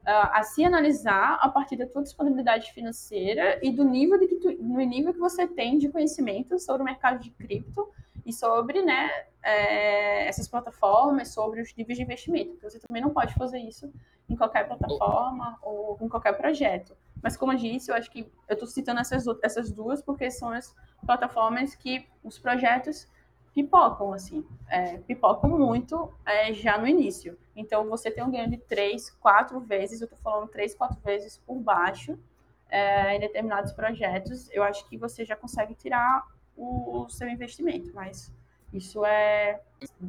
a, 0.05 0.39
a 0.39 0.43
se 0.43 0.63
analisar 0.63 1.39
a 1.41 1.49
partir 1.49 1.76
da 1.76 1.88
tua 1.88 2.03
disponibilidade 2.03 2.72
financeira 2.72 3.59
e 3.63 3.72
do 3.72 3.84
nível, 3.84 4.20
de 4.20 4.28
que 4.28 4.36
tu, 4.36 4.51
no 4.61 4.78
nível 4.78 5.11
que 5.11 5.20
você 5.20 5.47
tem 5.47 5.80
de 5.80 5.89
conhecimento 5.89 6.59
sobre 6.59 6.84
o 6.84 6.86
mercado 6.86 7.20
de 7.20 7.32
cripto 7.32 7.89
e 8.28 8.34
sobre 8.34 8.84
né, 8.84 9.10
é, 9.42 10.28
essas 10.28 10.50
plataformas, 10.50 11.30
sobre 11.30 11.62
os 11.62 11.74
níveis 11.74 11.98
de 11.98 12.04
investimento. 12.04 12.52
Porque 12.52 12.70
você 12.70 12.80
também 12.80 13.02
não 13.02 13.12
pode 13.12 13.34
fazer 13.36 13.58
isso 13.58 13.90
em 14.30 14.36
qualquer 14.36 14.68
plataforma 14.68 15.58
ou 15.62 15.98
em 16.02 16.10
qualquer 16.10 16.34
projeto. 16.34 16.94
Mas, 17.24 17.38
como 17.38 17.54
eu 17.54 17.58
disse, 17.58 17.90
eu 17.90 17.96
acho 17.96 18.12
que 18.12 18.30
eu 18.50 18.54
estou 18.54 18.68
citando 18.68 19.00
essas, 19.00 19.26
essas 19.42 19.72
duas 19.72 20.02
porque 20.02 20.30
são 20.30 20.50
as 20.50 20.76
plataformas 21.06 21.74
que 21.74 22.06
os 22.22 22.38
projetos 22.38 23.08
pipocam, 23.56 24.12
assim, 24.12 24.46
é, 24.70 24.98
pipocam 24.98 25.50
muito 25.50 26.14
é, 26.26 26.54
já 26.54 26.78
no 26.78 26.86
início. 26.86 27.40
Então, 27.56 27.88
você 27.88 28.12
tem 28.12 28.26
um 28.26 28.30
ganho 28.30 28.50
de 28.50 28.58
três, 28.58 29.10
quatro 29.10 29.62
vezes, 29.62 30.02
eu 30.02 30.06
estou 30.06 30.20
falando 30.20 30.50
três, 30.50 30.76
quatro 30.76 31.00
vezes 31.00 31.38
por 31.38 31.56
baixo 31.56 32.20
é, 32.70 33.16
em 33.16 33.20
determinados 33.22 33.72
projetos. 33.72 34.50
Eu 34.52 34.64
acho 34.64 34.86
que 34.90 34.98
você 34.98 35.24
já 35.24 35.36
consegue 35.38 35.74
tirar 35.74 36.26
o, 36.58 37.03
o 37.03 37.10
seu 37.10 37.30
investimento, 37.30 37.91
mas 37.93 38.34
isso 38.74 39.05
é 39.05 39.62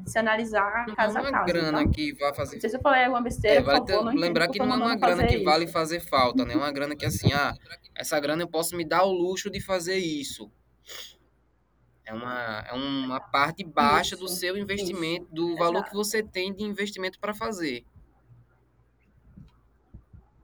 se 0.07 0.19
analisar 0.19 0.87
casa. 0.97 1.21
Não 1.21 1.27
é 1.27 1.31
uma 1.31 1.45
grana 1.45 1.81
então, 1.83 1.93
que 1.93 2.13
vai 2.15 2.35
fazer. 2.35 2.57
Não 2.57 2.61
sei 2.61 2.71
se 2.71 2.77
eu 2.77 2.81
falei 2.81 3.05
alguma 3.05 3.23
besteira, 3.23 3.61
é, 3.61 3.63
vale 3.63 3.85
ter, 3.85 3.93
favor, 3.93 4.15
lembrar 4.15 4.49
que 4.49 4.59
não 4.59 4.73
é 4.73 4.77
uma 4.77 4.97
grana 4.97 5.27
que 5.27 5.45
vale 5.45 5.67
fazer 5.69 6.01
falta, 6.01 6.45
né? 6.45 6.55
É 6.55 6.57
uma 6.57 6.73
grana 6.73 6.97
que 6.97 7.07
assim, 7.07 7.33
ah, 7.33 7.55
essa 7.95 8.19
grana 8.19 8.43
eu 8.43 8.49
posso 8.49 8.77
me 8.77 8.85
dar 8.85 9.05
o 9.05 9.13
luxo 9.13 9.51
de 9.51 9.61
fazer 9.61 9.97
isso. 9.97 10.51
É 12.05 12.15
uma, 12.15 12.65
é 12.67 12.73
uma 12.73 13.21
parte 13.21 13.63
baixa 13.63 14.15
isso, 14.15 14.25
do 14.25 14.29
seu 14.29 14.57
investimento, 14.57 15.27
isso, 15.27 15.35
do 15.35 15.57
valor 15.57 15.81
exato. 15.81 15.91
que 15.91 15.97
você 15.97 16.23
tem 16.23 16.55
de 16.55 16.65
investimento 16.65 17.21
para 17.21 17.35
fazer. 17.35 17.85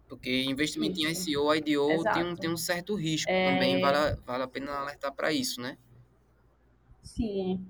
Porque 0.07 0.43
investimento 0.45 1.01
isso. 1.01 1.31
em 1.31 1.33
ICO, 1.33 1.55
IDO 1.55 2.05
tem 2.13 2.25
um, 2.25 2.37
tem 2.37 2.51
um 2.51 2.57
certo 2.57 2.95
risco 2.95 3.31
é... 3.31 3.53
também, 3.53 3.81
vale, 3.81 4.17
vale 4.27 4.43
a 4.45 4.47
pena 4.47 4.73
alertar 4.73 5.13
para 5.13 5.33
isso, 5.33 5.61
né? 5.61 5.79
Sim. 7.05 7.65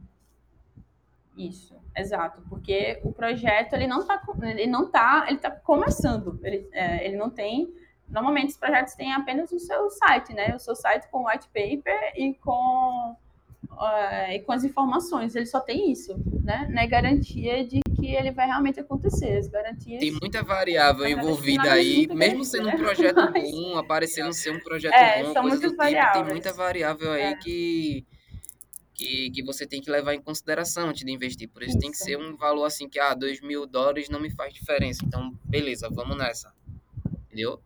Isso, 1.37 1.77
exato, 1.97 2.43
porque 2.49 3.01
o 3.03 3.13
projeto 3.13 3.73
ele 3.73 3.89
não 3.89 3.99
está 3.99 4.23
ele 4.43 4.69
não 4.69 4.89
tá, 4.89 5.27
ele 5.29 5.39
tá 5.39 5.51
começando, 5.51 6.39
ele, 6.45 6.69
é, 6.71 7.05
ele 7.05 7.17
não 7.17 7.29
tem, 7.29 7.75
normalmente 8.09 8.51
os 8.51 8.57
projetos 8.57 8.95
têm 8.95 9.13
apenas 9.13 9.51
o 9.51 9.59
seu 9.59 9.91
site, 9.91 10.33
né, 10.33 10.55
o 10.55 10.61
seu 10.61 10.77
site 10.77 11.09
com 11.11 11.27
white 11.27 11.49
paper 11.49 12.13
e 12.15 12.35
com 12.35 13.17
uh, 13.73 14.31
e 14.31 14.39
com 14.43 14.53
as 14.53 14.63
informações, 14.63 15.35
ele 15.35 15.47
só 15.47 15.59
tem 15.59 15.91
isso, 15.91 16.15
né, 16.45 16.69
não 16.71 16.81
é 16.81 16.87
garantia 16.87 17.67
de 17.67 17.81
que 17.97 18.15
ele 18.15 18.31
vai 18.31 18.47
realmente 18.47 18.79
acontecer, 18.79 19.37
as 19.37 19.49
garantias... 19.49 19.99
Tem 19.99 20.13
muita 20.13 20.41
variável 20.45 21.05
envolvida 21.09 21.73
aí, 21.73 22.07
mesmo 22.15 22.45
sendo 22.45 22.69
um 22.69 22.77
projeto 22.77 23.33
bom, 23.33 23.77
aparecendo 23.77 24.33
ser 24.33 24.53
um 24.53 24.61
projeto 24.61 24.95
é, 24.95 25.25
bom, 25.25 25.35
coisa 25.35 25.57
do 25.57 25.77
tipo, 25.77 26.13
tem 26.13 26.25
muita 26.25 26.53
variável 26.53 27.11
aí 27.11 27.23
é. 27.23 27.37
que 27.39 28.07
que, 28.95 29.31
que 29.31 29.43
você 29.43 29.67
tem 29.67 29.83
que 29.83 29.91
levar 29.91 30.15
em 30.15 30.23
consideração 30.23 30.89
antes 30.89 31.05
de 31.05 31.11
investir. 31.11 31.49
Por 31.49 31.63
isso, 31.63 31.73
isso. 31.73 31.81
tem 31.81 31.91
que 31.91 31.97
ser 31.97 32.17
um 32.17 32.37
valor 32.37 32.65
assim 32.65 32.89
que, 32.89 32.99
ah, 32.99 33.13
2 33.13 33.41
mil 33.41 33.67
dólares 33.67 34.09
não 34.09 34.21
me 34.21 34.31
faz 34.31 34.55
diferença. 34.55 35.05
Então, 35.05 35.37
beleza, 35.45 35.89
vamos 35.91 36.17
nessa. 36.17 36.55
Entendeu? 37.27 37.61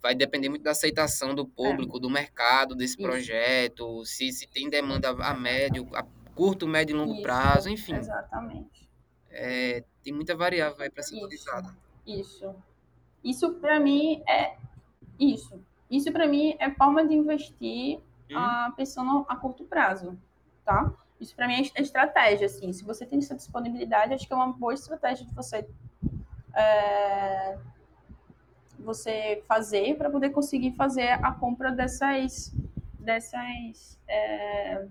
Vai 0.00 0.14
depender 0.14 0.48
muito 0.48 0.62
da 0.62 0.72
aceitação 0.72 1.34
do 1.34 1.46
público, 1.46 1.96
é. 1.96 2.00
do 2.00 2.10
mercado, 2.10 2.74
desse 2.74 2.94
isso. 2.94 3.02
projeto, 3.02 4.04
se, 4.04 4.30
se 4.30 4.46
tem 4.46 4.68
demanda 4.68 5.10
a 5.10 5.34
médio, 5.34 5.88
a 5.94 6.04
curto, 6.34 6.68
médio 6.68 6.94
e 6.94 6.98
longo 6.98 7.14
isso. 7.14 7.22
prazo, 7.22 7.68
enfim. 7.70 7.94
Exatamente. 7.94 8.88
É, 9.30 9.82
tem 10.02 10.12
muita 10.12 10.36
variável 10.36 10.82
aí 10.82 10.90
para 10.90 11.02
ser 11.02 11.16
utilizada. 11.16 11.74
Isso. 12.06 12.54
Isso, 13.24 13.54
para 13.54 13.80
mim, 13.80 14.22
é. 14.28 14.56
Isso. 15.18 15.60
Isso, 15.90 16.12
para 16.12 16.28
mim, 16.28 16.54
é 16.60 16.70
forma 16.70 17.06
de 17.06 17.14
investir 17.14 17.98
hum. 18.30 18.36
a 18.36 18.72
pessoa 18.76 19.24
a 19.28 19.34
curto 19.34 19.64
prazo 19.64 20.16
tá? 20.68 20.92
Isso 21.18 21.34
para 21.34 21.48
mim 21.48 21.54
é 21.74 21.80
estratégia, 21.80 22.44
assim. 22.44 22.70
Se 22.74 22.84
você 22.84 23.06
tem 23.06 23.18
essa 23.18 23.34
disponibilidade, 23.34 24.12
acho 24.12 24.26
que 24.26 24.32
é 24.34 24.36
uma 24.36 24.52
boa 24.52 24.74
estratégia 24.74 25.24
de 25.24 25.34
você 25.34 25.66
é, 26.54 27.58
você 28.78 29.42
fazer 29.48 29.96
para 29.96 30.10
poder 30.10 30.28
conseguir 30.28 30.72
fazer 30.72 31.08
a 31.08 31.32
compra 31.32 31.72
dessas 31.72 32.54
dessas 33.00 33.98
é, 34.06 34.86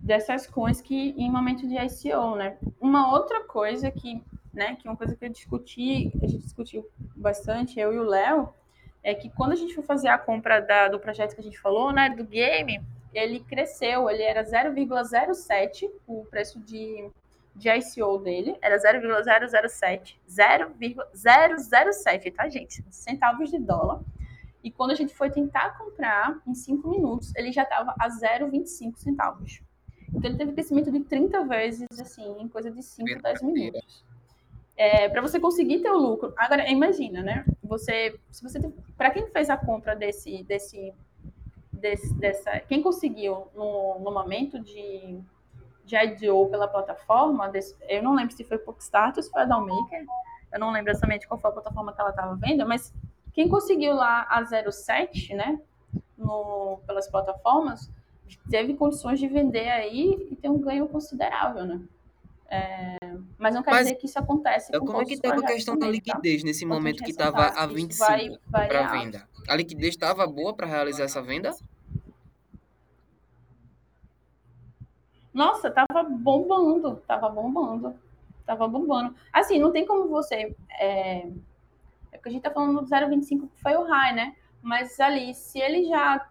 dessas 0.00 0.46
coins 0.46 0.80
que 0.80 1.14
em 1.18 1.30
momento 1.30 1.68
de 1.68 1.76
ICO, 1.76 2.36
né? 2.36 2.56
Uma 2.80 3.12
outra 3.12 3.44
coisa 3.44 3.90
que, 3.90 4.22
né, 4.54 4.74
que 4.76 4.88
é 4.88 4.90
uma 4.90 4.96
coisa 4.96 5.14
que 5.14 5.24
eu 5.24 5.28
discuti, 5.28 6.10
a 6.22 6.26
gente 6.26 6.44
discutiu 6.44 6.88
bastante, 7.14 7.78
eu 7.78 7.92
e 7.92 7.98
o 7.98 8.04
Léo, 8.04 8.48
é 9.02 9.14
que 9.14 9.28
quando 9.28 9.52
a 9.52 9.56
gente 9.56 9.74
for 9.74 9.84
fazer 9.84 10.08
a 10.08 10.16
compra 10.16 10.60
da, 10.60 10.88
do 10.88 10.98
projeto 10.98 11.34
que 11.34 11.40
a 11.40 11.44
gente 11.44 11.60
falou, 11.60 11.92
né, 11.92 12.08
do 12.08 12.24
game, 12.24 12.80
ele 13.12 13.40
cresceu, 13.40 14.08
ele 14.10 14.22
era 14.22 14.44
0,07 14.44 15.90
o 16.06 16.24
preço 16.26 16.60
de, 16.60 17.10
de 17.54 17.68
ICO 17.68 18.18
dele, 18.18 18.56
era 18.60 18.78
0,007, 18.78 20.20
0,007, 20.28 22.30
tá, 22.30 22.48
gente? 22.48 22.84
Centavos 22.90 23.50
de 23.50 23.58
dólar. 23.58 24.00
E 24.62 24.70
quando 24.70 24.90
a 24.90 24.94
gente 24.94 25.14
foi 25.14 25.30
tentar 25.30 25.78
comprar, 25.78 26.40
em 26.46 26.54
5 26.54 26.90
minutos, 26.90 27.32
ele 27.36 27.52
já 27.52 27.62
estava 27.62 27.94
a 28.00 28.08
0,25 28.08 28.96
centavos. 28.96 29.62
Então 30.08 30.30
ele 30.30 30.38
teve 30.38 30.52
crescimento 30.52 30.90
de 30.90 31.00
30 31.00 31.44
vezes, 31.44 31.86
assim, 32.00 32.40
em 32.40 32.48
coisa 32.48 32.70
de 32.70 32.82
5, 32.82 33.22
10 33.22 33.42
minutos. 33.42 34.04
É, 34.76 35.08
para 35.08 35.22
você 35.22 35.40
conseguir 35.40 35.80
ter 35.80 35.90
o 35.90 35.96
lucro. 35.96 36.34
Agora, 36.36 36.68
imagina, 36.68 37.22
né? 37.22 37.44
Você, 37.62 38.18
se 38.30 38.42
você, 38.42 38.60
para 38.96 39.10
quem 39.10 39.26
fez 39.28 39.48
a 39.48 39.56
compra 39.56 39.96
desse, 39.96 40.42
desse 40.42 40.92
desse, 41.76 42.12
dessa. 42.14 42.60
Quem 42.60 42.82
conseguiu 42.82 43.48
no, 43.54 43.98
no 44.00 44.12
momento 44.12 44.58
de, 44.60 45.20
de 45.84 45.96
IDO 45.96 46.48
pela 46.48 46.68
plataforma, 46.68 47.48
desse, 47.48 47.76
eu 47.88 48.02
não 48.02 48.14
lembro 48.14 48.34
se 48.34 48.44
foi 48.44 48.58
Pockstatus, 48.58 49.28
foi 49.28 49.42
a 49.42 49.44
Downmaker, 49.44 50.04
eu 50.52 50.60
não 50.60 50.70
lembro 50.70 50.90
exatamente 50.90 51.26
qual 51.26 51.38
foi 51.38 51.50
a 51.50 51.54
plataforma 51.54 51.92
que 51.92 52.00
ela 52.00 52.10
estava 52.10 52.34
vendo, 52.36 52.66
mas 52.66 52.92
quem 53.32 53.48
conseguiu 53.48 53.94
lá 53.94 54.26
a 54.28 54.44
07, 54.44 55.34
né, 55.34 55.60
no, 56.16 56.80
pelas 56.86 57.08
plataformas, 57.08 57.90
teve 58.50 58.74
condições 58.74 59.18
de 59.18 59.28
vender 59.28 59.68
aí 59.68 60.28
e 60.30 60.36
ter 60.36 60.48
um 60.48 60.58
ganho 60.58 60.88
considerável, 60.88 61.64
né? 61.64 61.80
É, 62.48 62.96
mas 63.36 63.54
não 63.54 63.62
quer 63.62 63.72
Mas- 63.72 63.86
dizer 63.86 63.96
que 63.96 64.06
isso 64.06 64.18
acontece 64.18 64.70
com 64.70 64.86
Como 64.86 65.02
é 65.02 65.04
que 65.04 65.14
estava 65.14 65.34
a 65.34 65.38
projetos 65.38 65.56
questão 65.56 65.74
da 65.76 65.86
também, 65.86 66.00
tá? 66.00 66.12
liquidez 66.12 66.44
nesse 66.44 66.64
Importante 66.64 66.78
momento 66.78 67.04
que 67.04 67.10
estava 67.10 67.48
a 67.48 67.64
isso 67.66 67.74
25 67.74 68.38
vai 68.48 68.68
para 68.68 68.86
venda? 68.86 69.28
A 69.48 69.54
liquidez 69.56 69.90
estava 69.90 70.26
boa 70.26 70.54
para 70.54 70.66
realizar 70.66 71.04
essa 71.04 71.22
venda? 71.22 71.54
Nossa, 75.32 75.70
tava 75.70 76.02
bombando, 76.02 76.96
tava 77.06 77.28
bombando, 77.28 77.94
tava 78.44 78.66
bombando. 78.66 79.14
Assim, 79.32 79.58
não 79.58 79.70
tem 79.70 79.86
como 79.86 80.08
você. 80.08 80.56
É, 80.70 81.28
é 82.10 82.16
porque 82.16 82.28
a 82.30 82.32
gente 82.32 82.42
tá 82.42 82.50
falando 82.50 82.80
do 82.80 82.86
0,25 82.86 83.48
que 83.48 83.60
foi 83.62 83.76
o 83.76 83.84
high, 83.84 84.14
né? 84.14 84.36
Mas 84.62 84.98
ali, 84.98 85.34
se 85.34 85.58
ele 85.60 85.84
já. 85.84 86.28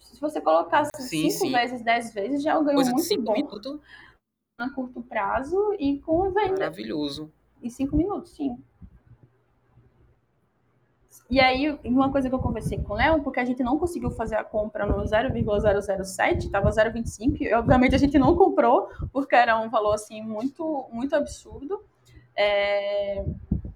Se 0.00 0.20
você 0.20 0.40
colocasse 0.40 0.90
Sim, 0.98 1.30
5 1.30 1.44
sim. 1.46 1.52
vezes, 1.52 1.82
10 1.82 2.12
vezes, 2.12 2.42
já 2.42 2.52
é 2.52 2.58
um 2.58 2.64
ganho 2.64 2.76
Coisa 2.76 2.90
de 2.90 2.94
muito 2.94 3.08
5 3.08 3.22
bom 3.22 3.32
minutos, 3.32 3.80
a 4.58 4.70
curto 4.70 5.02
prazo 5.02 5.74
e 5.78 5.98
com 6.00 6.30
venda 6.30 6.52
maravilhoso. 6.52 7.32
em 7.62 7.70
5 7.70 7.96
minutos, 7.96 8.32
sim. 8.32 8.56
E 11.30 11.40
aí, 11.40 11.70
uma 11.84 12.12
coisa 12.12 12.28
que 12.28 12.34
eu 12.34 12.38
conversei 12.38 12.78
com 12.78 12.92
o 12.92 12.96
Léo, 12.96 13.22
porque 13.22 13.40
a 13.40 13.44
gente 13.44 13.62
não 13.62 13.78
conseguiu 13.78 14.10
fazer 14.10 14.36
a 14.36 14.44
compra 14.44 14.86
no 14.86 15.02
0,007, 15.06 16.46
estava 16.46 16.68
0,25, 16.70 17.40
e 17.40 17.54
obviamente 17.54 17.94
a 17.94 17.98
gente 17.98 18.18
não 18.18 18.36
comprou, 18.36 18.88
porque 19.12 19.34
era 19.34 19.58
um 19.58 19.70
valor 19.70 19.94
assim 19.94 20.22
muito, 20.22 20.86
muito 20.92 21.16
absurdo. 21.16 21.82
É, 22.36 23.24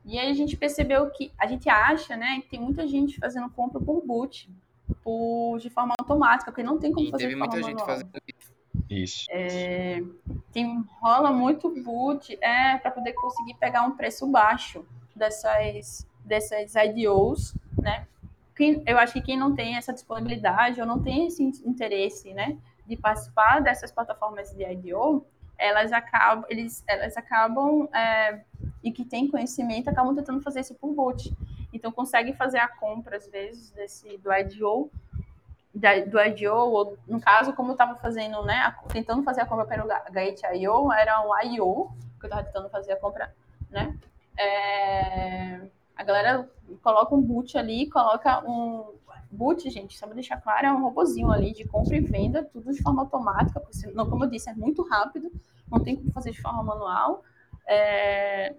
E 0.05 0.19
aí 0.19 0.31
a 0.31 0.35
gente 0.35 0.57
percebeu 0.57 1.11
que 1.11 1.33
a 1.39 1.47
gente 1.47 1.69
acha, 1.69 2.17
né, 2.17 2.41
que 2.43 2.49
tem 2.51 2.61
muita 2.61 2.87
gente 2.87 3.19
fazendo 3.19 3.51
compra 3.51 3.81
por 3.81 4.05
boot, 4.07 4.51
por, 5.03 5.59
de 5.59 5.71
forma 5.71 5.95
automática, 5.99 6.51
porque 6.51 6.63
não 6.63 6.79
tem 6.79 6.93
como 6.93 7.09
E 7.09 7.11
fazer 7.11 7.29
teve 7.29 7.35
de 7.35 7.39
forma 7.39 7.55
muita 7.55 7.63
gente 7.63 7.81
manual. 7.81 7.87
fazendo 7.87 8.11
isso. 8.27 8.53
Isso. 8.91 9.31
tem, 10.53 10.83
rola 11.01 11.33
muito 11.33 11.71
boot 11.83 12.37
é, 12.43 12.79
para 12.79 12.91
poder 12.91 13.13
conseguir 13.15 13.55
pegar 13.55 13.83
um 13.83 13.97
preço 13.97 14.27
baixo 14.27 14.85
dessas, 15.15 16.08
dessas 16.29 16.75
IDOs, 16.75 17.55
né? 17.81 18.07
Quem, 18.55 18.83
eu 18.87 18.99
acho 18.99 19.13
que 19.13 19.23
quem 19.23 19.39
não 19.39 19.55
tem 19.55 19.77
essa 19.77 19.93
disponibilidade 19.93 20.81
ou 20.81 20.87
não 20.87 21.01
tem 21.01 21.27
esse 21.29 21.43
interesse, 21.43 22.35
né, 22.35 22.59
de 22.87 22.97
participar 22.97 23.61
dessas 23.61 23.93
plataformas 23.93 24.51
de 24.51 24.65
IDO, 24.65 25.25
elas 25.57 25.93
acabam, 25.93 26.45
eles, 26.49 26.83
elas 26.87 27.17
acabam 27.17 27.89
é, 27.95 28.41
e 28.83 28.91
que 28.91 29.05
tem 29.05 29.29
conhecimento 29.29 29.89
acabam 29.89 30.15
tentando 30.15 30.41
fazer 30.43 30.61
isso 30.61 30.75
por 30.75 30.93
boot. 30.93 31.33
Então 31.73 31.93
consegue 31.93 32.33
fazer 32.33 32.59
a 32.59 32.67
compra 32.69 33.17
às 33.17 33.29
vezes 33.29 33.71
desse 33.71 34.17
do 34.19 34.33
IDO 34.33 34.91
do 36.11 36.21
IDO, 36.21 36.53
ou 36.57 36.99
no 37.07 37.21
caso, 37.21 37.53
como 37.53 37.69
eu 37.71 37.73
estava 37.73 37.95
fazendo, 37.97 38.43
né, 38.45 38.55
a- 38.57 38.73
tentando 38.93 39.23
fazer 39.23 39.43
a 39.43 39.47
compra 39.47 39.67
pelo 39.67 39.87
Ga- 39.87 40.05
Gate.io, 40.11 40.91
era 40.93 41.21
um 41.25 41.31
IO, 41.53 41.93
que 42.19 42.27
eu 42.27 42.29
estava 42.29 42.43
tentando 42.43 42.69
fazer 42.71 42.93
a 42.93 42.97
compra, 42.97 43.33
né, 43.71 43.97
é, 44.37 45.61
a 45.99 46.05
galera 46.05 46.49
coloca 46.81 47.15
um 47.15 47.21
boot 47.21 47.59
ali, 47.59 47.91
coloca 47.91 48.49
um 48.49 48.95
boot, 49.31 49.69
gente, 49.69 49.99
só 49.99 50.07
para 50.07 50.15
deixar 50.15 50.41
claro, 50.41 50.67
é 50.67 50.73
um 50.73 50.81
robozinho 50.81 51.31
ali 51.31 51.53
de 51.53 51.67
compra 51.67 51.97
e 51.97 52.01
venda, 52.01 52.45
tudo 52.45 52.73
de 52.73 52.81
forma 52.81 53.03
automática, 53.03 53.61
porque, 53.61 53.93
como 53.93 54.25
eu 54.25 54.31
disse, 54.31 54.49
é 54.49 54.55
muito 54.55 54.83
rápido, 54.89 55.31
não 55.71 55.81
tem 55.81 55.97
como 55.97 56.13
fazer 56.13 56.31
de 56.31 56.41
forma 56.41 56.63
manual, 56.63 57.25
é, 57.67 58.55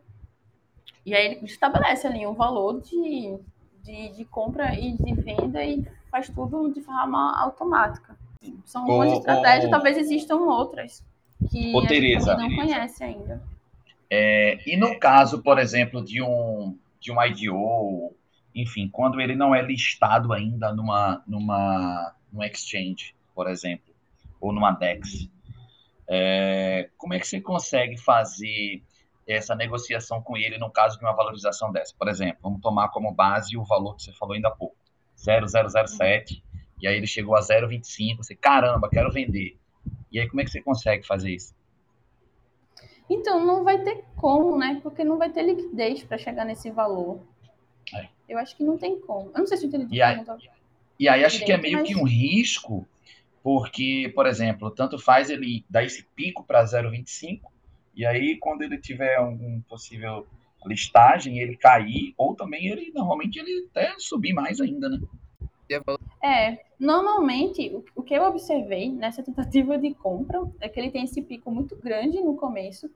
e 1.05 1.15
aí 1.15 1.25
ele 1.27 1.45
estabelece 1.45 2.05
ali 2.05 2.27
um 2.27 2.33
valor 2.33 2.81
de, 2.81 3.39
de, 3.83 4.09
de 4.09 4.25
compra 4.25 4.77
e 4.77 4.91
de 4.91 5.13
venda 5.13 5.63
e 5.63 5.87
faz 6.11 6.29
tudo 6.29 6.71
de 6.71 6.81
forma 6.81 7.41
automática. 7.41 8.17
São 8.65 8.81
algumas 8.81 9.13
estratégias, 9.13 9.71
talvez 9.71 9.97
existam 9.97 10.35
outras 10.35 11.03
que 11.49 11.73
Ô, 11.73 11.79
a 11.79 11.81
gente 11.81 11.89
Tereza. 11.89 12.35
também 12.35 12.49
não 12.49 12.65
conhece 12.65 13.03
ainda. 13.03 13.41
É, 14.09 14.57
e 14.65 14.75
no 14.75 14.99
caso, 14.99 15.41
por 15.41 15.57
exemplo, 15.57 16.03
de 16.03 16.21
um, 16.21 16.77
de 16.99 17.11
um 17.11 17.23
IDO, 17.23 18.15
enfim, 18.53 18.89
quando 18.89 19.21
ele 19.21 19.35
não 19.35 19.53
é 19.53 19.61
listado 19.61 20.33
ainda 20.33 20.73
numa, 20.73 21.23
numa, 21.25 22.15
num 22.31 22.43
exchange, 22.43 23.15
por 23.33 23.49
exemplo, 23.49 23.93
ou 24.39 24.51
numa 24.51 24.71
DEX, 24.71 25.29
é, 26.07 26.89
como 26.97 27.13
é 27.13 27.19
que 27.19 27.27
você 27.27 27.39
consegue 27.39 27.97
fazer 27.97 28.83
essa 29.27 29.55
negociação 29.55 30.21
com 30.21 30.35
ele 30.35 30.57
no 30.57 30.71
caso 30.71 30.97
de 30.97 31.05
uma 31.05 31.13
valorização 31.13 31.71
dessa? 31.71 31.93
Por 31.97 32.07
exemplo, 32.07 32.39
vamos 32.41 32.61
tomar 32.61 32.89
como 32.89 33.13
base 33.13 33.55
o 33.55 33.63
valor 33.63 33.95
que 33.95 34.03
você 34.03 34.13
falou 34.13 34.35
ainda 34.35 34.47
há 34.47 34.51
pouco, 34.51 34.75
0,007, 35.17 36.43
e 36.81 36.87
aí 36.87 36.95
ele 36.95 37.07
chegou 37.07 37.35
a 37.35 37.41
0,25, 37.41 38.17
você, 38.17 38.35
caramba, 38.35 38.89
quero 38.89 39.11
vender. 39.11 39.57
E 40.11 40.19
aí, 40.19 40.27
como 40.27 40.41
é 40.41 40.45
que 40.45 40.49
você 40.49 40.61
consegue 40.61 41.05
fazer 41.05 41.31
isso? 41.31 41.53
Então, 43.09 43.43
não 43.43 43.63
vai 43.63 43.81
ter 43.83 44.03
como, 44.15 44.57
né? 44.57 44.79
Porque 44.83 45.03
não 45.03 45.17
vai 45.17 45.29
ter 45.31 45.41
liquidez 45.43 46.03
para 46.03 46.17
chegar 46.17 46.45
nesse 46.45 46.69
valor. 46.69 47.19
É. 47.93 48.07
Eu 48.27 48.37
acho 48.37 48.55
que 48.55 48.63
não 48.63 48.77
tem 48.77 48.99
como. 48.99 49.31
Eu 49.33 49.39
não 49.39 49.47
sei 49.47 49.57
se 49.57 49.65
eu 49.65 49.69
entendi 49.69 49.95
E 49.95 50.01
aí-. 50.01 50.23
E 50.99 51.07
aí 51.07 51.23
acho 51.23 51.43
que 51.43 51.51
é 51.51 51.57
meio 51.57 51.79
mas- 51.79 51.87
que 51.87 51.95
um 51.95 52.03
risco, 52.03 52.85
porque, 53.41 54.11
por 54.13 54.27
exemplo, 54.27 54.69
tanto 54.69 54.99
faz 54.99 55.29
ele 55.29 55.63
dar 55.69 55.83
esse 55.83 56.03
pico 56.15 56.43
para 56.43 56.63
0,25, 56.65 57.49
e 57.95 58.05
aí 58.05 58.37
quando 58.37 58.61
ele 58.63 58.77
tiver 58.77 59.15
algum 59.15 59.61
possível 59.61 60.27
listagem, 60.65 61.39
ele 61.39 61.55
cair, 61.55 62.13
ou 62.17 62.35
também 62.35 62.67
ele, 62.67 62.91
normalmente, 62.93 63.39
ele 63.39 63.67
até 63.71 63.93
subir 63.97 64.33
mais 64.33 64.59
ainda, 64.59 64.89
né? 64.89 64.99
É, 66.21 66.59
normalmente, 66.79 67.69
o, 67.75 67.83
o 67.95 68.03
que 68.03 68.13
eu 68.13 68.23
observei 68.23 68.89
nessa 68.91 69.21
tentativa 69.23 69.77
de 69.77 69.93
compra 69.93 70.41
é 70.59 70.69
que 70.69 70.79
ele 70.79 70.91
tem 70.91 71.03
esse 71.03 71.21
pico 71.21 71.51
muito 71.51 71.75
grande 71.75 72.21
no 72.21 72.35
começo, 72.35 72.89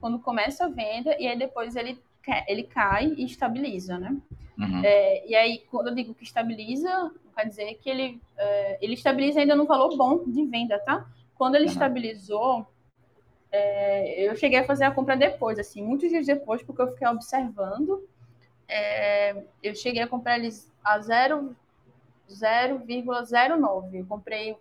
quando 0.00 0.18
começa 0.18 0.64
a 0.64 0.68
venda, 0.68 1.16
e 1.20 1.26
aí 1.26 1.38
depois 1.38 1.76
ele, 1.76 1.98
ele 2.48 2.62
cai 2.64 3.06
e 3.16 3.24
estabiliza, 3.24 3.98
né? 3.98 4.16
Uhum. 4.58 4.80
É, 4.84 5.28
e 5.28 5.34
aí, 5.34 5.58
quando 5.70 5.88
eu 5.88 5.94
digo 5.94 6.14
que 6.14 6.24
estabiliza, 6.24 7.12
quer 7.34 7.46
dizer 7.46 7.74
que 7.74 7.90
ele, 7.90 8.20
é, 8.36 8.78
ele 8.80 8.94
estabiliza 8.94 9.40
ainda 9.40 9.54
no 9.54 9.66
valor 9.66 9.96
bom 9.96 10.24
de 10.24 10.44
venda, 10.46 10.78
tá? 10.78 11.06
Quando 11.34 11.54
ele 11.56 11.64
Aham. 11.66 11.72
estabilizou, 11.72 12.66
é, 13.52 14.28
eu 14.28 14.36
cheguei 14.36 14.58
a 14.58 14.64
fazer 14.64 14.84
a 14.84 14.90
compra 14.90 15.16
depois, 15.16 15.58
assim, 15.58 15.82
muitos 15.82 16.08
dias 16.08 16.26
depois, 16.26 16.62
porque 16.62 16.82
eu 16.82 16.88
fiquei 16.92 17.06
observando. 17.08 18.06
É, 18.68 19.44
eu 19.62 19.74
cheguei 19.74 20.02
a 20.02 20.08
comprar 20.08 20.38
eles 20.38 20.72
a 20.84 20.98
zero- 21.00 21.54
0,09. 22.28 23.94
Eu 23.94 24.06
comprei 24.06 24.56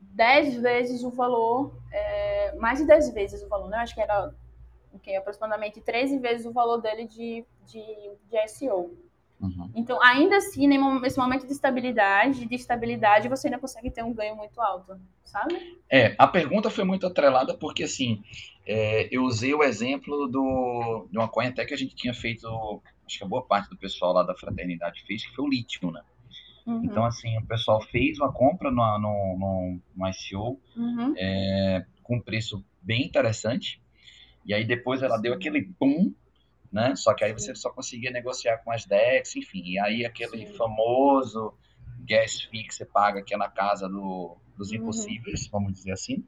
10 0.00 0.60
vezes 0.60 1.02
o 1.04 1.10
valor, 1.10 1.72
é, 1.92 2.54
mais 2.56 2.78
de 2.78 2.86
10 2.86 3.14
vezes 3.14 3.42
o 3.42 3.48
valor, 3.48 3.68
né? 3.68 3.78
Acho 3.78 3.94
que 3.94 4.00
era 4.00 4.34
o 4.92 4.98
quê? 4.98 5.14
aproximadamente 5.14 5.80
13 5.80 6.18
vezes 6.18 6.46
o 6.46 6.52
valor 6.52 6.78
dele 6.78 7.06
de, 7.06 7.44
de, 7.66 7.82
de 8.28 8.48
SEO. 8.48 8.96
Uhum. 9.40 9.70
Então, 9.74 10.02
ainda 10.02 10.36
assim, 10.36 10.66
nesse 10.66 11.16
momento 11.16 11.46
de 11.46 11.52
estabilidade, 11.52 12.44
de 12.44 12.54
estabilidade, 12.54 13.28
você 13.28 13.46
ainda 13.46 13.58
consegue 13.58 13.90
ter 13.90 14.02
um 14.02 14.12
ganho 14.12 14.34
muito 14.34 14.60
alto, 14.60 14.98
sabe? 15.24 15.78
É, 15.88 16.16
a 16.18 16.26
pergunta 16.26 16.68
foi 16.70 16.82
muito 16.82 17.06
atrelada 17.06 17.54
porque, 17.54 17.84
assim, 17.84 18.22
é, 18.66 19.08
eu 19.12 19.22
usei 19.22 19.54
o 19.54 19.62
exemplo 19.62 20.26
do, 20.26 21.06
de 21.10 21.16
uma 21.16 21.28
coin 21.28 21.46
até 21.46 21.64
que 21.64 21.72
a 21.72 21.76
gente 21.76 21.94
tinha 21.94 22.12
feito, 22.12 22.48
acho 23.06 23.18
que 23.18 23.24
a 23.24 23.28
boa 23.28 23.42
parte 23.42 23.70
do 23.70 23.76
pessoal 23.76 24.12
lá 24.12 24.24
da 24.24 24.34
fraternidade 24.34 25.04
fez, 25.06 25.24
que 25.24 25.34
foi 25.34 25.44
o 25.44 25.48
lítio, 25.48 25.90
né? 25.92 26.02
Uhum, 26.68 26.84
Então, 26.84 27.04
assim, 27.04 27.36
o 27.38 27.46
pessoal 27.46 27.80
fez 27.80 28.18
uma 28.18 28.32
compra 28.32 28.70
no, 28.70 28.98
no, 28.98 29.38
no, 29.38 29.80
no 29.96 30.08
ICO, 30.08 30.60
uhum, 30.76 31.14
com 32.02 32.16
um 32.16 32.20
preço 32.20 32.64
bem 32.82 33.04
interessante. 33.06 33.80
E 34.44 34.54
aí 34.54 34.64
depois 34.64 35.02
ela 35.02 35.18
deu 35.18 35.34
aquele 35.34 35.62
boom, 35.80 36.14
né? 36.72 36.94
Só 36.96 37.14
que 37.14 37.24
aí 37.24 37.32
você 37.32 37.54
só 37.54 37.70
conseguia 37.70 38.10
negociar 38.10 38.58
com 38.58 38.70
as 38.72 38.84
DEX, 38.86 39.36
enfim. 39.36 39.62
E 39.64 39.78
aí 39.78 40.04
aquele 40.04 40.46
Sim. 40.46 40.54
famoso 40.54 41.54
gas 42.06 42.42
fee 42.42 42.64
que 42.64 42.74
você 42.74 42.84
paga 42.86 43.22
que 43.22 43.34
é 43.34 43.36
na 43.36 43.48
casa 43.50 43.88
do, 43.88 44.36
dos 44.56 44.72
Uhum. 44.72 44.78
impossíveis, 44.78 45.48
vamos 45.48 45.72
dizer 45.72 45.92
assim. 45.92 46.24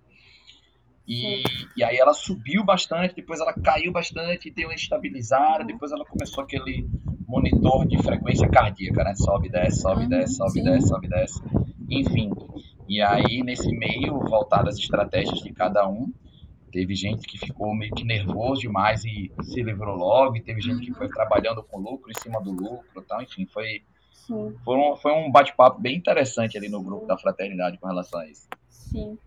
E, 1.13 1.43
e 1.77 1.83
aí 1.83 1.97
ela 1.97 2.15
subiu 2.15 2.63
bastante, 2.65 3.17
depois 3.17 3.41
ela 3.41 3.53
caiu 3.53 3.91
bastante, 3.91 4.49
deu 4.49 4.69
uma 4.69 4.75
estabilizada, 4.75 5.63
Uhum. 5.63 5.67
depois 5.67 5.91
ela 5.91 6.05
começou 6.05 6.45
aquele 6.45 6.87
monitor 7.27 7.85
de 7.89 7.99
frequência 7.99 8.49
cardíaca, 8.49 9.03
né? 9.03 9.15
Sobe, 9.17 9.49
desce, 9.51 9.81
sobe, 9.81 10.03
Uhum, 10.05 10.09
desce, 10.09 10.35
sobe, 10.37 10.63
desce, 10.63 10.87
sobe, 10.89 11.09
desce. 11.09 11.43
Enfim. 11.91 12.33
E 12.89 13.03
aí, 13.03 13.43
nesse 13.43 13.77
meio, 13.77 14.21
voltado 14.21 14.69
às 14.69 14.79
estratégias 14.79 15.41
de 15.41 15.53
cada 15.53 15.89
um, 15.89 16.13
teve 16.71 16.95
gente 16.95 17.27
que 17.27 17.39
ficou 17.39 17.75
meio 17.75 17.93
que 17.93 18.05
nervoso 18.05 18.61
demais 18.61 19.05
e 19.05 19.33
se 19.41 19.63
livrou 19.65 19.97
logo, 19.97 20.37
e 20.37 20.43
teve 20.43 20.61
gente 20.61 20.81
que 20.81 20.93
foi 20.93 21.09
trabalhando 21.09 21.63
com 21.65 21.79
lucro 21.79 22.11
em 22.11 22.15
cima 22.15 22.41
do 22.41 22.53
lucro 22.53 23.03
tal. 23.09 23.21
Enfim, 23.21 23.47
foi, 23.47 23.83
Sim, 24.13 24.57
foi 24.65 24.77
um, 24.77 24.97
foi 24.97 25.13
um 25.13 25.31
bate-papo 25.31 25.81
bem 25.81 25.97
interessante 25.97 26.57
ali 26.57 26.69
no 26.69 26.83
grupo 26.85 27.05
da 27.07 27.19
fraternidade 27.19 27.79
com 27.79 27.89
relação 27.89 28.21
a 28.21 28.29
isso. 28.29 28.49
sim. 28.69 29.19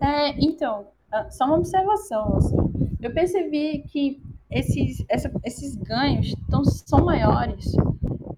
É, 0.00 0.30
então, 0.44 0.86
ah, 0.88 0.97
só 1.30 1.46
uma 1.46 1.56
observação, 1.56 2.36
assim. 2.36 2.56
Eu 3.00 3.12
percebi 3.12 3.82
que 3.88 4.20
esses, 4.50 5.04
essa- 5.08 5.30
esses 5.44 5.76
ganhos 5.76 6.34
tão, 6.50 6.64
são 6.64 7.04
maiores 7.04 7.72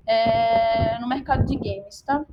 é, 0.06 0.98
no 0.98 1.08
mercado 1.08 1.44
de 1.44 1.56
games, 1.56 2.02
tá? 2.02 2.24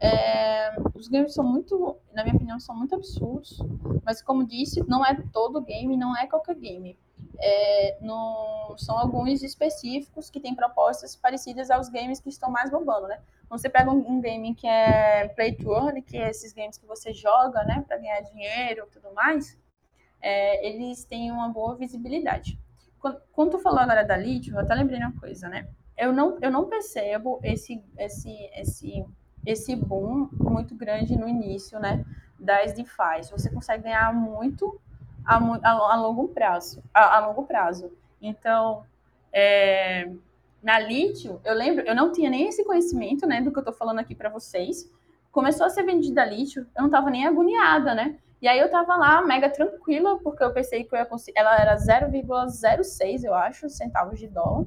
É, 0.00 0.72
os 0.94 1.08
games 1.08 1.34
são 1.34 1.44
muito, 1.44 1.96
na 2.14 2.22
minha 2.24 2.34
opinião, 2.34 2.58
são 2.58 2.74
muito 2.76 2.94
absurdos. 2.94 3.58
Mas 4.04 4.22
como 4.22 4.44
disse, 4.46 4.82
não 4.88 5.04
é 5.04 5.14
todo 5.32 5.60
game, 5.60 5.96
não 5.96 6.16
é 6.16 6.26
qualquer 6.26 6.54
game. 6.56 6.98
É, 7.42 7.98
no, 8.00 8.74
são 8.78 8.98
alguns 8.98 9.42
específicos 9.42 10.28
que 10.30 10.40
têm 10.40 10.54
propostas 10.54 11.16
parecidas 11.16 11.70
aos 11.70 11.88
games 11.88 12.20
que 12.20 12.28
estão 12.28 12.50
mais 12.50 12.70
bombando, 12.70 13.08
né? 13.08 13.18
Você 13.48 13.68
pega 13.68 13.90
um, 13.90 13.98
um 14.10 14.20
game 14.20 14.54
que 14.54 14.66
é 14.66 15.28
play 15.28 15.52
to 15.54 15.72
earn, 15.72 16.02
que 16.02 16.16
é 16.16 16.30
esses 16.30 16.52
games 16.52 16.76
que 16.78 16.86
você 16.86 17.12
joga, 17.12 17.64
né, 17.64 17.82
para 17.86 17.96
ganhar 17.98 18.20
dinheiro 18.20 18.86
e 18.86 18.90
tudo 18.92 19.12
mais, 19.14 19.56
é, 20.20 20.66
eles 20.68 21.04
têm 21.04 21.30
uma 21.30 21.48
boa 21.48 21.76
visibilidade. 21.76 22.58
Quando, 22.98 23.20
quando 23.32 23.50
tu 23.52 23.58
falou 23.58 23.80
agora 23.80 24.04
da 24.04 24.16
Lite, 24.16 24.50
eu 24.50 24.58
até 24.58 24.74
lembrei 24.74 24.98
uma 24.98 25.18
coisa, 25.18 25.48
né? 25.48 25.68
Eu 25.96 26.12
não, 26.12 26.38
eu 26.40 26.50
não 26.50 26.68
percebo 26.68 27.40
esse, 27.42 27.82
esse, 27.98 28.50
esse 28.54 29.04
esse 29.46 29.74
boom 29.74 30.28
muito 30.32 30.74
grande 30.74 31.16
no 31.16 31.28
início, 31.28 31.78
né, 31.78 32.04
das 32.38 32.72
DeFi. 32.72 33.30
Você 33.30 33.50
consegue 33.50 33.84
ganhar 33.84 34.12
muito 34.14 34.80
a, 35.24 35.36
a, 35.36 35.92
a 35.92 35.96
longo 35.96 36.28
prazo, 36.28 36.82
a, 36.92 37.16
a, 37.16 37.26
longo 37.26 37.44
prazo. 37.44 37.90
Então, 38.20 38.84
é, 39.32 40.10
na 40.62 40.78
Lítio, 40.78 41.40
eu 41.44 41.54
lembro, 41.54 41.84
eu 41.86 41.94
não 41.94 42.12
tinha 42.12 42.30
nem 42.30 42.48
esse 42.48 42.64
conhecimento, 42.64 43.26
né, 43.26 43.40
do 43.40 43.50
que 43.50 43.58
eu 43.58 43.62
estou 43.62 43.74
falando 43.74 43.98
aqui 43.98 44.14
para 44.14 44.28
vocês. 44.28 44.90
Começou 45.32 45.66
a 45.66 45.70
ser 45.70 45.84
vendida 45.84 46.24
Lítio, 46.24 46.66
eu 46.74 46.82
não 46.82 46.86
estava 46.86 47.08
nem 47.08 47.26
agoniada, 47.26 47.94
né? 47.94 48.18
E 48.40 48.48
aí 48.48 48.58
eu 48.58 48.66
estava 48.66 48.96
lá 48.96 49.22
mega 49.22 49.50
tranquila, 49.50 50.18
porque 50.18 50.42
eu 50.42 50.52
pensei 50.52 50.84
que 50.84 50.94
eu 50.94 50.98
ia 50.98 51.04
conseguir, 51.04 51.38
ela 51.38 51.56
era 51.58 51.76
0,06, 51.76 53.24
eu 53.24 53.34
acho, 53.34 53.68
centavos 53.68 54.18
de 54.18 54.28
dólar. 54.28 54.64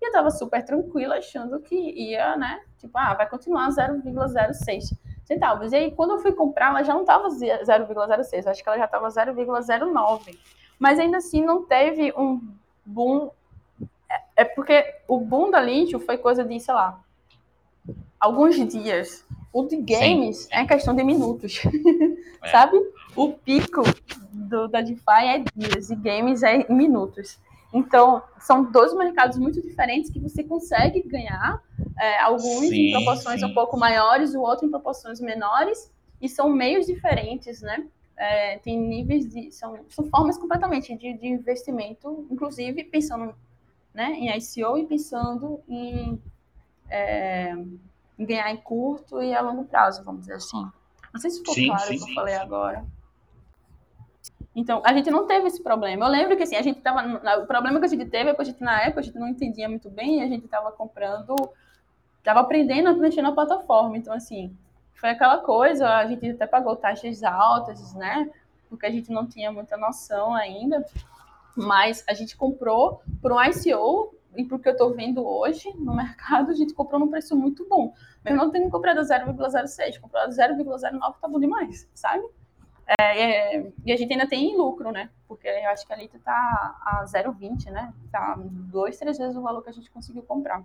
E 0.00 0.06
eu 0.06 0.12
tava 0.12 0.30
super 0.30 0.64
tranquila, 0.64 1.16
achando 1.16 1.58
que 1.58 1.74
ia, 1.74 2.36
né? 2.36 2.60
Tipo, 2.78 2.96
ah, 2.98 3.14
vai 3.14 3.28
continuar 3.28 3.68
0,06 3.70 4.96
centavos. 5.24 5.72
E 5.72 5.76
aí, 5.76 5.90
quando 5.90 6.12
eu 6.12 6.18
fui 6.18 6.32
comprar, 6.32 6.68
ela 6.68 6.84
já 6.84 6.94
não 6.94 7.04
tava 7.04 7.28
0,06, 7.28 8.46
acho 8.46 8.62
que 8.62 8.68
ela 8.68 8.78
já 8.78 8.86
tava 8.86 9.08
0,09. 9.08 10.38
Mas 10.78 10.98
ainda 10.98 11.16
assim, 11.16 11.42
não 11.44 11.64
teve 11.64 12.12
um 12.16 12.40
boom. 12.84 13.30
É, 14.08 14.42
é 14.42 14.44
porque 14.44 14.84
o 15.08 15.18
boom 15.18 15.50
da 15.50 15.60
Lítio 15.60 15.98
foi 15.98 16.16
coisa 16.16 16.44
de, 16.44 16.60
sei 16.60 16.74
lá, 16.74 17.00
alguns 18.20 18.54
dias. 18.68 19.26
O 19.52 19.64
de 19.64 19.76
games 19.78 20.44
Sim. 20.44 20.48
é 20.52 20.66
questão 20.66 20.94
de 20.94 21.02
minutos, 21.02 21.62
é. 22.44 22.48
sabe? 22.50 22.78
O 23.16 23.32
pico 23.32 23.82
do, 24.30 24.68
da 24.68 24.80
DeFi 24.80 25.02
é 25.08 25.44
dias 25.54 25.90
e 25.90 25.96
games 25.96 26.42
é 26.42 26.70
minutos. 26.70 27.38
Então, 27.72 28.22
são 28.38 28.64
dois 28.70 28.94
mercados 28.94 29.38
muito 29.38 29.60
diferentes 29.60 30.10
que 30.10 30.20
você 30.20 30.44
consegue 30.44 31.02
ganhar, 31.02 31.62
é, 31.98 32.20
alguns 32.20 32.68
sim, 32.68 32.88
em 32.88 32.92
proporções 32.92 33.40
sim. 33.40 33.46
um 33.46 33.54
pouco 33.54 33.76
maiores, 33.76 34.34
o 34.34 34.40
outro 34.40 34.66
em 34.66 34.70
proporções 34.70 35.20
menores, 35.20 35.90
e 36.20 36.28
são 36.28 36.48
meios 36.48 36.86
diferentes, 36.86 37.60
né? 37.60 37.86
É, 38.16 38.58
tem 38.58 38.78
níveis 38.78 39.28
de. 39.28 39.50
São, 39.52 39.78
são 39.90 40.06
formas 40.06 40.38
completamente 40.38 40.96
de, 40.96 41.12
de 41.14 41.26
investimento, 41.26 42.26
inclusive 42.30 42.84
pensando 42.84 43.34
né, 43.92 44.12
em 44.12 44.34
ICO 44.34 44.78
e 44.78 44.86
pensando 44.86 45.60
em, 45.68 46.20
é, 46.88 47.52
em, 48.18 48.24
ganhar 48.24 48.50
em 48.50 48.56
curto 48.56 49.22
e 49.22 49.34
a 49.34 49.42
longo 49.42 49.64
prazo, 49.64 50.02
vamos 50.02 50.22
dizer 50.22 50.34
assim. 50.34 50.66
Não 51.12 51.20
sei 51.20 51.30
se 51.30 51.38
ficou 51.40 51.54
sim, 51.54 51.66
claro 51.66 51.84
o 51.84 51.88
que 51.88 52.10
eu 52.10 52.14
falei 52.14 52.34
agora. 52.36 52.86
Então, 54.56 54.80
a 54.86 54.94
gente 54.94 55.10
não 55.10 55.26
teve 55.26 55.48
esse 55.48 55.62
problema. 55.62 56.06
Eu 56.06 56.10
lembro 56.10 56.34
que 56.34 56.42
assim, 56.42 56.56
a 56.56 56.62
gente 56.62 56.80
tava. 56.80 57.02
O 57.42 57.46
problema 57.46 57.78
que 57.78 57.84
a 57.84 57.88
gente 57.88 58.06
teve 58.06 58.30
é 58.30 58.34
que 58.34 58.40
a 58.40 58.44
gente, 58.44 58.62
na 58.62 58.80
época, 58.80 59.00
a 59.00 59.02
gente 59.02 59.18
não 59.18 59.28
entendia 59.28 59.68
muito 59.68 59.90
bem 59.90 60.20
e 60.20 60.22
a 60.22 60.26
gente 60.26 60.46
estava 60.46 60.72
comprando, 60.72 61.36
estava 62.18 62.40
aprendendo 62.40 62.88
a 62.88 62.94
mexer 62.94 63.20
na 63.20 63.32
plataforma. 63.32 63.98
Então, 63.98 64.14
assim, 64.14 64.56
foi 64.94 65.10
aquela 65.10 65.38
coisa, 65.38 65.86
a 65.86 66.06
gente 66.06 66.30
até 66.30 66.46
pagou 66.46 66.74
taxas 66.74 67.22
altas, 67.22 67.92
né? 67.94 68.30
Porque 68.70 68.86
a 68.86 68.90
gente 68.90 69.12
não 69.12 69.26
tinha 69.26 69.52
muita 69.52 69.76
noção 69.76 70.34
ainda. 70.34 70.82
Mas 71.54 72.02
a 72.08 72.14
gente 72.14 72.34
comprou 72.34 73.02
por 73.20 73.32
um 73.32 73.42
ICO, 73.42 74.14
e 74.36 74.44
porque 74.44 74.68
eu 74.68 74.72
estou 74.72 74.94
vendo 74.94 75.26
hoje 75.26 75.70
no 75.76 75.94
mercado, 75.94 76.50
a 76.50 76.54
gente 76.54 76.72
comprou 76.72 76.98
num 76.98 77.08
preço 77.08 77.36
muito 77.36 77.66
bom. 77.68 77.92
Mesmo 78.24 78.38
não 78.38 78.50
tendo 78.50 78.70
comprado 78.70 79.00
0,06, 79.00 80.00
comprado 80.00 80.30
0,09 80.30 81.14
tá 81.20 81.28
bom 81.28 81.38
demais, 81.38 81.86
sabe? 81.94 82.24
É, 82.86 83.56
é, 83.56 83.72
e 83.84 83.92
a 83.92 83.96
gente 83.96 84.12
ainda 84.12 84.28
tem 84.28 84.56
lucro, 84.56 84.92
né? 84.92 85.10
Porque 85.26 85.48
eu 85.48 85.70
acho 85.70 85.86
que 85.86 85.92
a 85.92 85.96
Lita 85.96 86.18
tá 86.24 86.78
a 86.84 87.04
0,20, 87.04 87.70
né? 87.70 87.92
Tá 88.12 88.36
dois, 88.38 88.96
três 88.96 89.18
vezes 89.18 89.36
o 89.36 89.42
valor 89.42 89.62
que 89.62 89.70
a 89.70 89.72
gente 89.72 89.90
conseguiu 89.90 90.22
comprar. 90.22 90.62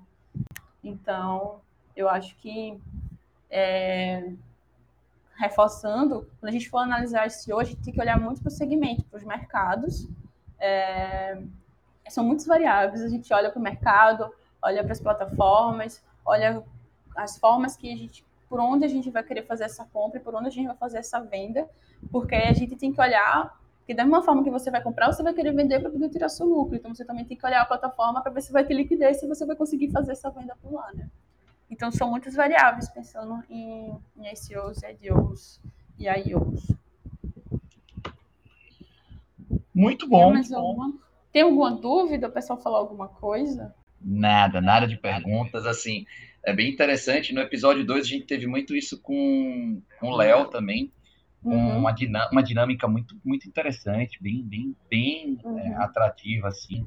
Então, 0.84 1.60
eu 1.96 2.08
acho 2.08 2.36
que 2.38 2.80
é, 3.50 4.32
reforçando, 5.36 6.30
quando 6.40 6.50
a 6.50 6.52
gente 6.52 6.70
for 6.70 6.78
analisar 6.80 7.26
esse 7.26 7.52
hoje, 7.52 7.72
a 7.72 7.74
gente 7.74 7.84
tem 7.84 7.94
que 7.94 8.02
olhar 8.02 8.20
muito 8.20 8.42
para 8.42 8.50
o 8.50 8.52
segmento, 8.52 9.04
para 9.06 9.18
os 9.18 9.24
mercados. 9.24 10.08
É, 10.60 11.42
são 12.10 12.24
muitas 12.24 12.46
variáveis. 12.46 13.02
A 13.02 13.10
gente 13.10 13.34
olha 13.34 13.50
para 13.50 13.60
o 13.60 13.64
mercado, 13.64 14.32
olha 14.62 14.84
para 14.84 14.92
as 14.92 15.02
plataformas, 15.02 16.04
olha 16.24 16.64
as 17.16 17.38
formas 17.40 17.76
que 17.76 17.92
a 17.92 17.98
gente 17.98 18.24
por 18.52 18.60
onde 18.60 18.84
a 18.84 18.88
gente 18.90 19.10
vai 19.10 19.24
querer 19.24 19.44
fazer 19.44 19.64
essa 19.64 19.86
compra 19.86 20.20
e 20.20 20.22
por 20.22 20.36
onde 20.36 20.48
a 20.48 20.52
gente 20.52 20.68
vai 20.68 20.76
fazer 20.76 20.98
essa 20.98 21.22
venda, 21.22 21.70
porque 22.12 22.36
a 22.36 22.52
gente 22.52 22.76
tem 22.76 22.92
que 22.92 23.00
olhar 23.00 23.58
que 23.88 23.94
da 23.94 24.04
mesma 24.04 24.22
forma 24.22 24.44
que 24.44 24.52
você 24.52 24.70
vai 24.70 24.84
comprar, 24.84 25.10
você 25.10 25.24
vai 25.24 25.34
querer 25.34 25.54
vender 25.54 25.80
para 25.80 25.90
poder 25.90 26.10
tirar 26.10 26.28
seu 26.28 26.46
lucro. 26.46 26.76
Então 26.76 26.94
você 26.94 27.06
também 27.06 27.24
tem 27.24 27.38
que 27.38 27.46
olhar 27.46 27.62
a 27.62 27.66
plataforma 27.66 28.22
para 28.22 28.30
ver 28.30 28.42
se 28.42 28.52
vai 28.52 28.66
ter 28.66 28.74
liquidez, 28.74 29.22
se 29.22 29.26
você 29.26 29.46
vai 29.46 29.56
conseguir 29.56 29.90
fazer 29.90 30.12
essa 30.12 30.30
venda 30.30 30.54
por 30.62 30.74
lá, 30.74 30.92
né? 30.94 31.10
Então 31.70 31.90
são 31.94 32.10
muitas 32.10 32.36
variáveis 32.36 32.90
pensando 32.90 33.42
em, 33.50 33.98
em 34.18 34.36
SEOs, 34.36 34.84
EDOs 34.84 35.62
e 35.98 36.10
IOs. 36.10 36.74
Muito 39.74 40.10
bom. 40.10 40.34
Tem, 40.42 40.56
alguma, 40.58 40.94
tem 41.32 41.42
alguma 41.44 41.72
dúvida? 41.72 42.28
O 42.28 42.32
pessoal 42.32 42.60
falou 42.60 42.80
alguma 42.80 43.08
coisa? 43.08 43.74
Nada, 44.02 44.60
nada 44.60 44.86
de 44.86 44.98
perguntas. 44.98 45.66
Assim, 45.66 46.06
é 46.44 46.54
bem 46.54 46.72
interessante. 46.72 47.34
No 47.34 47.42
episódio 47.42 47.86
2, 47.86 48.06
a 48.06 48.08
gente 48.08 48.26
teve 48.26 48.48
muito 48.48 48.76
isso 48.76 49.00
com, 49.02 49.82
com 50.00 50.08
o 50.10 50.16
Léo 50.16 50.50
também, 50.50 50.92
com 51.42 51.50
uhum. 51.50 51.78
uma, 51.78 51.96
uma 52.32 52.44
dinâmica 52.44 52.88
muito, 52.88 53.16
muito 53.24 53.48
interessante, 53.48 54.22
bem, 54.22 54.44
bem, 54.44 54.76
bem 54.90 55.40
é, 55.44 55.48
uhum. 55.48 55.60
é, 55.60 55.76
atrativa, 55.76 56.48
assim. 56.48 56.86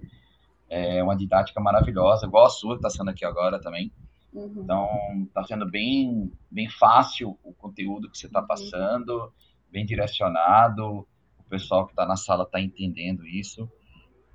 É 0.69 1.03
uma 1.03 1.17
didática 1.17 1.61
maravilhosa, 1.61 2.27
igual 2.27 2.47
a 2.47 2.51
sua 2.51 2.75
que 2.75 2.87
está 2.87 2.91
sendo 2.91 3.11
aqui 3.11 3.25
agora 3.25 3.61
também. 3.61 3.93
Uhum. 4.33 4.63
Então, 4.63 4.89
está 5.27 5.45
sendo 5.45 5.71
bem, 5.71 6.33
bem 6.51 6.69
fácil 6.69 7.39
o 7.45 7.53
conteúdo 7.53 8.11
que 8.11 8.19
você 8.19 8.27
está 8.27 8.41
uhum. 8.41 8.47
passando, 8.47 9.33
bem 9.71 9.87
direcionado. 9.87 11.07
O 11.39 11.45
pessoal 11.49 11.87
que 11.87 11.93
está 11.93 12.05
na 12.05 12.17
sala 12.17 12.43
está 12.43 12.61
entendendo 12.61 13.25
isso. 13.27 13.71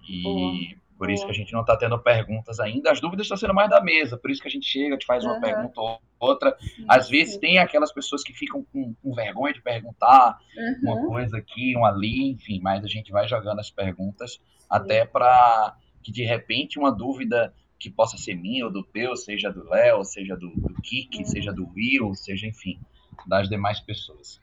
E 0.07 0.77
por 0.99 1.09
isso 1.09 1.23
que 1.23 1.31
a 1.31 1.33
gente 1.33 1.53
não 1.53 1.61
está 1.61 1.77
tendo 1.77 1.97
perguntas 1.97 2.59
ainda. 2.59 2.91
As 2.91 2.99
dúvidas 2.99 3.23
estão 3.23 3.37
sendo 3.37 3.53
mais 3.53 3.69
da 3.69 3.79
mesa, 3.79 4.17
por 4.17 4.29
isso 4.29 4.41
que 4.41 4.49
a 4.49 4.51
gente 4.51 4.65
chega, 4.65 4.97
te 4.97 5.05
faz 5.05 5.23
uma 5.23 5.35
uhum. 5.35 5.39
pergunta 5.39 5.79
ou 5.79 6.01
outra. 6.19 6.57
Às 6.89 7.09
vezes 7.09 7.37
tem 7.37 7.57
aquelas 7.57 7.93
pessoas 7.93 8.21
que 8.21 8.33
ficam 8.33 8.65
com, 8.65 8.93
com 8.95 9.13
vergonha 9.13 9.53
de 9.53 9.61
perguntar 9.61 10.37
uhum. 10.57 10.75
uma 10.83 11.07
coisa 11.07 11.37
aqui, 11.37 11.73
uma 11.73 11.87
ali, 11.87 12.31
enfim, 12.31 12.59
mas 12.61 12.83
a 12.83 12.87
gente 12.89 13.13
vai 13.13 13.29
jogando 13.29 13.59
as 13.59 13.71
perguntas 13.71 14.41
até 14.69 15.05
para 15.05 15.73
que 16.03 16.11
de 16.11 16.25
repente 16.25 16.77
uma 16.77 16.91
dúvida 16.91 17.53
que 17.79 17.89
possa 17.89 18.17
ser 18.17 18.35
minha 18.35 18.65
ou 18.65 18.71
do 18.71 18.83
teu, 18.83 19.15
seja 19.15 19.49
do 19.49 19.63
Léo, 19.69 20.03
seja 20.03 20.35
do, 20.35 20.49
do 20.49 20.81
Kiki, 20.81 21.19
uhum. 21.19 21.25
seja 21.25 21.53
do 21.53 21.65
Will, 21.73 22.13
seja, 22.13 22.45
enfim, 22.45 22.77
das 23.25 23.47
demais 23.47 23.79
pessoas. 23.79 24.41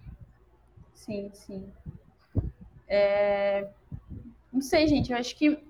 Sim, 0.94 1.30
sim. 1.34 1.70
É... 2.88 3.68
Não 4.50 4.62
sei, 4.62 4.86
gente, 4.86 5.12
eu 5.12 5.18
acho 5.18 5.36
que 5.36 5.65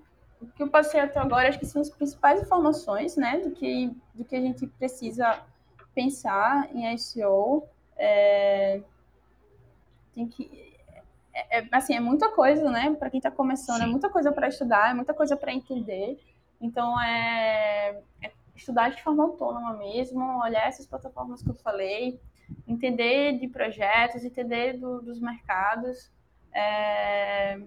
o 0.46 0.52
que 0.52 0.62
eu 0.62 0.68
passei 0.68 1.00
até 1.00 1.18
agora, 1.18 1.48
acho 1.48 1.58
que 1.58 1.66
são 1.66 1.82
as 1.82 1.90
principais 1.90 2.40
informações, 2.40 3.16
né, 3.16 3.38
do 3.38 3.50
que, 3.50 3.90
do 4.14 4.24
que 4.24 4.36
a 4.36 4.40
gente 4.40 4.66
precisa 4.66 5.42
pensar 5.94 6.68
em 6.74 6.96
SEO. 6.96 7.64
É, 7.96 8.80
tem 10.14 10.26
que, 10.28 10.76
é, 11.34 11.58
é, 11.60 11.68
assim, 11.72 11.94
é 11.94 12.00
muita 12.00 12.30
coisa, 12.30 12.70
né, 12.70 12.94
para 12.98 13.10
quem 13.10 13.18
está 13.18 13.30
começando, 13.30 13.76
é 13.76 13.84
Sim. 13.84 13.88
é 13.88 13.90
muita 13.90 14.08
coisa 14.08 14.32
para 14.32 14.48
estudar, 14.48 14.90
é 14.90 14.94
muita 14.94 15.12
coisa 15.12 15.36
para 15.36 15.52
entender. 15.52 16.18
Então, 16.60 17.00
é, 17.00 18.00
é, 18.22 18.32
estudar 18.54 18.90
de 18.90 19.02
forma 19.02 19.24
autônoma 19.24 19.74
mesmo, 19.74 20.40
olhar 20.42 20.66
essas 20.66 20.86
plataformas 20.86 21.42
que 21.42 21.50
eu 21.50 21.54
falei, 21.54 22.18
entender 22.66 23.38
de 23.38 23.48
projetos, 23.48 24.24
entender 24.24 24.78
do, 24.78 25.02
dos 25.02 25.20
mercados. 25.20 26.10
É, 26.52 27.60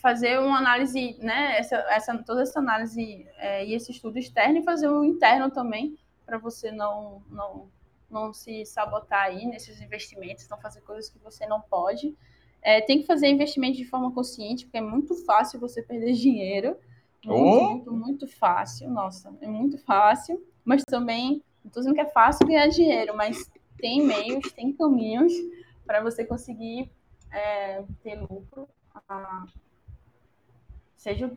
fazer 0.00 0.38
uma 0.38 0.58
análise, 0.58 1.16
né, 1.20 1.58
essa, 1.58 1.76
essa, 1.90 2.18
toda 2.18 2.42
essa 2.42 2.58
análise 2.58 3.26
é, 3.36 3.64
e 3.64 3.74
esse 3.74 3.92
estudo 3.92 4.18
externo 4.18 4.58
e 4.58 4.64
fazer 4.64 4.88
um 4.88 5.04
interno 5.04 5.50
também, 5.50 5.96
para 6.24 6.38
você 6.38 6.70
não, 6.70 7.22
não, 7.30 7.68
não 8.10 8.32
se 8.32 8.64
sabotar 8.64 9.24
aí 9.24 9.46
nesses 9.46 9.80
investimentos, 9.80 10.48
não 10.48 10.58
fazer 10.58 10.80
coisas 10.82 11.10
que 11.10 11.18
você 11.18 11.46
não 11.46 11.60
pode. 11.60 12.16
É, 12.62 12.80
tem 12.80 13.00
que 13.00 13.06
fazer 13.06 13.28
investimento 13.28 13.76
de 13.76 13.84
forma 13.84 14.10
consciente, 14.12 14.64
porque 14.64 14.78
é 14.78 14.80
muito 14.80 15.14
fácil 15.26 15.60
você 15.60 15.82
perder 15.82 16.12
dinheiro. 16.12 16.76
Muito, 17.24 17.42
oh. 17.42 17.70
muito, 17.70 17.92
muito 17.92 18.28
fácil. 18.28 18.88
Nossa, 18.90 19.34
é 19.40 19.46
muito 19.46 19.76
fácil. 19.78 20.42
Mas 20.64 20.82
também, 20.84 21.42
não 21.62 21.68
estou 21.68 21.82
dizendo 21.82 21.94
que 21.94 22.00
é 22.00 22.08
fácil 22.08 22.46
ganhar 22.46 22.66
dinheiro, 22.68 23.14
mas 23.14 23.50
tem 23.78 24.02
meios, 24.02 24.50
tem 24.52 24.72
caminhos 24.72 25.32
para 25.84 26.02
você 26.02 26.24
conseguir 26.24 26.90
é, 27.30 27.84
ter 28.02 28.14
lucro. 28.14 28.66
Ah, 28.94 29.44
seja, 30.96 31.30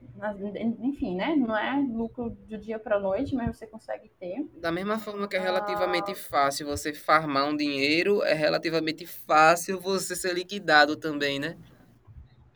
enfim, 0.79 1.15
né? 1.15 1.35
Não 1.35 1.57
é 1.57 1.85
lucro 1.91 2.29
do 2.29 2.57
dia 2.57 2.79
para 2.79 2.95
a 2.95 2.99
noite, 2.99 3.35
mas 3.35 3.57
você 3.57 3.67
consegue 3.67 4.09
ter. 4.17 4.47
Da 4.61 4.71
mesma 4.71 4.97
forma 4.97 5.27
que 5.27 5.35
é 5.35 5.39
relativamente 5.39 6.11
ah. 6.11 6.15
fácil 6.15 6.67
você 6.67 6.93
farmar 6.93 7.47
um 7.47 7.55
dinheiro, 7.55 8.23
é 8.23 8.33
relativamente 8.33 9.05
fácil 9.05 9.81
você 9.81 10.15
ser 10.15 10.33
liquidado 10.33 10.95
também, 10.95 11.37
né? 11.37 11.57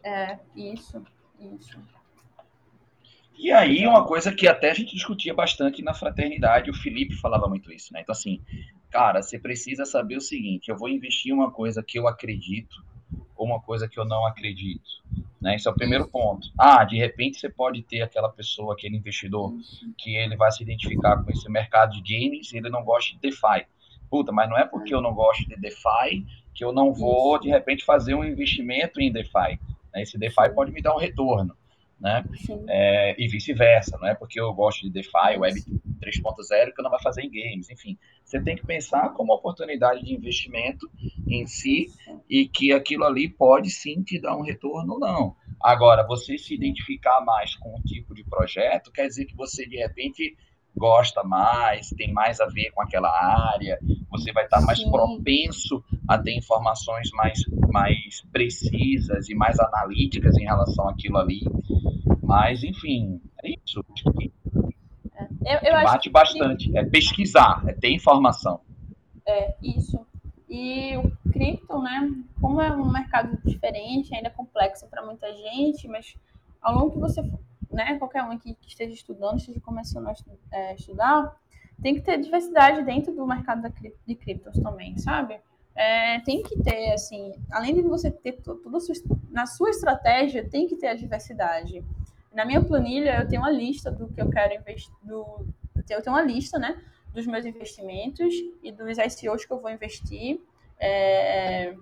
É, 0.04 0.40
isso, 0.56 1.04
isso. 1.40 1.78
E 3.38 3.52
aí, 3.52 3.86
uma 3.86 4.06
coisa 4.06 4.32
que 4.32 4.48
até 4.48 4.72
a 4.72 4.74
gente 4.74 4.94
discutia 4.94 5.34
bastante 5.34 5.82
na 5.84 5.94
fraternidade, 5.94 6.70
o 6.70 6.76
Felipe 6.76 7.16
falava 7.16 7.48
muito 7.48 7.74
isso, 7.74 7.92
né? 7.92 8.02
Então, 8.02 8.14
assim, 8.14 8.40
cara, 8.90 9.22
você 9.22 9.38
precisa 9.38 9.84
saber 9.84 10.16
o 10.16 10.22
seguinte: 10.22 10.70
eu 10.70 10.78
vou 10.78 10.88
investir 10.88 11.32
em 11.32 11.36
uma 11.36 11.52
coisa 11.52 11.84
que 11.84 11.98
eu 12.00 12.08
acredito 12.08 12.91
ou 13.42 13.48
uma 13.48 13.60
coisa 13.60 13.88
que 13.88 14.00
eu 14.00 14.06
não 14.06 14.24
acredito. 14.24 15.02
Né? 15.42 15.56
Esse 15.56 15.68
é 15.68 15.72
o 15.72 15.74
primeiro 15.74 16.08
ponto. 16.08 16.48
Ah, 16.56 16.84
de 16.84 16.96
repente 16.96 17.40
você 17.40 17.50
pode 17.50 17.82
ter 17.82 18.04
aquela 18.04 18.30
pessoa, 18.30 18.74
aquele 18.74 18.96
investidor, 18.96 19.52
que 19.98 20.16
ele 20.16 20.38
vai 20.38 20.52
se 20.52 20.62
identificar 20.62 21.24
com 21.24 21.32
esse 21.32 21.50
mercado 21.50 22.00
de 22.00 22.02
games 22.02 22.54
e 22.54 22.58
ele 22.58 22.70
não 22.70 22.84
gosta 22.84 23.14
de 23.14 23.20
DeFi. 23.20 23.66
Puta, 24.12 24.32
mas 24.32 24.48
não 24.48 24.58
é 24.58 24.64
porque 24.64 24.94
eu 24.94 25.02
não 25.02 25.16
gosto 25.16 25.48
de 25.50 25.56
DeFi 25.56 26.24
que 26.54 26.64
eu 26.64 26.72
não 26.72 26.94
vou, 26.94 27.40
de 27.40 27.50
repente, 27.50 27.84
fazer 27.84 28.14
um 28.14 28.24
investimento 28.24 29.02
em 29.02 29.12
DeFi. 29.12 29.60
Né? 29.92 30.04
Esse 30.04 30.20
DeFi 30.20 30.54
pode 30.54 30.72
me 30.72 30.82
dar 30.82 30.94
um 30.94 31.00
retorno 31.00 31.58
né? 32.02 32.26
É, 32.68 33.16
e 33.24 33.28
vice-versa, 33.28 33.98
não 34.02 34.08
é 34.08 34.16
porque 34.16 34.42
eu 34.42 34.52
gosto 34.54 34.82
de 34.82 34.90
DeFi, 34.90 35.38
Web 35.38 35.62
3.0 36.02 36.74
que 36.74 36.82
eu 36.82 36.84
não 36.84 36.90
vai 36.90 37.02
fazer 37.02 37.22
em 37.22 37.30
games, 37.30 37.70
enfim. 37.70 37.98
Você 38.26 38.42
tem 38.42 38.56
que 38.56 38.66
pensar 38.66 39.10
como 39.10 39.34
oportunidade 39.34 40.04
de 40.04 40.14
investimento 40.14 40.90
em 41.28 41.46
si 41.46 41.88
e 42.28 42.48
que 42.48 42.74
aquilo 42.74 43.06
ali 43.06 43.30
pode 43.30 43.70
sim 43.70 44.02
te 44.02 44.20
dar 44.20 44.36
um 44.36 44.42
retorno 44.42 44.94
ou 44.94 45.00
não. 45.00 45.36
Agora, 45.62 46.06
você 46.06 46.40
se 46.40 46.56
identificar 46.56 47.22
mais 47.24 47.56
com 47.56 47.78
um 47.78 47.82
tipo 47.84 48.16
de 48.16 48.24
projeto 48.24 48.92
quer 48.92 49.08
dizer 49.08 49.26
que 49.26 49.36
você 49.36 49.68
de 49.68 49.78
repente 49.78 50.36
gosta 50.76 51.24
mais, 51.24 51.90
tem 51.90 52.12
mais 52.12 52.40
a 52.40 52.48
ver 52.48 52.72
com 52.72 52.82
aquela 52.82 53.10
área, 53.10 53.80
você 54.10 54.32
vai 54.32 54.46
estar 54.46 54.62
mais 54.62 54.80
Sim. 54.80 54.90
propenso 54.90 55.84
a 56.08 56.18
ter 56.18 56.36
informações 56.36 57.10
mais, 57.12 57.40
mais 57.72 58.22
precisas 58.32 59.30
e 59.30 59.36
mais 59.36 59.60
analíticas 59.60 60.38
em 60.38 60.44
relação 60.44 60.88
àquilo 60.88 61.18
ali. 61.18 61.42
Mas, 62.22 62.64
enfim, 62.64 63.22
é 63.44 63.52
isso. 63.52 63.84
É, 65.46 65.70
eu, 65.70 65.76
eu 65.76 65.84
bate 65.84 66.10
bastante. 66.10 66.72
Que... 66.72 66.78
É 66.78 66.86
pesquisar, 66.86 67.64
é 67.68 67.74
ter 67.74 67.92
informação. 67.92 68.62
É, 69.28 69.56
isso. 69.62 70.06
E 70.50 70.98
o 70.98 71.32
cripto, 71.32 71.82
né, 71.82 72.12
como 72.40 72.60
é 72.60 72.72
um 72.76 72.92
mercado 72.92 73.38
diferente, 73.46 74.14
ainda 74.14 74.30
complexo 74.30 74.88
para 74.90 75.06
muita 75.06 75.32
gente, 75.34 75.88
mas 75.88 76.16
ao 76.62 76.76
longo 76.76 76.92
que 76.92 77.00
você 77.00 77.22
né, 77.72 77.98
qualquer 77.98 78.24
um 78.24 78.38
que, 78.38 78.54
que 78.56 78.68
esteja 78.68 78.94
estudando, 78.94 79.38
esteja 79.38 79.60
começando 79.62 80.08
a 80.08 80.14
é, 80.52 80.76
estudar, 80.76 81.36
tem 81.82 81.96
que 81.96 82.02
ter 82.02 82.20
diversidade 82.20 82.84
dentro 82.84 83.14
do 83.14 83.26
mercado 83.26 83.68
de 84.06 84.16
criptos 84.16 84.60
também, 84.60 84.98
sabe? 84.98 85.40
É, 85.76 86.20
tem 86.20 86.44
que 86.44 86.62
ter, 86.62 86.92
assim, 86.94 87.34
além 87.50 87.74
de 87.74 87.82
você 87.82 88.12
ter 88.12 88.34
tudo 88.34 88.78
na 89.30 89.46
sua 89.46 89.70
estratégia, 89.70 90.48
tem 90.48 90.68
que 90.68 90.76
ter 90.76 90.88
a 90.88 90.96
diversidade. 90.96 91.84
Na 92.34 92.46
minha 92.46 92.64
planilha, 92.64 93.22
eu 93.22 93.28
tenho 93.28 93.42
uma 93.42 93.50
lista 93.50 93.90
do 93.90 94.08
que 94.08 94.22
eu 94.22 94.30
quero 94.30 94.54
investir, 94.54 94.94
eu 95.08 96.02
tenho 96.02 96.16
uma 96.16 96.22
lista, 96.22 96.60
né, 96.60 96.82
dos 97.14 97.26
meus 97.26 97.46
investimentos 97.46 98.34
e 98.62 98.72
dos 98.72 98.98
ICOs 98.98 99.46
que 99.46 99.52
eu 99.52 99.60
vou 99.60 99.72
investir. 99.72 100.40
É, 100.80 101.76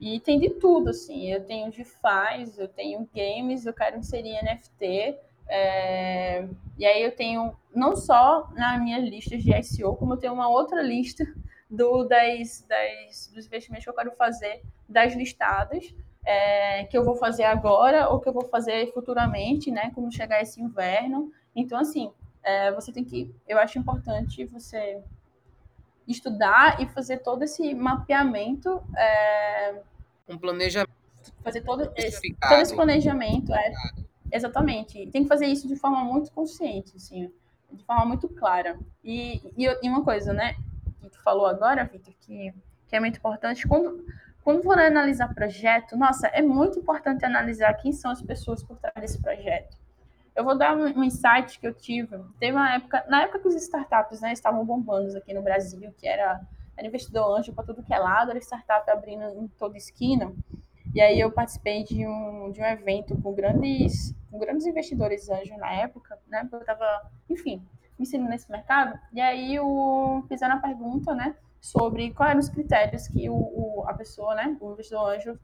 e 0.00 0.20
tem 0.20 0.38
de 0.38 0.50
tudo, 0.50 0.90
assim. 0.90 1.32
Eu 1.32 1.44
tenho 1.44 1.70
DeFi, 1.70 2.52
eu 2.56 2.68
tenho 2.68 3.08
games, 3.14 3.66
eu 3.66 3.74
quero 3.74 3.98
inserir 3.98 4.42
NFT. 4.42 5.16
É... 5.48 6.48
E 6.76 6.86
aí 6.86 7.02
eu 7.02 7.14
tenho, 7.14 7.56
não 7.74 7.96
só 7.96 8.48
na 8.54 8.78
minha 8.78 8.98
lista 8.98 9.36
de 9.36 9.62
SEO, 9.62 9.96
como 9.96 10.14
eu 10.14 10.18
tenho 10.18 10.32
uma 10.32 10.48
outra 10.48 10.82
lista 10.82 11.24
do, 11.68 12.04
das, 12.04 12.64
das, 12.68 13.30
dos 13.34 13.46
investimentos 13.46 13.84
que 13.84 13.90
eu 13.90 13.94
quero 13.94 14.12
fazer 14.12 14.62
das 14.88 15.14
listadas, 15.14 15.94
é, 16.24 16.84
que 16.84 16.96
eu 16.96 17.04
vou 17.04 17.16
fazer 17.16 17.44
agora 17.44 18.08
ou 18.08 18.20
que 18.20 18.28
eu 18.28 18.32
vou 18.32 18.46
fazer 18.48 18.92
futuramente, 18.92 19.70
né? 19.70 19.90
Quando 19.94 20.14
chegar 20.14 20.42
esse 20.42 20.60
inverno. 20.60 21.32
Então, 21.56 21.78
assim, 21.78 22.12
é, 22.42 22.70
você 22.72 22.92
tem 22.92 23.04
que. 23.04 23.34
Eu 23.46 23.58
acho 23.58 23.78
importante 23.78 24.44
você 24.44 25.02
estudar 26.12 26.80
e 26.80 26.86
fazer 26.86 27.18
todo 27.18 27.42
esse 27.42 27.74
mapeamento. 27.74 28.82
É, 28.96 29.80
um 30.28 30.38
planejamento. 30.38 30.92
Fazer 31.42 31.60
todo, 31.62 31.86
todo 31.86 31.98
esse 31.98 32.74
planejamento. 32.74 33.52
É, 33.54 33.72
exatamente. 34.32 35.06
Tem 35.10 35.22
que 35.22 35.28
fazer 35.28 35.46
isso 35.46 35.68
de 35.68 35.76
forma 35.76 36.02
muito 36.04 36.30
consciente, 36.32 36.96
assim, 36.96 37.32
de 37.70 37.84
forma 37.84 38.04
muito 38.04 38.28
clara. 38.28 38.78
E, 39.04 39.42
e, 39.56 39.64
e 39.82 39.88
uma 39.88 40.02
coisa, 40.02 40.32
né, 40.32 40.56
que 41.00 41.08
tu 41.10 41.22
falou 41.22 41.46
agora, 41.46 41.84
Vitor, 41.84 42.14
que, 42.20 42.52
que 42.88 42.96
é 42.96 43.00
muito 43.00 43.18
importante, 43.18 43.66
quando, 43.66 44.04
quando 44.42 44.62
for 44.62 44.78
analisar 44.78 45.34
projeto, 45.34 45.96
nossa, 45.96 46.26
é 46.28 46.42
muito 46.42 46.78
importante 46.78 47.24
analisar 47.24 47.74
quem 47.74 47.92
são 47.92 48.10
as 48.10 48.22
pessoas 48.22 48.62
por 48.62 48.78
trás 48.78 48.96
desse 49.00 49.20
projeto. 49.20 49.77
Eu 50.38 50.44
vou 50.44 50.56
dar 50.56 50.76
um, 50.76 51.02
insight 51.02 51.58
que 51.58 51.66
eu 51.66 51.74
tive. 51.74 52.16
Teve 52.38 52.56
uma 52.56 52.76
época, 52.76 53.04
na 53.08 53.22
época 53.22 53.40
que 53.40 53.48
os 53.48 53.56
startups 53.56 54.20
né, 54.20 54.32
estavam 54.32 54.64
bombando 54.64 55.18
aqui 55.18 55.34
no 55.34 55.42
Brasil, 55.42 55.92
que 55.98 56.06
era, 56.06 56.40
era 56.76 56.86
investidor 56.86 57.36
anjo 57.36 57.52
para 57.52 57.64
tudo 57.64 57.82
que 57.82 57.92
é 57.92 57.98
lado, 57.98 58.30
era 58.30 58.38
startup 58.38 58.88
abrindo 58.88 59.24
em 59.24 59.48
toda 59.58 59.76
esquina. 59.76 60.32
E 60.94 61.00
aí 61.00 61.18
eu 61.18 61.32
participei 61.32 61.82
de 61.82 62.06
um, 62.06 62.52
de 62.52 62.60
um 62.60 62.64
evento 62.64 63.20
com 63.20 63.34
grandes, 63.34 64.14
com 64.30 64.38
grandes 64.38 64.64
investidores 64.64 65.28
anjo 65.28 65.56
na 65.56 65.72
época, 65.72 66.16
né? 66.28 66.48
Eu 66.52 66.60
estava, 66.60 67.10
enfim, 67.28 67.56
me 67.98 68.04
ensinando 68.04 68.30
nesse 68.30 68.48
mercado. 68.48 68.96
E 69.12 69.20
aí 69.20 69.58
o, 69.58 70.22
fizeram 70.28 70.54
a 70.54 70.60
pergunta, 70.60 71.16
né? 71.16 71.34
Sobre 71.60 72.14
quais 72.14 72.30
eram 72.30 72.40
os 72.40 72.48
critérios 72.48 73.08
que 73.08 73.28
o, 73.28 73.34
o, 73.34 73.84
a 73.88 73.92
pessoa, 73.92 74.36
né? 74.36 74.56
O 74.60 74.70
investidor 74.70 75.16
anjo 75.16 75.36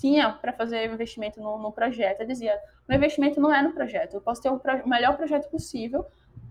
tinha 0.00 0.32
para 0.32 0.52
fazer 0.52 0.90
investimento 0.90 1.40
no, 1.40 1.58
no, 1.58 1.70
projeto. 1.70 2.22
Eu 2.22 2.26
dizia, 2.26 2.58
o 2.88 2.92
investimento 2.92 3.38
não 3.38 3.54
é 3.54 3.60
no 3.62 3.72
projeto. 3.72 4.14
Eu 4.14 4.20
posso 4.20 4.40
ter 4.40 4.48
o, 4.48 4.58
pro, 4.58 4.88
melhor 4.88 5.14
projeto 5.16 5.50
possível, 5.50 6.06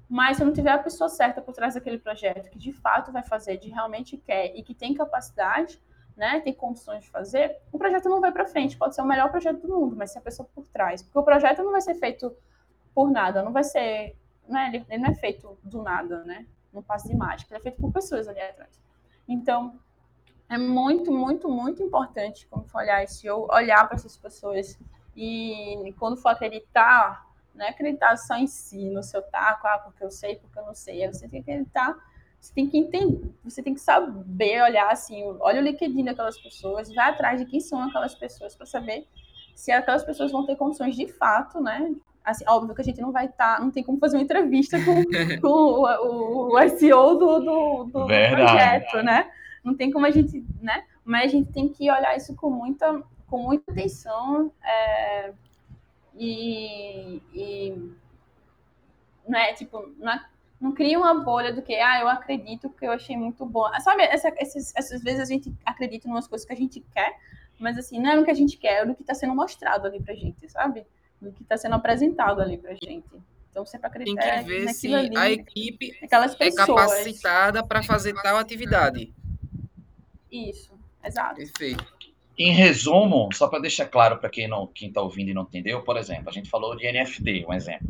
mas 0.08 0.38
se 0.38 0.44
eu 0.44 0.46
não 0.46 0.54
tiver 0.54 0.72
a 0.72 0.78
pessoa 0.78 1.10
certa 1.10 1.42
por 1.42 1.54
trás 1.54 1.74
daquele 1.74 1.98
projeto, 1.98 2.52
que 2.52 2.60
de 2.60 2.72
fato 2.72 3.12
vai 3.12 3.24
fazer, 3.24 3.58
de 3.58 3.70
realmente 3.70 4.18
quer 4.18 4.56
e 4.56 4.62
que 4.62 4.76
tem 4.76 4.94
capacidade, 4.94 5.82
né, 6.16 6.42
tem 6.42 6.54
condições 6.54 7.06
de 7.06 7.10
fazer, 7.10 7.58
o 7.72 7.78
projeto 7.80 8.08
não 8.08 8.22
vai 8.22 8.32
para 8.32 8.46
frente. 8.46 8.78
Pode 8.78 8.94
ser 8.94 9.02
o 9.02 9.06
melhor 9.06 9.32
projeto 9.32 9.66
do 9.66 9.68
mundo, 9.68 9.96
mas 9.96 10.12
se 10.12 10.20
a 10.20 10.22
pessoa 10.22 10.48
por 10.54 10.68
trás, 10.68 11.02
porque 11.02 11.18
o 11.18 11.24
projeto 11.24 11.64
não 11.64 11.72
vai 11.72 11.82
ser 11.82 11.96
feito 11.96 12.36
por 12.94 13.10
nada, 13.10 13.42
não 13.42 13.52
vai 13.52 13.64
ser, 13.64 14.16
né, 14.48 14.68
ele, 14.68 14.86
ele 14.90 15.02
não 15.02 15.10
é 15.10 15.16
feito 15.16 15.58
do 15.64 15.82
nada, 15.82 16.24
né, 16.24 16.46
não 16.72 16.84
passa 16.84 17.08
de 17.08 17.16
mágica, 17.16 17.52
ele 17.54 17.62
é 17.62 17.64
feito 17.64 17.82
por 17.82 17.92
pessoas 17.92 18.28
ali 18.28 18.42
atrás. 18.42 18.80
Então, 19.28 19.80
é 20.50 20.58
muito, 20.58 21.12
muito, 21.12 21.48
muito 21.48 21.84
importante 21.84 22.48
quando 22.50 22.68
for 22.68 22.82
olhar 22.82 23.04
esse 23.04 23.30
olhar 23.30 23.88
para 23.88 23.96
essas 23.96 24.18
pessoas 24.18 24.78
e 25.16 25.94
quando 26.00 26.18
for 26.18 26.30
acreditar, 26.30 27.28
não 27.54 27.66
é 27.66 27.70
acreditar 27.70 28.18
só 28.18 28.36
em 28.36 28.48
si, 28.48 28.90
no 28.90 29.04
seu 29.04 29.22
taco, 29.22 29.68
ah, 29.68 29.78
porque 29.80 30.04
eu 30.04 30.10
sei, 30.10 30.38
porque 30.38 30.58
eu 30.58 30.66
não 30.66 30.74
sei. 30.74 31.06
Você 31.08 31.28
tem 31.28 31.44
que 31.44 31.52
acreditar, 31.52 31.96
você 32.40 32.54
tem 32.54 32.68
que 32.68 32.78
entender, 32.78 33.32
você 33.44 33.62
tem 33.62 33.74
que 33.74 33.82
saber 33.82 34.64
olhar 34.64 34.90
assim, 34.92 35.24
olha 35.40 35.62
o 35.62 35.64
LinkedIn 35.64 36.06
daquelas 36.06 36.40
pessoas, 36.40 36.92
vai 36.94 37.10
atrás 37.10 37.40
de 37.40 37.46
quem 37.46 37.60
são 37.60 37.82
aquelas 37.84 38.16
pessoas 38.16 38.56
para 38.56 38.66
saber 38.66 39.08
se 39.54 39.72
aquelas 39.72 40.04
pessoas 40.04 40.32
vão 40.32 40.46
ter 40.46 40.56
condições 40.56 40.96
de 40.96 41.08
fato, 41.08 41.62
né? 41.62 41.94
Assim, 42.24 42.46
óbvio 42.48 42.74
que 42.74 42.82
a 42.82 42.86
gente 42.86 43.02
não 43.02 43.12
vai 43.12 43.26
estar, 43.26 43.58
tá, 43.58 43.62
não 43.62 43.72
tem 43.72 43.84
como 43.84 44.00
fazer 44.00 44.18
uma 44.18 44.24
entrevista 44.24 44.78
com, 44.84 45.04
com 45.42 45.48
o, 45.48 45.86
o, 45.86 46.58
o 46.58 46.70
SEO 46.70 47.16
do, 47.16 47.40
do, 47.40 47.84
do 47.86 48.06
projeto, 48.08 49.04
né? 49.04 49.30
Não 49.64 49.76
tem 49.76 49.92
como 49.92 50.06
a 50.06 50.12
gente, 50.12 50.46
né? 50.62 50.86
Mas 51.04 51.26
a 51.26 51.28
gente 51.28 51.52
tem 51.52 51.70
que 51.70 51.90
olhar 51.92 52.16
isso 52.16 52.36
com 52.36 52.50
muita, 52.50 53.04
com 53.28 53.44
muita 53.44 53.72
atenção 53.72 54.52
é, 54.64 55.34
e, 56.16 57.22
e 57.34 57.92
né, 59.28 59.54
tipo, 59.54 59.94
não, 59.98 60.12
é, 60.12 60.26
não 60.60 60.72
cria 60.74 60.98
uma 60.98 61.24
bolha 61.24 61.54
do 61.54 61.62
que, 61.62 61.76
ah, 61.76 62.02
eu 62.02 62.10
acredito 62.10 62.70
que 62.70 62.86
eu 62.86 62.92
achei 62.92 63.16
muito 63.16 63.46
bom. 63.46 63.66
Ah, 63.66 63.80
sabe, 63.80 64.04
essa, 64.04 64.34
essas, 64.38 64.76
essas 64.76 65.02
vezes 65.02 65.22
a 65.22 65.26
gente 65.26 65.54
acredita 65.66 66.08
em 66.08 66.12
umas 66.12 66.28
coisas 66.28 66.46
que 66.46 66.54
a 66.54 66.58
gente 66.58 66.82
quer, 66.94 67.16
mas 67.58 67.78
assim, 67.78 68.00
não 68.00 68.12
é 68.12 68.16
no 68.16 68.26
que 68.26 68.32
a 68.32 68.36
gente 68.36 68.58
quer, 68.58 68.82
é 68.82 68.86
no 68.86 68.96
que 68.96 69.02
está 69.02 69.14
sendo 69.14 69.36
mostrado 69.36 69.88
ali 69.88 70.02
pra 70.02 70.14
gente, 70.16 70.50
sabe? 70.50 70.86
No 71.22 71.32
que 71.32 71.44
está 71.44 71.58
sendo 71.58 71.76
apresentado 71.76 72.42
ali 72.42 72.58
pra 72.58 72.74
gente. 72.74 73.06
Então, 73.52 73.66
você 73.66 73.78
acreditar 73.82 74.22
Tem 74.22 74.44
que 74.44 74.50
ver 74.50 74.74
se 74.74 74.94
ali, 74.94 75.18
a 75.18 75.32
equipe 75.32 75.98
é 76.02 76.08
capacitada 76.08 77.66
para 77.66 77.82
fazer 77.82 78.14
tal 78.22 78.38
atividade. 78.38 79.14
Isso, 80.32 80.74
exato. 81.04 81.36
Perfeito. 81.36 82.00
Em 82.38 82.54
resumo, 82.54 83.30
só 83.34 83.50
para 83.50 83.60
deixar 83.60 83.86
claro 83.88 84.18
para 84.18 84.30
quem 84.30 84.48
não 84.48 84.66
quem 84.66 84.88
está 84.88 85.02
ouvindo 85.02 85.30
e 85.30 85.34
não 85.34 85.44
entendeu, 85.44 85.82
por 85.84 85.98
exemplo, 85.98 86.30
a 86.30 86.32
gente 86.32 86.50
falou 86.50 86.76
de 86.76 86.90
NFT, 86.90 87.46
um 87.46 87.54
exemplo. 87.54 87.88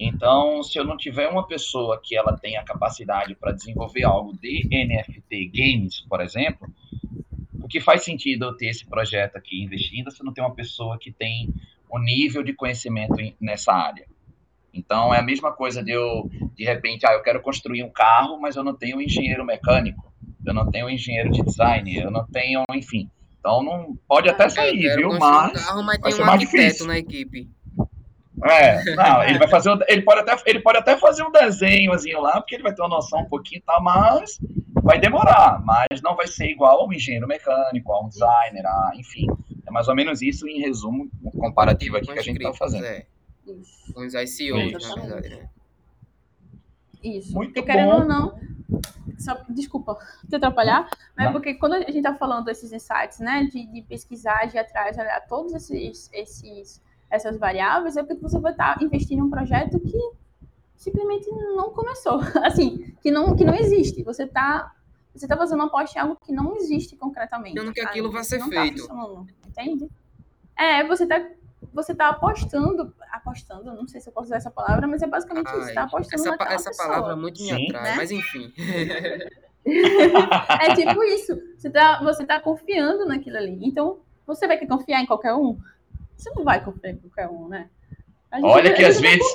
Então, 0.00 0.62
se 0.62 0.78
eu 0.78 0.84
não 0.84 0.96
tiver 0.96 1.28
uma 1.28 1.46
pessoa 1.46 2.00
que 2.02 2.16
ela 2.16 2.36
tenha 2.36 2.60
a 2.60 2.64
capacidade 2.64 3.34
para 3.34 3.52
desenvolver 3.52 4.04
algo 4.04 4.32
de 4.36 4.66
NFT 4.70 5.46
games, 5.54 6.00
por 6.08 6.20
exemplo, 6.20 6.68
o 7.62 7.68
que 7.68 7.80
faz 7.80 8.02
sentido 8.02 8.46
eu 8.46 8.56
ter 8.56 8.68
esse 8.68 8.86
projeto 8.86 9.36
aqui 9.36 9.62
investindo 9.62 10.10
se 10.10 10.24
não 10.24 10.32
tem 10.32 10.42
uma 10.42 10.54
pessoa 10.54 10.98
que 10.98 11.12
tem 11.12 11.52
o 11.88 11.98
nível 11.98 12.42
de 12.42 12.54
conhecimento 12.54 13.14
nessa 13.40 13.72
área? 13.72 14.06
Então, 14.72 15.14
é 15.14 15.18
a 15.18 15.22
mesma 15.22 15.52
coisa 15.52 15.82
de 15.84 15.92
eu, 15.92 16.30
de 16.54 16.64
repente, 16.64 17.06
ah, 17.06 17.12
eu 17.12 17.22
quero 17.22 17.42
construir 17.42 17.84
um 17.84 17.90
carro, 17.90 18.40
mas 18.40 18.56
eu 18.56 18.64
não 18.64 18.74
tenho 18.74 18.96
um 18.96 19.00
engenheiro 19.02 19.44
mecânico, 19.44 20.11
eu 20.46 20.54
não 20.54 20.70
tenho 20.70 20.90
engenheiro 20.90 21.30
de 21.30 21.42
design, 21.42 21.96
eu 21.96 22.10
não 22.10 22.26
tenho, 22.26 22.64
enfim. 22.72 23.10
Então, 23.38 23.62
não 23.62 23.98
pode 24.06 24.28
até 24.28 24.48
sair, 24.48 24.94
viu? 24.96 25.10
Mas, 25.18 25.50
um 25.50 25.64
carro, 25.64 25.82
mas 25.82 25.98
tem 25.98 26.24
um 26.24 26.30
arquiteto 26.30 26.38
difícil. 26.38 26.86
na 26.86 26.98
equipe. 26.98 27.50
É, 28.44 28.82
não, 28.96 29.22
ele 29.22 29.38
vai 29.38 29.46
fazer, 29.48 29.76
ele 29.88 30.02
pode 30.02 30.20
até, 30.20 30.36
ele 30.46 30.60
pode 30.60 30.78
até 30.78 30.96
fazer 30.96 31.22
um 31.22 31.30
desenhozinho 31.30 32.20
lá, 32.20 32.40
porque 32.40 32.54
ele 32.54 32.62
vai 32.62 32.74
ter 32.74 32.82
uma 32.82 32.88
noção 32.88 33.20
um 33.20 33.28
pouquinho, 33.28 33.62
tá, 33.66 33.80
mas 33.80 34.40
vai 34.82 34.98
demorar, 34.98 35.62
mas 35.64 36.00
não 36.02 36.16
vai 36.16 36.26
ser 36.26 36.46
igual 36.46 36.80
a 36.80 36.86
um 36.86 36.92
engenheiro 36.92 37.26
mecânico, 37.26 37.92
a 37.92 38.04
um 38.04 38.08
designer, 38.08 38.66
a, 38.66 38.92
enfim, 38.96 39.26
é 39.66 39.70
mais 39.70 39.88
ou 39.88 39.94
menos 39.94 40.22
isso 40.22 40.46
em 40.48 40.60
resumo, 40.60 41.08
um 41.22 41.30
comparativo 41.30 41.96
aqui 41.96 42.12
que 42.12 42.18
a 42.18 42.22
gente 42.22 42.36
está 42.36 42.52
fazendo. 42.52 42.84
É. 42.84 43.06
Isso. 43.46 43.92
Com 43.92 44.06
os 44.06 44.14
ICOs, 44.14 44.88
na 44.88 45.02
verdade, 45.02 45.28
né? 45.30 45.48
Isso. 47.02 47.34
Muito 47.34 47.52
porque, 47.52 47.70
querendo 47.70 47.92
ou 47.92 48.04
não, 48.04 48.38
só, 49.22 49.42
desculpa 49.48 49.96
te 50.28 50.36
atrapalhar, 50.36 50.88
mas 51.16 51.26
não. 51.26 51.32
porque 51.32 51.54
quando 51.54 51.74
a 51.74 51.80
gente 51.80 51.98
está 51.98 52.14
falando 52.14 52.44
desses 52.44 52.72
insights, 52.72 53.18
né, 53.20 53.44
de, 53.44 53.66
de 53.66 53.82
pesquisar, 53.82 54.46
de 54.46 54.56
ir 54.56 54.60
atrás, 54.60 54.96
olhar 54.98 55.20
todos 55.26 55.54
esses, 55.54 56.10
esses 56.12 56.82
essas 57.10 57.36
variáveis, 57.36 57.96
é 57.96 58.02
porque 58.02 58.22
você 58.22 58.40
vai 58.40 58.52
estar 58.52 58.78
tá 58.78 58.84
investindo 58.84 59.18
em 59.18 59.22
um 59.22 59.30
projeto 59.30 59.78
que 59.78 59.98
simplesmente 60.74 61.30
não 61.30 61.70
começou, 61.70 62.20
assim, 62.42 62.94
que 63.02 63.10
não, 63.10 63.36
que 63.36 63.44
não 63.44 63.54
existe. 63.54 64.02
Você 64.02 64.24
está 64.24 64.72
você 65.14 65.28
tá 65.28 65.36
fazendo 65.36 65.58
uma 65.58 65.66
aposta 65.66 65.98
em 65.98 66.02
algo 66.02 66.16
que 66.16 66.32
não 66.32 66.56
existe 66.56 66.96
concretamente. 66.96 67.58
Achando 67.58 67.74
que 67.74 67.82
aquilo 67.82 68.10
vai 68.10 68.24
ser 68.24 68.38
tá 68.38 68.46
feito. 68.46 68.88
Tá 68.88 69.24
entende? 69.46 69.90
É, 70.56 70.82
você 70.84 71.02
está 71.02 71.22
você 71.72 71.94
tá 71.94 72.08
apostando, 72.08 72.92
apostando, 73.22 73.74
não 73.74 73.86
sei 73.86 74.00
se 74.00 74.08
eu 74.08 74.12
posso 74.12 74.26
usar 74.26 74.36
essa 74.36 74.50
palavra, 74.50 74.86
mas 74.86 75.00
é 75.00 75.06
basicamente 75.06 75.46
Ai, 75.48 75.58
isso, 75.58 75.66
você 75.68 75.74
tá 75.74 75.82
apostando 75.84 76.22
essa, 76.22 76.30
naquela 76.30 76.54
Essa 76.54 76.70
pessoa. 76.70 76.88
palavra 76.88 77.16
muito 77.16 77.42
me 77.42 77.50
atrai, 77.50 77.82
né? 77.82 77.94
mas 77.96 78.10
enfim. 78.10 78.52
é 79.64 80.74
tipo 80.74 81.02
isso, 81.04 81.40
você 81.56 81.70
tá, 81.70 82.02
você 82.02 82.26
tá 82.26 82.40
confiando 82.40 83.06
naquilo 83.06 83.36
ali. 83.36 83.58
Então, 83.62 84.00
você 84.26 84.46
vai 84.46 84.58
querer 84.58 84.70
confiar 84.70 85.00
em 85.00 85.06
qualquer 85.06 85.34
um? 85.34 85.58
Você 86.16 86.30
não 86.30 86.44
vai 86.44 86.62
confiar 86.62 86.90
em 86.90 86.98
qualquer 86.98 87.28
um, 87.28 87.48
né? 87.48 87.70
Gente, 88.34 88.44
Olha 88.44 88.72
que 88.72 88.82
às 88.82 88.98
vezes, 88.98 89.26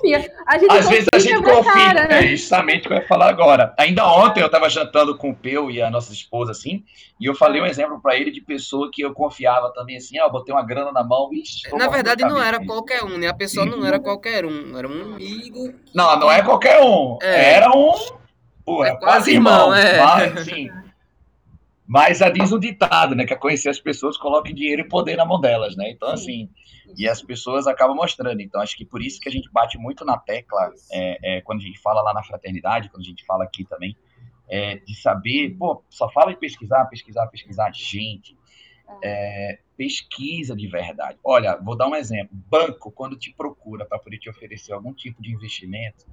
às 0.47 0.89
vezes 0.89 1.05
a 1.13 1.19
gente 1.19 1.43
confia, 1.43 1.71
cara, 1.71 2.07
né? 2.07 2.23
é 2.23 2.27
justamente 2.27 2.85
o 2.85 2.87
que 2.87 2.93
eu 2.95 2.97
ia 2.97 3.07
falar 3.07 3.29
agora. 3.29 3.73
Ainda 3.77 4.07
ontem 4.07 4.41
eu 4.41 4.47
estava 4.47 4.67
jantando 4.69 5.15
com 5.15 5.29
o 5.29 5.35
Peu 5.35 5.69
e 5.69 5.79
a 5.79 5.91
nossa 5.91 6.11
esposa, 6.11 6.51
assim, 6.51 6.83
e 7.19 7.25
eu 7.25 7.35
falei 7.35 7.61
um 7.61 7.65
exemplo 7.65 8.01
para 8.01 8.15
ele 8.15 8.31
de 8.31 8.41
pessoa 8.41 8.89
que 8.91 9.03
eu 9.03 9.13
confiava 9.13 9.71
também, 9.71 9.97
assim, 9.97 10.19
ó, 10.19 10.25
ah, 10.25 10.29
botei 10.29 10.53
uma 10.53 10.65
grana 10.65 10.91
na 10.91 11.03
mão 11.03 11.29
e... 11.31 11.43
Na 11.77 11.87
verdade 11.87 12.23
não 12.23 12.41
era 12.41 12.63
qualquer 12.65 13.03
um, 13.03 13.19
né? 13.19 13.27
A 13.27 13.35
pessoa 13.35 13.67
não 13.67 13.85
era 13.85 13.99
qualquer 13.99 14.45
um, 14.45 14.75
era 14.75 14.87
um 14.87 15.13
amigo... 15.13 15.73
Não, 15.93 16.19
não 16.19 16.31
é 16.31 16.41
qualquer 16.41 16.81
um, 16.81 17.19
é. 17.21 17.53
era 17.53 17.69
um... 17.69 17.93
Pô, 18.65 18.83
é, 18.83 18.89
é 18.89 18.95
quase 18.95 19.31
irmão, 19.31 19.73
irmão 19.73 19.75
é. 19.75 19.97
Mas, 19.99 20.37
assim, 20.37 20.69
mas 21.87 22.21
a 22.21 22.29
diz 22.29 22.51
o 22.51 22.59
ditado, 22.59 23.15
né? 23.15 23.25
Que 23.25 23.33
é 23.33 23.37
conhecer 23.37 23.69
as 23.69 23.79
pessoas, 23.79 24.17
coloque 24.17 24.53
dinheiro 24.53 24.81
e 24.81 24.89
poder 24.89 25.15
na 25.15 25.25
mão 25.25 25.39
delas, 25.39 25.75
né? 25.77 25.89
Então, 25.89 26.09
assim, 26.09 26.49
e 26.97 27.07
as 27.07 27.21
pessoas 27.21 27.65
acabam 27.65 27.95
mostrando. 27.95 28.41
Então, 28.41 28.59
acho 28.59 28.75
que 28.75 28.83
por 28.83 29.01
isso 29.01 29.19
que 29.21 29.29
a 29.29 29.31
gente 29.31 29.49
bate 29.51 29.77
muito 29.77 30.03
na 30.03 30.17
tecla 30.17 30.69
é, 30.91 31.37
é, 31.37 31.41
quando 31.41 31.59
a 31.59 31.63
gente 31.63 31.79
fala 31.79 32.01
lá 32.01 32.13
na 32.13 32.23
fraternidade, 32.23 32.89
quando 32.89 33.03
a 33.03 33.07
gente 33.07 33.25
fala 33.25 33.45
aqui 33.45 33.63
também, 33.63 33.95
é, 34.49 34.75
de 34.75 34.95
saber, 34.95 35.55
pô, 35.57 35.81
só 35.89 36.09
fala 36.09 36.33
de 36.33 36.39
pesquisar, 36.39 36.83
pesquisar, 36.85 37.25
pesquisar. 37.27 37.71
Gente, 37.73 38.37
é, 39.01 39.59
pesquisa 39.77 40.55
de 40.55 40.67
verdade. 40.67 41.17
Olha, 41.23 41.55
vou 41.55 41.77
dar 41.77 41.87
um 41.87 41.95
exemplo. 41.95 42.35
Banco, 42.49 42.91
quando 42.91 43.17
te 43.17 43.33
procura 43.33 43.85
para 43.85 43.99
poder 43.99 44.17
te 44.17 44.29
oferecer 44.29 44.73
algum 44.73 44.93
tipo 44.93 45.21
de 45.21 45.31
investimento, 45.31 46.05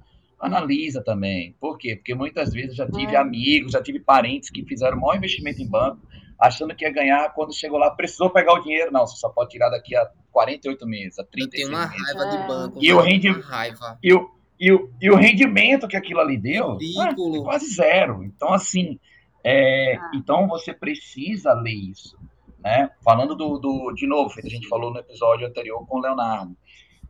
analisa 0.45 1.03
também. 1.03 1.55
Por 1.59 1.77
quê? 1.77 1.95
Porque 1.95 2.13
muitas 2.13 2.53
vezes 2.53 2.75
já 2.75 2.89
tive 2.89 3.15
é. 3.15 3.17
amigos, 3.17 3.71
já 3.71 3.81
tive 3.81 3.99
parentes 3.99 4.49
que 4.49 4.63
fizeram 4.63 4.99
maior 4.99 5.15
investimento 5.15 5.61
em 5.61 5.67
banco, 5.67 6.01
achando 6.39 6.75
que 6.75 6.85
ia 6.85 6.91
ganhar, 6.91 7.33
quando 7.33 7.53
chegou 7.53 7.77
lá, 7.77 7.91
precisou 7.91 8.29
pegar 8.29 8.53
o 8.53 8.59
dinheiro. 8.61 8.91
Não, 8.91 9.05
você 9.05 9.17
só 9.17 9.29
pode 9.29 9.51
tirar 9.51 9.69
daqui 9.69 9.95
a 9.95 10.09
48 10.31 10.87
meses, 10.87 11.19
a 11.19 11.23
36 11.23 11.69
meses. 11.69 11.91
Tem 11.91 12.03
uma 12.03 12.25
raiva 12.25 12.37
de 12.37 12.47
banco. 12.47 12.79
E 12.81 12.93
o, 12.93 13.01
rendi... 13.01 13.27
e, 14.03 14.13
o, 14.13 14.29
e, 14.59 14.71
o, 14.71 14.91
e 15.01 15.09
o 15.09 15.15
rendimento 15.15 15.87
que 15.87 15.97
aquilo 15.97 16.19
ali 16.19 16.37
deu 16.37 16.77
é, 16.81 17.09
é 17.09 17.43
quase 17.43 17.73
zero. 17.73 18.23
Então, 18.23 18.53
assim, 18.53 18.99
é, 19.43 19.95
ah. 19.95 20.11
então 20.13 20.47
você 20.47 20.73
precisa 20.73 21.53
ler 21.53 21.73
isso. 21.73 22.17
Né? 22.59 22.89
Falando 23.03 23.35
do, 23.35 23.59
do, 23.59 23.93
de 23.93 24.07
novo, 24.07 24.33
a 24.43 24.49
gente 24.49 24.67
falou 24.67 24.91
no 24.91 24.99
episódio 24.99 25.45
anterior 25.45 25.85
com 25.85 25.99
o 25.99 26.01
Leonardo, 26.01 26.57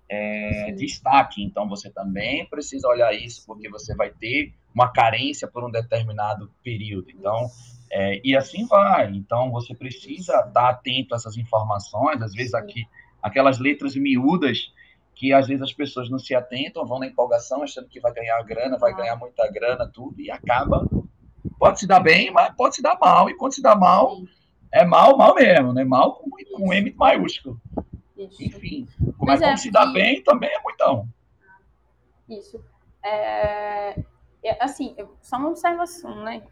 é, 0.10 0.72
destaque. 0.72 1.44
Então, 1.44 1.68
você 1.68 1.90
também 1.90 2.46
precisa 2.46 2.88
olhar 2.88 3.14
isso, 3.14 3.46
porque 3.46 3.70
você 3.70 3.96
vai 3.96 4.10
ter 4.10 4.54
uma 4.74 4.92
carência 4.92 5.48
por 5.48 5.64
um 5.64 5.72
determinado 5.72 6.52
período. 6.64 7.10
Então, 7.12 7.48
é, 7.92 8.22
e 8.24 8.36
assim 8.36 8.66
vai. 8.66 9.12
Então, 9.12 9.52
você 9.52 9.74
precisa 9.74 10.40
estar 10.48 10.70
atento 10.70 11.14
a 11.14 11.18
essas 11.18 11.38
informações, 11.38 12.22
às 12.22 12.34
vezes 12.34 12.54
aqui, 12.54 12.86
aquelas 13.22 13.60
letras 13.60 13.96
miúdas 13.96 14.72
que 15.16 15.32
às 15.32 15.48
vezes 15.48 15.64
as 15.64 15.74
pessoas 15.74 16.10
não 16.10 16.20
se 16.20 16.36
atentam, 16.36 16.86
vão 16.86 17.00
na 17.00 17.08
empolgação, 17.08 17.64
achando 17.64 17.88
que 17.88 18.02
vai 18.02 18.14
ganhar 18.14 18.42
grana, 18.44 18.78
vai 18.78 18.94
ganhar 18.94 19.16
muita 19.16 19.50
grana, 19.50 19.88
tudo, 19.88 20.20
e 20.20 20.30
acaba. 20.30 20.86
Pode 21.58 21.80
se 21.80 21.88
dar 21.88 22.02
bem, 22.02 22.32
mas 22.32 22.54
pode 22.54 22.76
se 22.76 22.82
dar 22.82 22.98
mal, 23.00 23.30
e 23.30 23.36
quando 23.36 23.54
se 23.54 23.62
dá 23.62 23.76
mal, 23.76 24.18
é 24.74 24.84
mal, 24.84 25.18
mal 25.18 25.34
mesmo, 25.34 25.72
né? 25.72 25.86
Mal 25.86 26.16
com, 26.16 26.30
com 26.30 26.74
M 26.74 26.94
maiúsculo. 26.98 27.60
Isso. 28.18 28.44
Enfim, 28.44 28.88
como 29.18 29.32
Mas 29.32 29.42
é, 29.42 29.46
como 29.46 29.58
se 29.58 29.72
dá 29.72 29.86
bem, 29.88 30.24
também 30.24 30.50
é 30.50 30.62
muitão. 30.62 31.08
Isso. 32.30 32.64
É, 33.04 34.00
é, 34.44 34.64
assim, 34.64 34.96
só 35.22 35.38
uma 35.38 35.50
observação, 35.50 36.24
né? 36.24 36.44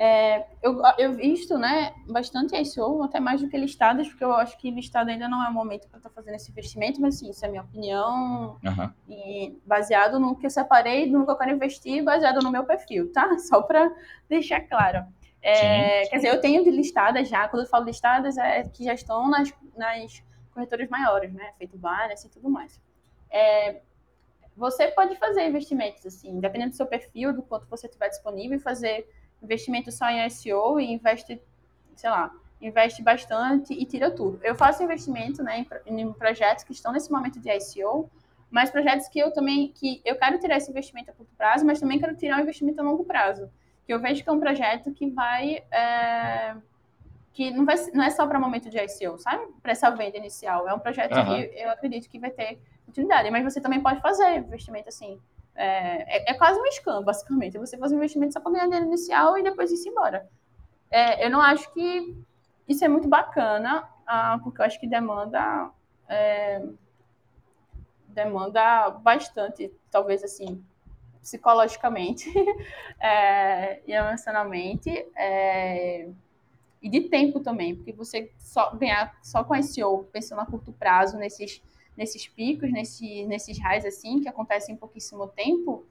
É, 0.00 0.46
eu, 0.62 0.80
eu 0.96 1.12
visto 1.14 1.58
né, 1.58 1.92
bastante 2.08 2.54
ICO, 2.54 3.02
até 3.02 3.18
mais 3.18 3.40
do 3.40 3.48
que 3.48 3.58
listadas, 3.58 4.06
porque 4.06 4.22
eu 4.22 4.32
acho 4.32 4.56
que 4.56 4.70
listado 4.70 5.10
ainda 5.10 5.28
não 5.28 5.44
é 5.44 5.48
o 5.48 5.52
momento 5.52 5.88
para 5.88 5.98
estar 5.98 6.08
tá 6.08 6.14
fazendo 6.14 6.36
esse 6.36 6.52
investimento, 6.52 7.00
mas 7.00 7.18
sim, 7.18 7.28
isso 7.28 7.44
é 7.44 7.48
minha 7.48 7.62
opinião, 7.62 8.60
uhum. 8.64 8.90
e 9.08 9.58
baseado 9.66 10.20
no 10.20 10.36
que 10.36 10.46
eu 10.46 10.50
separei, 10.50 11.10
no 11.10 11.24
que 11.24 11.32
eu 11.32 11.36
quero 11.36 11.50
investir, 11.50 12.04
baseado 12.04 12.40
no 12.40 12.52
meu 12.52 12.62
perfil, 12.62 13.12
tá? 13.12 13.36
Só 13.48 13.60
para 13.62 13.92
deixar 14.28 14.60
claro. 14.60 15.04
É, 15.42 16.06
quer 16.06 16.16
dizer, 16.16 16.28
eu 16.28 16.40
tenho 16.40 16.62
de 16.62 16.70
listadas 16.70 17.28
já, 17.28 17.48
quando 17.48 17.64
eu 17.64 17.68
falo 17.68 17.84
listadas, 17.84 18.38
é 18.38 18.62
que 18.62 18.84
já 18.84 18.94
estão 18.94 19.28
nas, 19.28 19.52
nas 19.76 20.22
corretores 20.58 20.88
maiores, 20.88 21.32
né? 21.32 21.52
Feito 21.56 21.78
Binance 21.78 22.26
e 22.26 22.30
tudo 22.30 22.50
mais. 22.50 22.80
É, 23.30 23.80
você 24.56 24.88
pode 24.88 25.14
fazer 25.16 25.46
investimentos, 25.46 26.04
assim, 26.04 26.40
dependendo 26.40 26.70
do 26.70 26.76
seu 26.76 26.86
perfil, 26.86 27.32
do 27.32 27.42
quanto 27.42 27.68
você 27.68 27.86
tiver 27.86 28.08
disponível, 28.08 28.58
fazer 28.58 29.08
investimento 29.40 29.92
só 29.92 30.10
em 30.10 30.28
SEO 30.28 30.80
e 30.80 30.92
investe, 30.92 31.40
sei 31.94 32.10
lá, 32.10 32.34
investe 32.60 33.00
bastante 33.02 33.72
e 33.72 33.84
tira 33.86 34.10
tudo. 34.10 34.40
Eu 34.42 34.56
faço 34.56 34.82
investimento, 34.82 35.44
né, 35.44 35.64
em, 35.86 36.12
projetos 36.12 36.64
que 36.64 36.72
estão 36.72 36.92
nesse 36.92 37.10
momento 37.10 37.38
de 37.38 37.60
SEO, 37.60 38.10
mas 38.50 38.68
projetos 38.68 39.06
que 39.06 39.20
eu 39.20 39.32
também, 39.32 39.68
que 39.68 40.02
eu 40.04 40.16
quero 40.16 40.40
tirar 40.40 40.56
esse 40.56 40.70
investimento 40.70 41.10
a 41.10 41.14
curto 41.14 41.32
prazo, 41.36 41.64
mas 41.64 41.78
também 41.78 42.00
quero 42.00 42.16
tirar 42.16 42.38
um 42.38 42.40
investimento 42.40 42.80
a 42.80 42.84
longo 42.84 43.04
prazo. 43.04 43.48
Que 43.86 43.94
eu 43.94 44.00
vejo 44.00 44.24
que 44.24 44.28
é 44.28 44.32
um 44.32 44.40
projeto 44.40 44.92
que 44.92 45.08
vai... 45.10 45.62
É, 45.70 46.56
que 47.38 47.52
não, 47.52 47.64
vai, 47.64 47.76
não 47.94 48.02
é 48.02 48.10
só 48.10 48.26
para 48.26 48.40
momento 48.40 48.68
de 48.68 48.76
ICO, 48.78 49.16
sabe? 49.16 49.46
Para 49.62 49.70
essa 49.70 49.88
venda 49.90 50.16
inicial. 50.16 50.68
É 50.68 50.74
um 50.74 50.78
projeto 50.80 51.16
uhum. 51.16 51.24
que 51.24 51.52
eu 51.54 51.70
acredito 51.70 52.10
que 52.10 52.18
vai 52.18 52.32
ter 52.32 52.60
utilidade. 52.88 53.30
Mas 53.30 53.44
você 53.44 53.60
também 53.60 53.80
pode 53.80 54.00
fazer 54.00 54.38
investimento 54.38 54.88
assim. 54.88 55.20
É, 55.54 56.16
é, 56.16 56.32
é 56.32 56.34
quase 56.34 56.58
um 56.60 56.66
scam, 56.72 57.00
basicamente. 57.04 57.56
Você 57.56 57.78
faz 57.78 57.92
um 57.92 57.96
investimento 57.98 58.32
só 58.32 58.40
para 58.40 58.50
ganhar 58.50 58.64
dinheiro 58.64 58.86
inicial 58.86 59.38
e 59.38 59.44
depois 59.44 59.70
ir 59.70 59.88
embora. 59.88 60.28
É, 60.90 61.24
eu 61.24 61.30
não 61.30 61.40
acho 61.40 61.72
que 61.72 62.12
isso 62.66 62.84
é 62.84 62.88
muito 62.88 63.06
bacana, 63.06 63.88
ah, 64.04 64.40
porque 64.42 64.60
eu 64.60 64.64
acho 64.66 64.80
que 64.80 64.88
demanda. 64.88 65.70
É, 66.08 66.60
demanda 68.08 68.90
bastante, 68.90 69.72
talvez 69.92 70.24
assim, 70.24 70.60
psicologicamente 71.20 72.28
é, 72.98 73.80
e 73.86 73.92
emocionalmente. 73.92 75.06
E 76.80 76.88
de 76.88 77.02
tempo 77.02 77.40
também, 77.40 77.74
porque 77.74 77.92
você 77.92 78.30
só 78.38 78.74
ganhar 78.74 79.18
só 79.22 79.42
com 79.42 79.60
SEO, 79.60 80.04
pensando 80.12 80.40
a 80.40 80.46
curto 80.46 80.72
prazo, 80.72 81.16
nesses, 81.16 81.62
nesses 81.96 82.28
picos, 82.28 82.70
nesse, 82.70 83.24
nesses 83.26 83.58
raios 83.58 83.84
assim, 83.84 84.20
que 84.20 84.28
acontecem 84.28 84.74
em 84.74 84.78
pouquíssimo 84.78 85.26
tempo, 85.28 85.84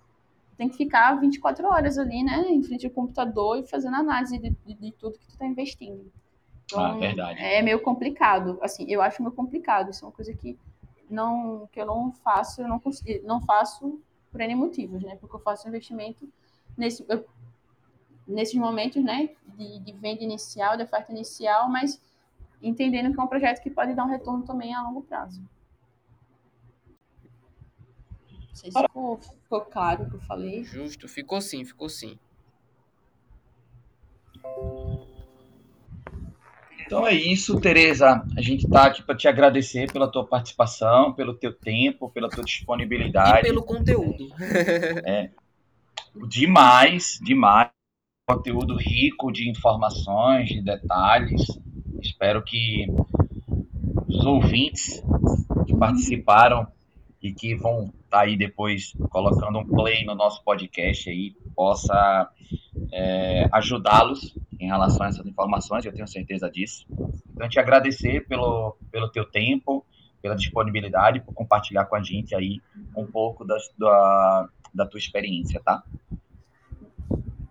tem 0.58 0.70
que 0.70 0.78
ficar 0.78 1.20
24 1.20 1.68
horas 1.68 1.98
ali, 1.98 2.24
né, 2.24 2.46
em 2.50 2.64
frente 2.64 2.86
ao 2.86 2.92
computador 2.92 3.60
e 3.60 3.68
fazendo 3.68 3.96
análise 3.96 4.38
de, 4.40 4.50
de, 4.66 4.74
de 4.74 4.92
tudo 4.94 5.20
que 5.20 5.26
tu 5.26 5.32
está 5.32 5.46
investindo. 5.46 6.12
Então, 6.66 6.84
ah, 6.84 6.98
verdade. 6.98 7.40
É 7.40 7.62
meio 7.62 7.80
complicado, 7.82 8.58
assim, 8.62 8.86
eu 8.90 9.02
acho 9.02 9.22
meio 9.22 9.34
complicado, 9.34 9.92
isso 9.92 10.04
é 10.04 10.08
uma 10.08 10.14
coisa 10.14 10.34
que 10.34 10.58
não 11.10 11.68
que 11.72 11.80
eu 11.80 11.86
não 11.86 12.12
faço, 12.12 12.62
eu 12.62 12.68
não 12.68 12.80
consigo, 12.80 13.26
não 13.26 13.42
faço 13.42 14.02
por 14.32 14.42
N 14.42 14.56
motivos, 14.56 15.02
né? 15.04 15.16
Porque 15.16 15.36
eu 15.36 15.40
faço 15.40 15.68
investimento 15.68 16.28
nesse, 16.78 17.06
eu, 17.08 17.26
nesses 18.28 18.56
momentos, 18.56 19.04
né? 19.04 19.30
De, 19.58 19.80
de 19.80 19.92
venda 19.94 20.24
inicial, 20.24 20.76
de 20.78 20.84
oferta 20.84 21.12
inicial, 21.12 21.70
mas 21.70 22.02
entendendo 22.62 23.14
que 23.14 23.20
é 23.20 23.24
um 23.24 23.28
projeto 23.28 23.62
que 23.62 23.70
pode 23.70 23.94
dar 23.94 24.06
um 24.06 24.10
retorno 24.10 24.44
também 24.44 24.74
a 24.74 24.82
longo 24.82 25.02
prazo. 25.02 25.42
Não 28.32 28.56
sei 28.56 28.72
se 28.72 28.82
ficou, 28.82 29.18
ficou 29.18 29.62
claro 29.62 30.04
o 30.04 30.10
que 30.10 30.16
eu 30.16 30.22
falei. 30.22 30.64
Justo, 30.64 31.08
ficou 31.08 31.40
sim, 31.40 31.64
ficou 31.64 31.90
sim. 31.90 32.18
Então 36.88 37.06
é 37.06 37.14
isso, 37.14 37.60
Tereza. 37.60 38.26
A 38.38 38.42
gente 38.42 38.66
está 38.66 38.86
aqui 38.86 39.04
para 39.04 39.16
te 39.16 39.28
agradecer 39.28 39.92
pela 39.92 40.10
tua 40.10 40.26
participação, 40.26 41.14
pelo 41.14 41.34
teu 41.34 41.54
tempo, 41.54 42.10
pela 42.10 42.30
tua 42.30 42.44
disponibilidade. 42.44 43.40
E 43.40 43.42
pelo 43.42 43.62
conteúdo. 43.62 44.30
É, 45.06 45.30
demais, 46.28 47.20
demais. 47.22 47.77
Conteúdo 48.28 48.76
rico 48.76 49.32
de 49.32 49.50
informações, 49.50 50.50
de 50.50 50.62
detalhes. 50.62 51.48
Espero 52.02 52.44
que 52.44 52.86
os 54.06 54.26
ouvintes 54.26 55.02
que 55.66 55.74
participaram 55.74 56.68
e 57.24 57.32
que 57.34 57.56
vão 57.56 57.86
estar 57.86 57.96
tá 58.10 58.20
aí 58.24 58.36
depois 58.36 58.92
colocando 59.10 59.60
um 59.60 59.66
play 59.66 60.04
no 60.04 60.14
nosso 60.14 60.44
podcast 60.44 61.10
aí 61.10 61.38
possa 61.56 62.30
é, 62.92 63.48
ajudá-los 63.54 64.38
em 64.60 64.68
relação 64.68 65.06
a 65.06 65.10
essas 65.10 65.26
informações, 65.26 65.86
eu 65.86 65.94
tenho 65.94 66.06
certeza 66.06 66.52
disso. 66.52 66.86
Então, 67.34 67.48
te 67.48 67.62
agradecer 67.62 68.28
pelo, 68.28 68.76
pelo 68.92 69.08
teu 69.08 69.24
tempo, 69.24 69.86
pela 70.22 70.36
disponibilidade, 70.36 71.22
por 71.22 71.34
compartilhar 71.34 71.86
com 71.86 71.96
a 71.96 72.04
gente 72.04 72.36
aí 72.36 72.62
um 72.94 73.06
pouco 73.06 73.46
da, 73.46 73.56
da, 73.80 74.50
da 74.74 74.86
tua 74.86 75.00
experiência, 75.00 75.62
tá? 75.64 75.82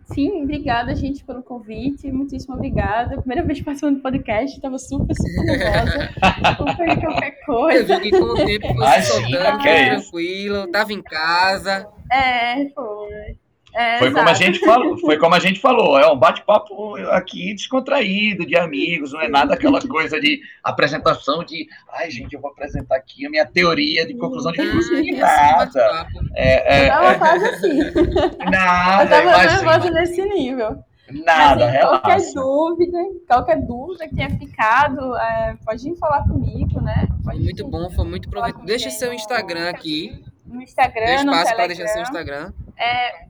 Sim, 0.07 0.45
obrigada, 0.45 0.95
gente, 0.95 1.25
pelo 1.25 1.43
convite. 1.43 2.11
Muitíssimo 2.13 2.55
obrigada. 2.55 3.19
Primeira 3.19 3.43
vez 3.43 3.61
participando 3.61 3.97
do 3.97 4.03
podcast, 4.03 4.57
estava 4.57 4.79
super, 4.79 5.15
super 5.15 5.45
nervosa. 5.45 6.11
Não 6.97 7.01
qualquer 7.01 7.45
coisa. 7.45 7.95
Eu 7.95 8.01
vi 8.01 8.11
que 8.11 8.19
com 8.19 8.25
o 8.25 8.35
tempo 8.35 8.75
foi 8.75 8.87
se 8.87 9.03
soltando, 9.03 9.63
tranquilo, 9.63 10.71
tava 10.71 10.93
em 10.93 11.03
casa. 11.03 11.89
É, 12.11 12.69
foi. 12.71 13.37
É, 13.75 13.99
foi, 13.99 14.11
como 14.11 14.29
a 14.29 14.33
gente 14.33 14.59
falou, 14.61 14.97
foi 14.99 15.19
como 15.19 15.35
a 15.35 15.39
gente 15.39 15.61
falou, 15.61 15.99
é 15.99 16.11
um 16.11 16.17
bate-papo 16.17 16.97
aqui 17.11 17.53
descontraído, 17.53 18.47
de 18.47 18.57
amigos, 18.57 19.12
não 19.12 19.21
é 19.21 19.29
nada 19.29 19.53
aquela 19.53 19.81
coisa 19.87 20.19
de 20.19 20.41
apresentação 20.64 21.45
de 21.45 21.69
ai, 21.93 22.11
gente, 22.11 22.33
eu 22.33 22.41
vou 22.41 22.51
apresentar 22.51 22.97
aqui 22.97 23.27
a 23.27 23.31
minha 23.31 23.45
teoria 23.45 24.07
de 24.07 24.14
conclusão 24.14 24.51
de 24.53 24.71
curso. 24.71 24.91
Ah, 25.23 25.59
nada. 25.59 26.09
É, 26.35 26.85
é, 26.85 26.85
eu 26.85 26.89
tava 26.89 27.19
quase 27.19 27.45
assim. 27.47 27.79
Nada, 28.51 29.17
eu 29.17 29.31
tava 29.31 29.45
nervosa 29.45 29.91
nesse 29.91 30.23
nível. 30.23 30.79
Nada, 31.11 31.69
assim, 31.69 31.79
Qualquer 31.79 32.35
dúvida, 32.35 32.99
qualquer 33.29 33.62
dúvida 33.62 34.09
que 34.09 34.17
tenha 34.17 34.31
ficado, 34.31 35.17
é, 35.17 35.57
pode 35.64 35.85
vir 35.85 35.97
falar 35.97 36.25
comigo, 36.25 36.81
né? 36.81 37.07
Pode 37.23 37.41
muito 37.41 37.69
bom, 37.69 37.91
foi 37.91 38.05
muito 38.07 38.29
proveitoso. 38.29 38.64
Deixa 38.64 38.91
seu 38.91 39.12
Instagram 39.12 39.69
aqui. 39.69 40.25
No 40.45 40.62
Instagram, 40.62 41.07
Tem 41.07 41.17
espaço 41.17 41.55
para 41.55 41.67
deixar 41.67 41.89
seu 41.89 42.03
Instagram. 42.03 42.53
É, 42.77 43.27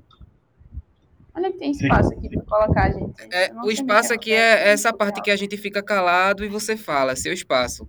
Onde 1.36 1.46
é 1.46 1.52
que 1.52 1.58
tem 1.58 1.70
espaço 1.70 2.12
aqui 2.14 2.30
para 2.30 2.42
colocar, 2.42 2.90
gente? 2.90 3.22
É, 3.30 3.52
o 3.62 3.70
espaço 3.70 4.12
aqui 4.14 4.32
é 4.32 4.70
essa 4.70 4.92
parte 4.92 5.20
que 5.20 5.30
a 5.30 5.36
gente 5.36 5.56
fica 5.58 5.82
calado 5.82 6.44
e 6.44 6.48
você 6.48 6.76
fala, 6.76 7.14
seu 7.14 7.32
espaço. 7.32 7.86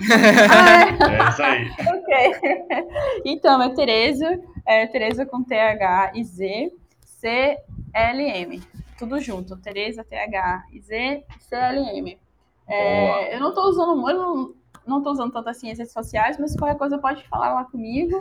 Ah, 0.00 1.06
é. 1.10 1.16
é 1.16 1.28
isso 1.28 1.42
aí. 1.42 1.70
ok. 1.86 2.82
Então, 3.26 3.62
é 3.62 3.74
Tereza, 3.74 4.40
é 4.66 4.86
Tereza 4.86 5.26
com 5.26 5.42
TH 5.42 6.12
e 6.14 6.24
Z, 6.24 6.72
C 7.04 7.58
L 7.92 8.22
M. 8.22 8.62
Tudo 8.98 9.20
junto. 9.20 9.56
Tereza, 9.58 10.02
TH 10.02 10.64
e 10.72 10.80
Z, 10.80 11.24
C 11.40 11.54
L 11.54 11.98
M. 11.98 12.18
É, 12.66 13.36
eu 13.36 13.40
não 13.40 13.50
estou 13.50 13.64
usando, 13.64 14.08
eu 14.08 14.54
não, 14.86 15.02
tô 15.02 15.10
usando 15.10 15.32
tantas 15.32 15.58
ciências 15.58 15.92
sociais, 15.92 16.38
mas 16.38 16.56
qualquer 16.56 16.78
coisa 16.78 16.96
pode 16.96 17.22
falar 17.28 17.52
lá 17.52 17.64
comigo 17.64 18.18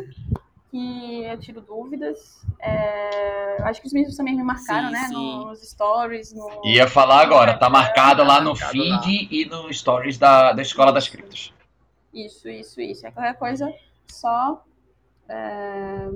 que 0.72 1.24
eu 1.26 1.38
tiro 1.38 1.62
dúvidas. 1.62 2.42
É, 2.60 3.62
acho 3.64 3.82
que 3.82 3.88
os 3.88 3.94
meninos 3.94 4.16
também 4.16 4.36
me 4.36 4.44
marcaram, 4.44 4.88
sim, 4.88 4.94
né? 4.94 5.08
Sim. 5.10 5.46
Nos 5.46 5.62
stories. 5.70 6.34
No... 6.34 6.50
Ia 6.66 6.88
falar 6.88 7.22
agora, 7.22 7.58
tá 7.58 7.70
marcado 7.70 8.24
lá 8.24 8.40
no 8.40 8.56
feed 8.56 8.90
lá. 8.90 9.02
e 9.06 9.46
no 9.46 9.72
stories 9.72 10.18
da, 10.18 10.54
da 10.54 10.62
Escola 10.62 10.94
das 10.94 11.10
Criptos. 11.10 11.54
Isso, 12.14 12.48
isso, 12.48 12.80
isso. 12.80 13.06
É 13.06 13.12
qualquer 13.12 13.38
coisa, 13.38 13.72
só, 14.10 14.64
é, 15.28 16.10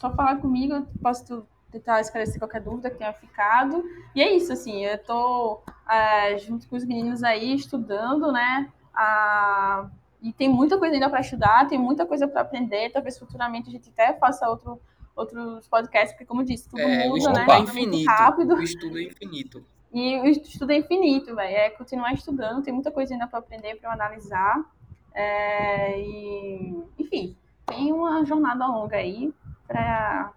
só 0.00 0.10
falar 0.14 0.36
comigo, 0.36 0.74
eu 0.74 0.86
posso 1.02 1.46
tentar 1.70 2.00
esclarecer 2.00 2.38
qualquer 2.38 2.62
dúvida 2.62 2.90
que 2.90 2.96
tenha 2.96 3.12
ficado. 3.12 3.84
E 4.14 4.22
é 4.22 4.34
isso, 4.34 4.52
assim, 4.52 4.84
eu 4.84 4.98
tô 4.98 5.62
é, 5.88 6.38
junto 6.38 6.66
com 6.66 6.76
os 6.76 6.84
meninos 6.84 7.22
aí 7.22 7.54
estudando, 7.54 8.32
né? 8.32 8.70
A 8.94 9.86
e 10.22 10.32
tem 10.32 10.48
muita 10.48 10.78
coisa 10.78 10.94
ainda 10.94 11.10
para 11.10 11.20
estudar, 11.20 11.66
tem 11.68 11.78
muita 11.78 12.06
coisa 12.06 12.28
para 12.28 12.42
aprender. 12.42 12.90
Talvez 12.90 13.18
futuramente 13.18 13.68
a 13.68 13.72
gente 13.72 13.90
até 13.90 14.14
faça 14.14 14.48
outro, 14.48 14.80
outros 15.16 15.66
podcasts, 15.66 16.12
porque, 16.12 16.24
como 16.24 16.44
disse, 16.44 16.68
tudo 16.68 16.80
é, 16.80 17.08
muda, 17.08 17.32
né? 17.32 17.46
É 17.48 17.58
infinito. 17.58 18.08
rápido. 18.08 18.54
O 18.54 18.62
estudo 18.62 18.98
é 18.98 19.02
infinito. 19.02 19.64
E 19.92 20.20
o 20.20 20.26
estudo 20.26 20.70
é 20.70 20.76
infinito, 20.76 21.34
velho. 21.34 21.56
É 21.56 21.70
continuar 21.70 22.12
estudando, 22.14 22.62
tem 22.62 22.72
muita 22.72 22.92
coisa 22.92 23.12
ainda 23.12 23.26
para 23.26 23.40
aprender, 23.40 23.74
para 23.80 23.92
analisar. 23.92 24.64
É, 25.12 26.00
e, 26.00 26.82
enfim, 26.98 27.36
tem 27.66 27.92
uma 27.92 28.24
jornada 28.24 28.66
longa 28.66 28.96
aí 28.96 29.34
pra, 29.66 30.32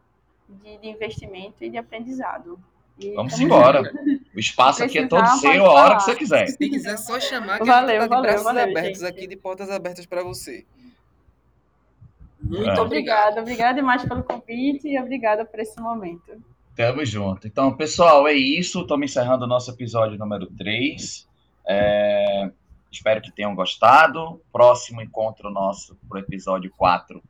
de, 0.50 0.78
de 0.80 0.88
investimento 0.88 1.64
e 1.64 1.70
de 1.70 1.78
aprendizado. 1.78 2.60
E 3.00 3.12
Vamos 3.14 3.40
embora. 3.40 3.82
O 4.34 4.40
espaço 4.40 4.84
aqui 4.84 5.00
é 5.00 5.08
todo 5.08 5.26
seu 5.38 5.66
a 5.66 5.72
hora 5.72 5.96
que 5.98 6.04
você 6.04 6.16
quiser. 6.16 6.48
Se 6.48 6.58
quiser 6.58 6.98
só 6.98 7.20
chamar, 7.20 7.60
que 7.60 7.66
valeu, 7.66 7.98
a 7.98 8.00
gente 8.00 8.00
tá 8.00 8.04
de 8.04 8.10
valeu, 8.10 8.22
braços 8.22 8.44
valeu, 8.44 8.64
abertos 8.64 9.02
gente. 9.02 9.10
aqui, 9.10 9.28
de 9.28 9.36
portas 9.36 9.70
abertas 9.70 10.06
para 10.06 10.24
você. 10.24 10.66
Muito 12.42 12.70
é. 12.70 12.80
obrigada. 12.80 13.42
Obrigada 13.42 13.76
demais 13.76 14.04
pelo 14.04 14.24
convite 14.24 14.88
e 14.88 15.00
obrigada 15.00 15.46
por 15.46 15.60
esse 15.60 15.80
momento. 15.80 16.42
Tamo 16.76 17.06
junto. 17.06 17.48
Então, 17.48 17.76
pessoal, 17.76 18.28
é 18.28 18.34
isso. 18.34 18.82
Estamos 18.82 19.12
encerrando 19.12 19.46
o 19.46 19.48
nosso 19.48 19.72
episódio 19.72 20.18
número 20.18 20.48
3. 20.48 21.28
É... 21.68 22.50
Espero 22.92 23.22
que 23.22 23.32
tenham 23.32 23.56
gostado. 23.56 24.42
Próximo 24.52 25.02
encontro 25.02 25.50
nosso 25.50 25.98
para 26.08 26.18
o 26.18 26.22
episódio 26.22 26.72
4 26.78 27.22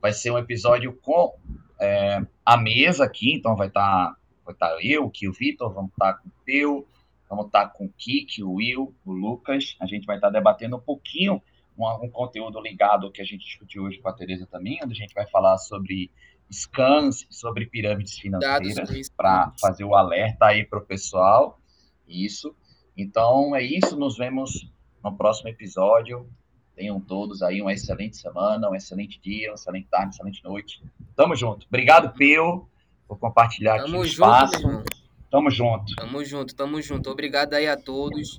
vai 0.00 0.12
ser 0.12 0.30
um 0.30 0.38
episódio 0.38 0.92
com 1.02 1.34
é, 1.80 2.22
a 2.44 2.56
mesa 2.56 3.04
aqui, 3.04 3.32
então 3.34 3.56
vai 3.56 3.68
estar 3.68 4.10
tá 4.10 4.16
vai 4.48 4.54
estar 4.54 4.68
tá 4.68 4.78
eu, 4.82 5.04
o 5.06 5.32
Vitor, 5.32 5.72
vamos 5.72 5.90
estar 5.90 6.14
tá 6.14 6.18
com 6.18 6.28
o 6.28 6.32
Peu, 6.44 6.86
vamos 7.28 7.46
estar 7.46 7.66
tá 7.66 7.68
com 7.68 7.84
o 7.84 7.92
Kik, 7.92 8.42
o 8.42 8.54
Will, 8.54 8.94
o 9.04 9.12
Lucas. 9.12 9.76
A 9.80 9.86
gente 9.86 10.06
vai 10.06 10.16
estar 10.16 10.30
debatendo 10.30 10.76
um 10.76 10.80
pouquinho 10.80 11.42
um, 11.76 11.86
um 12.04 12.10
conteúdo 12.10 12.60
ligado 12.60 13.06
ao 13.06 13.12
que 13.12 13.20
a 13.20 13.24
gente 13.24 13.44
discutiu 13.44 13.84
hoje 13.84 13.98
com 13.98 14.08
a 14.08 14.12
Tereza 14.12 14.46
também, 14.46 14.80
onde 14.82 14.92
a 14.92 14.96
gente 14.96 15.14
vai 15.14 15.26
falar 15.26 15.58
sobre 15.58 16.10
scans, 16.50 17.26
sobre 17.30 17.66
pirâmides 17.66 18.18
financeiras, 18.18 19.10
para 19.10 19.52
fazer 19.60 19.84
o 19.84 19.94
alerta 19.94 20.46
aí 20.46 20.64
para 20.64 20.78
o 20.78 20.84
pessoal. 20.84 21.60
Isso. 22.06 22.54
Então 22.96 23.54
é 23.54 23.62
isso, 23.62 23.96
nos 23.96 24.16
vemos 24.16 24.70
no 25.04 25.14
próximo 25.14 25.50
episódio. 25.50 26.28
Tenham 26.74 27.00
todos 27.00 27.42
aí 27.42 27.60
uma 27.60 27.72
excelente 27.72 28.16
semana, 28.16 28.70
um 28.70 28.74
excelente 28.74 29.20
dia, 29.20 29.50
uma 29.50 29.56
excelente 29.56 29.88
tarde, 29.88 30.06
uma 30.06 30.12
excelente 30.12 30.44
noite. 30.44 30.82
Tamo 31.14 31.36
junto. 31.36 31.66
Obrigado, 31.66 32.14
Peu 32.14 32.66
por 33.08 33.18
compartilhar 33.18 33.78
tamo 33.78 33.88
aqui 33.88 33.96
o 33.96 34.04
espaço. 34.04 34.60
Junto, 34.60 34.84
tamo 35.30 35.50
junto. 35.50 35.96
Tamo 35.96 36.24
junto, 36.24 36.54
tamo 36.54 36.82
junto. 36.82 37.10
Obrigado 37.10 37.54
aí 37.54 37.66
a 37.66 37.76
todos. 37.76 38.38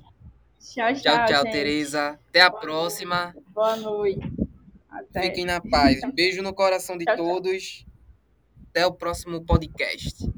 Tchau, 0.60 0.94
tchau. 0.94 1.02
Tchau, 1.02 1.26
tchau, 1.26 1.42
Tereza. 1.44 2.18
Até 2.28 2.40
a 2.42 2.50
próxima. 2.50 3.34
Boa 3.48 3.76
noite. 3.76 4.32
Até. 4.88 5.22
Fiquem 5.22 5.44
na 5.44 5.60
paz. 5.60 6.00
Beijo 6.14 6.42
no 6.42 6.54
coração 6.54 6.96
de 6.96 7.04
tchau, 7.04 7.16
todos. 7.16 7.62
Tchau. 7.62 7.90
Até 8.70 8.86
o 8.86 8.92
próximo 8.92 9.44
podcast. 9.44 10.30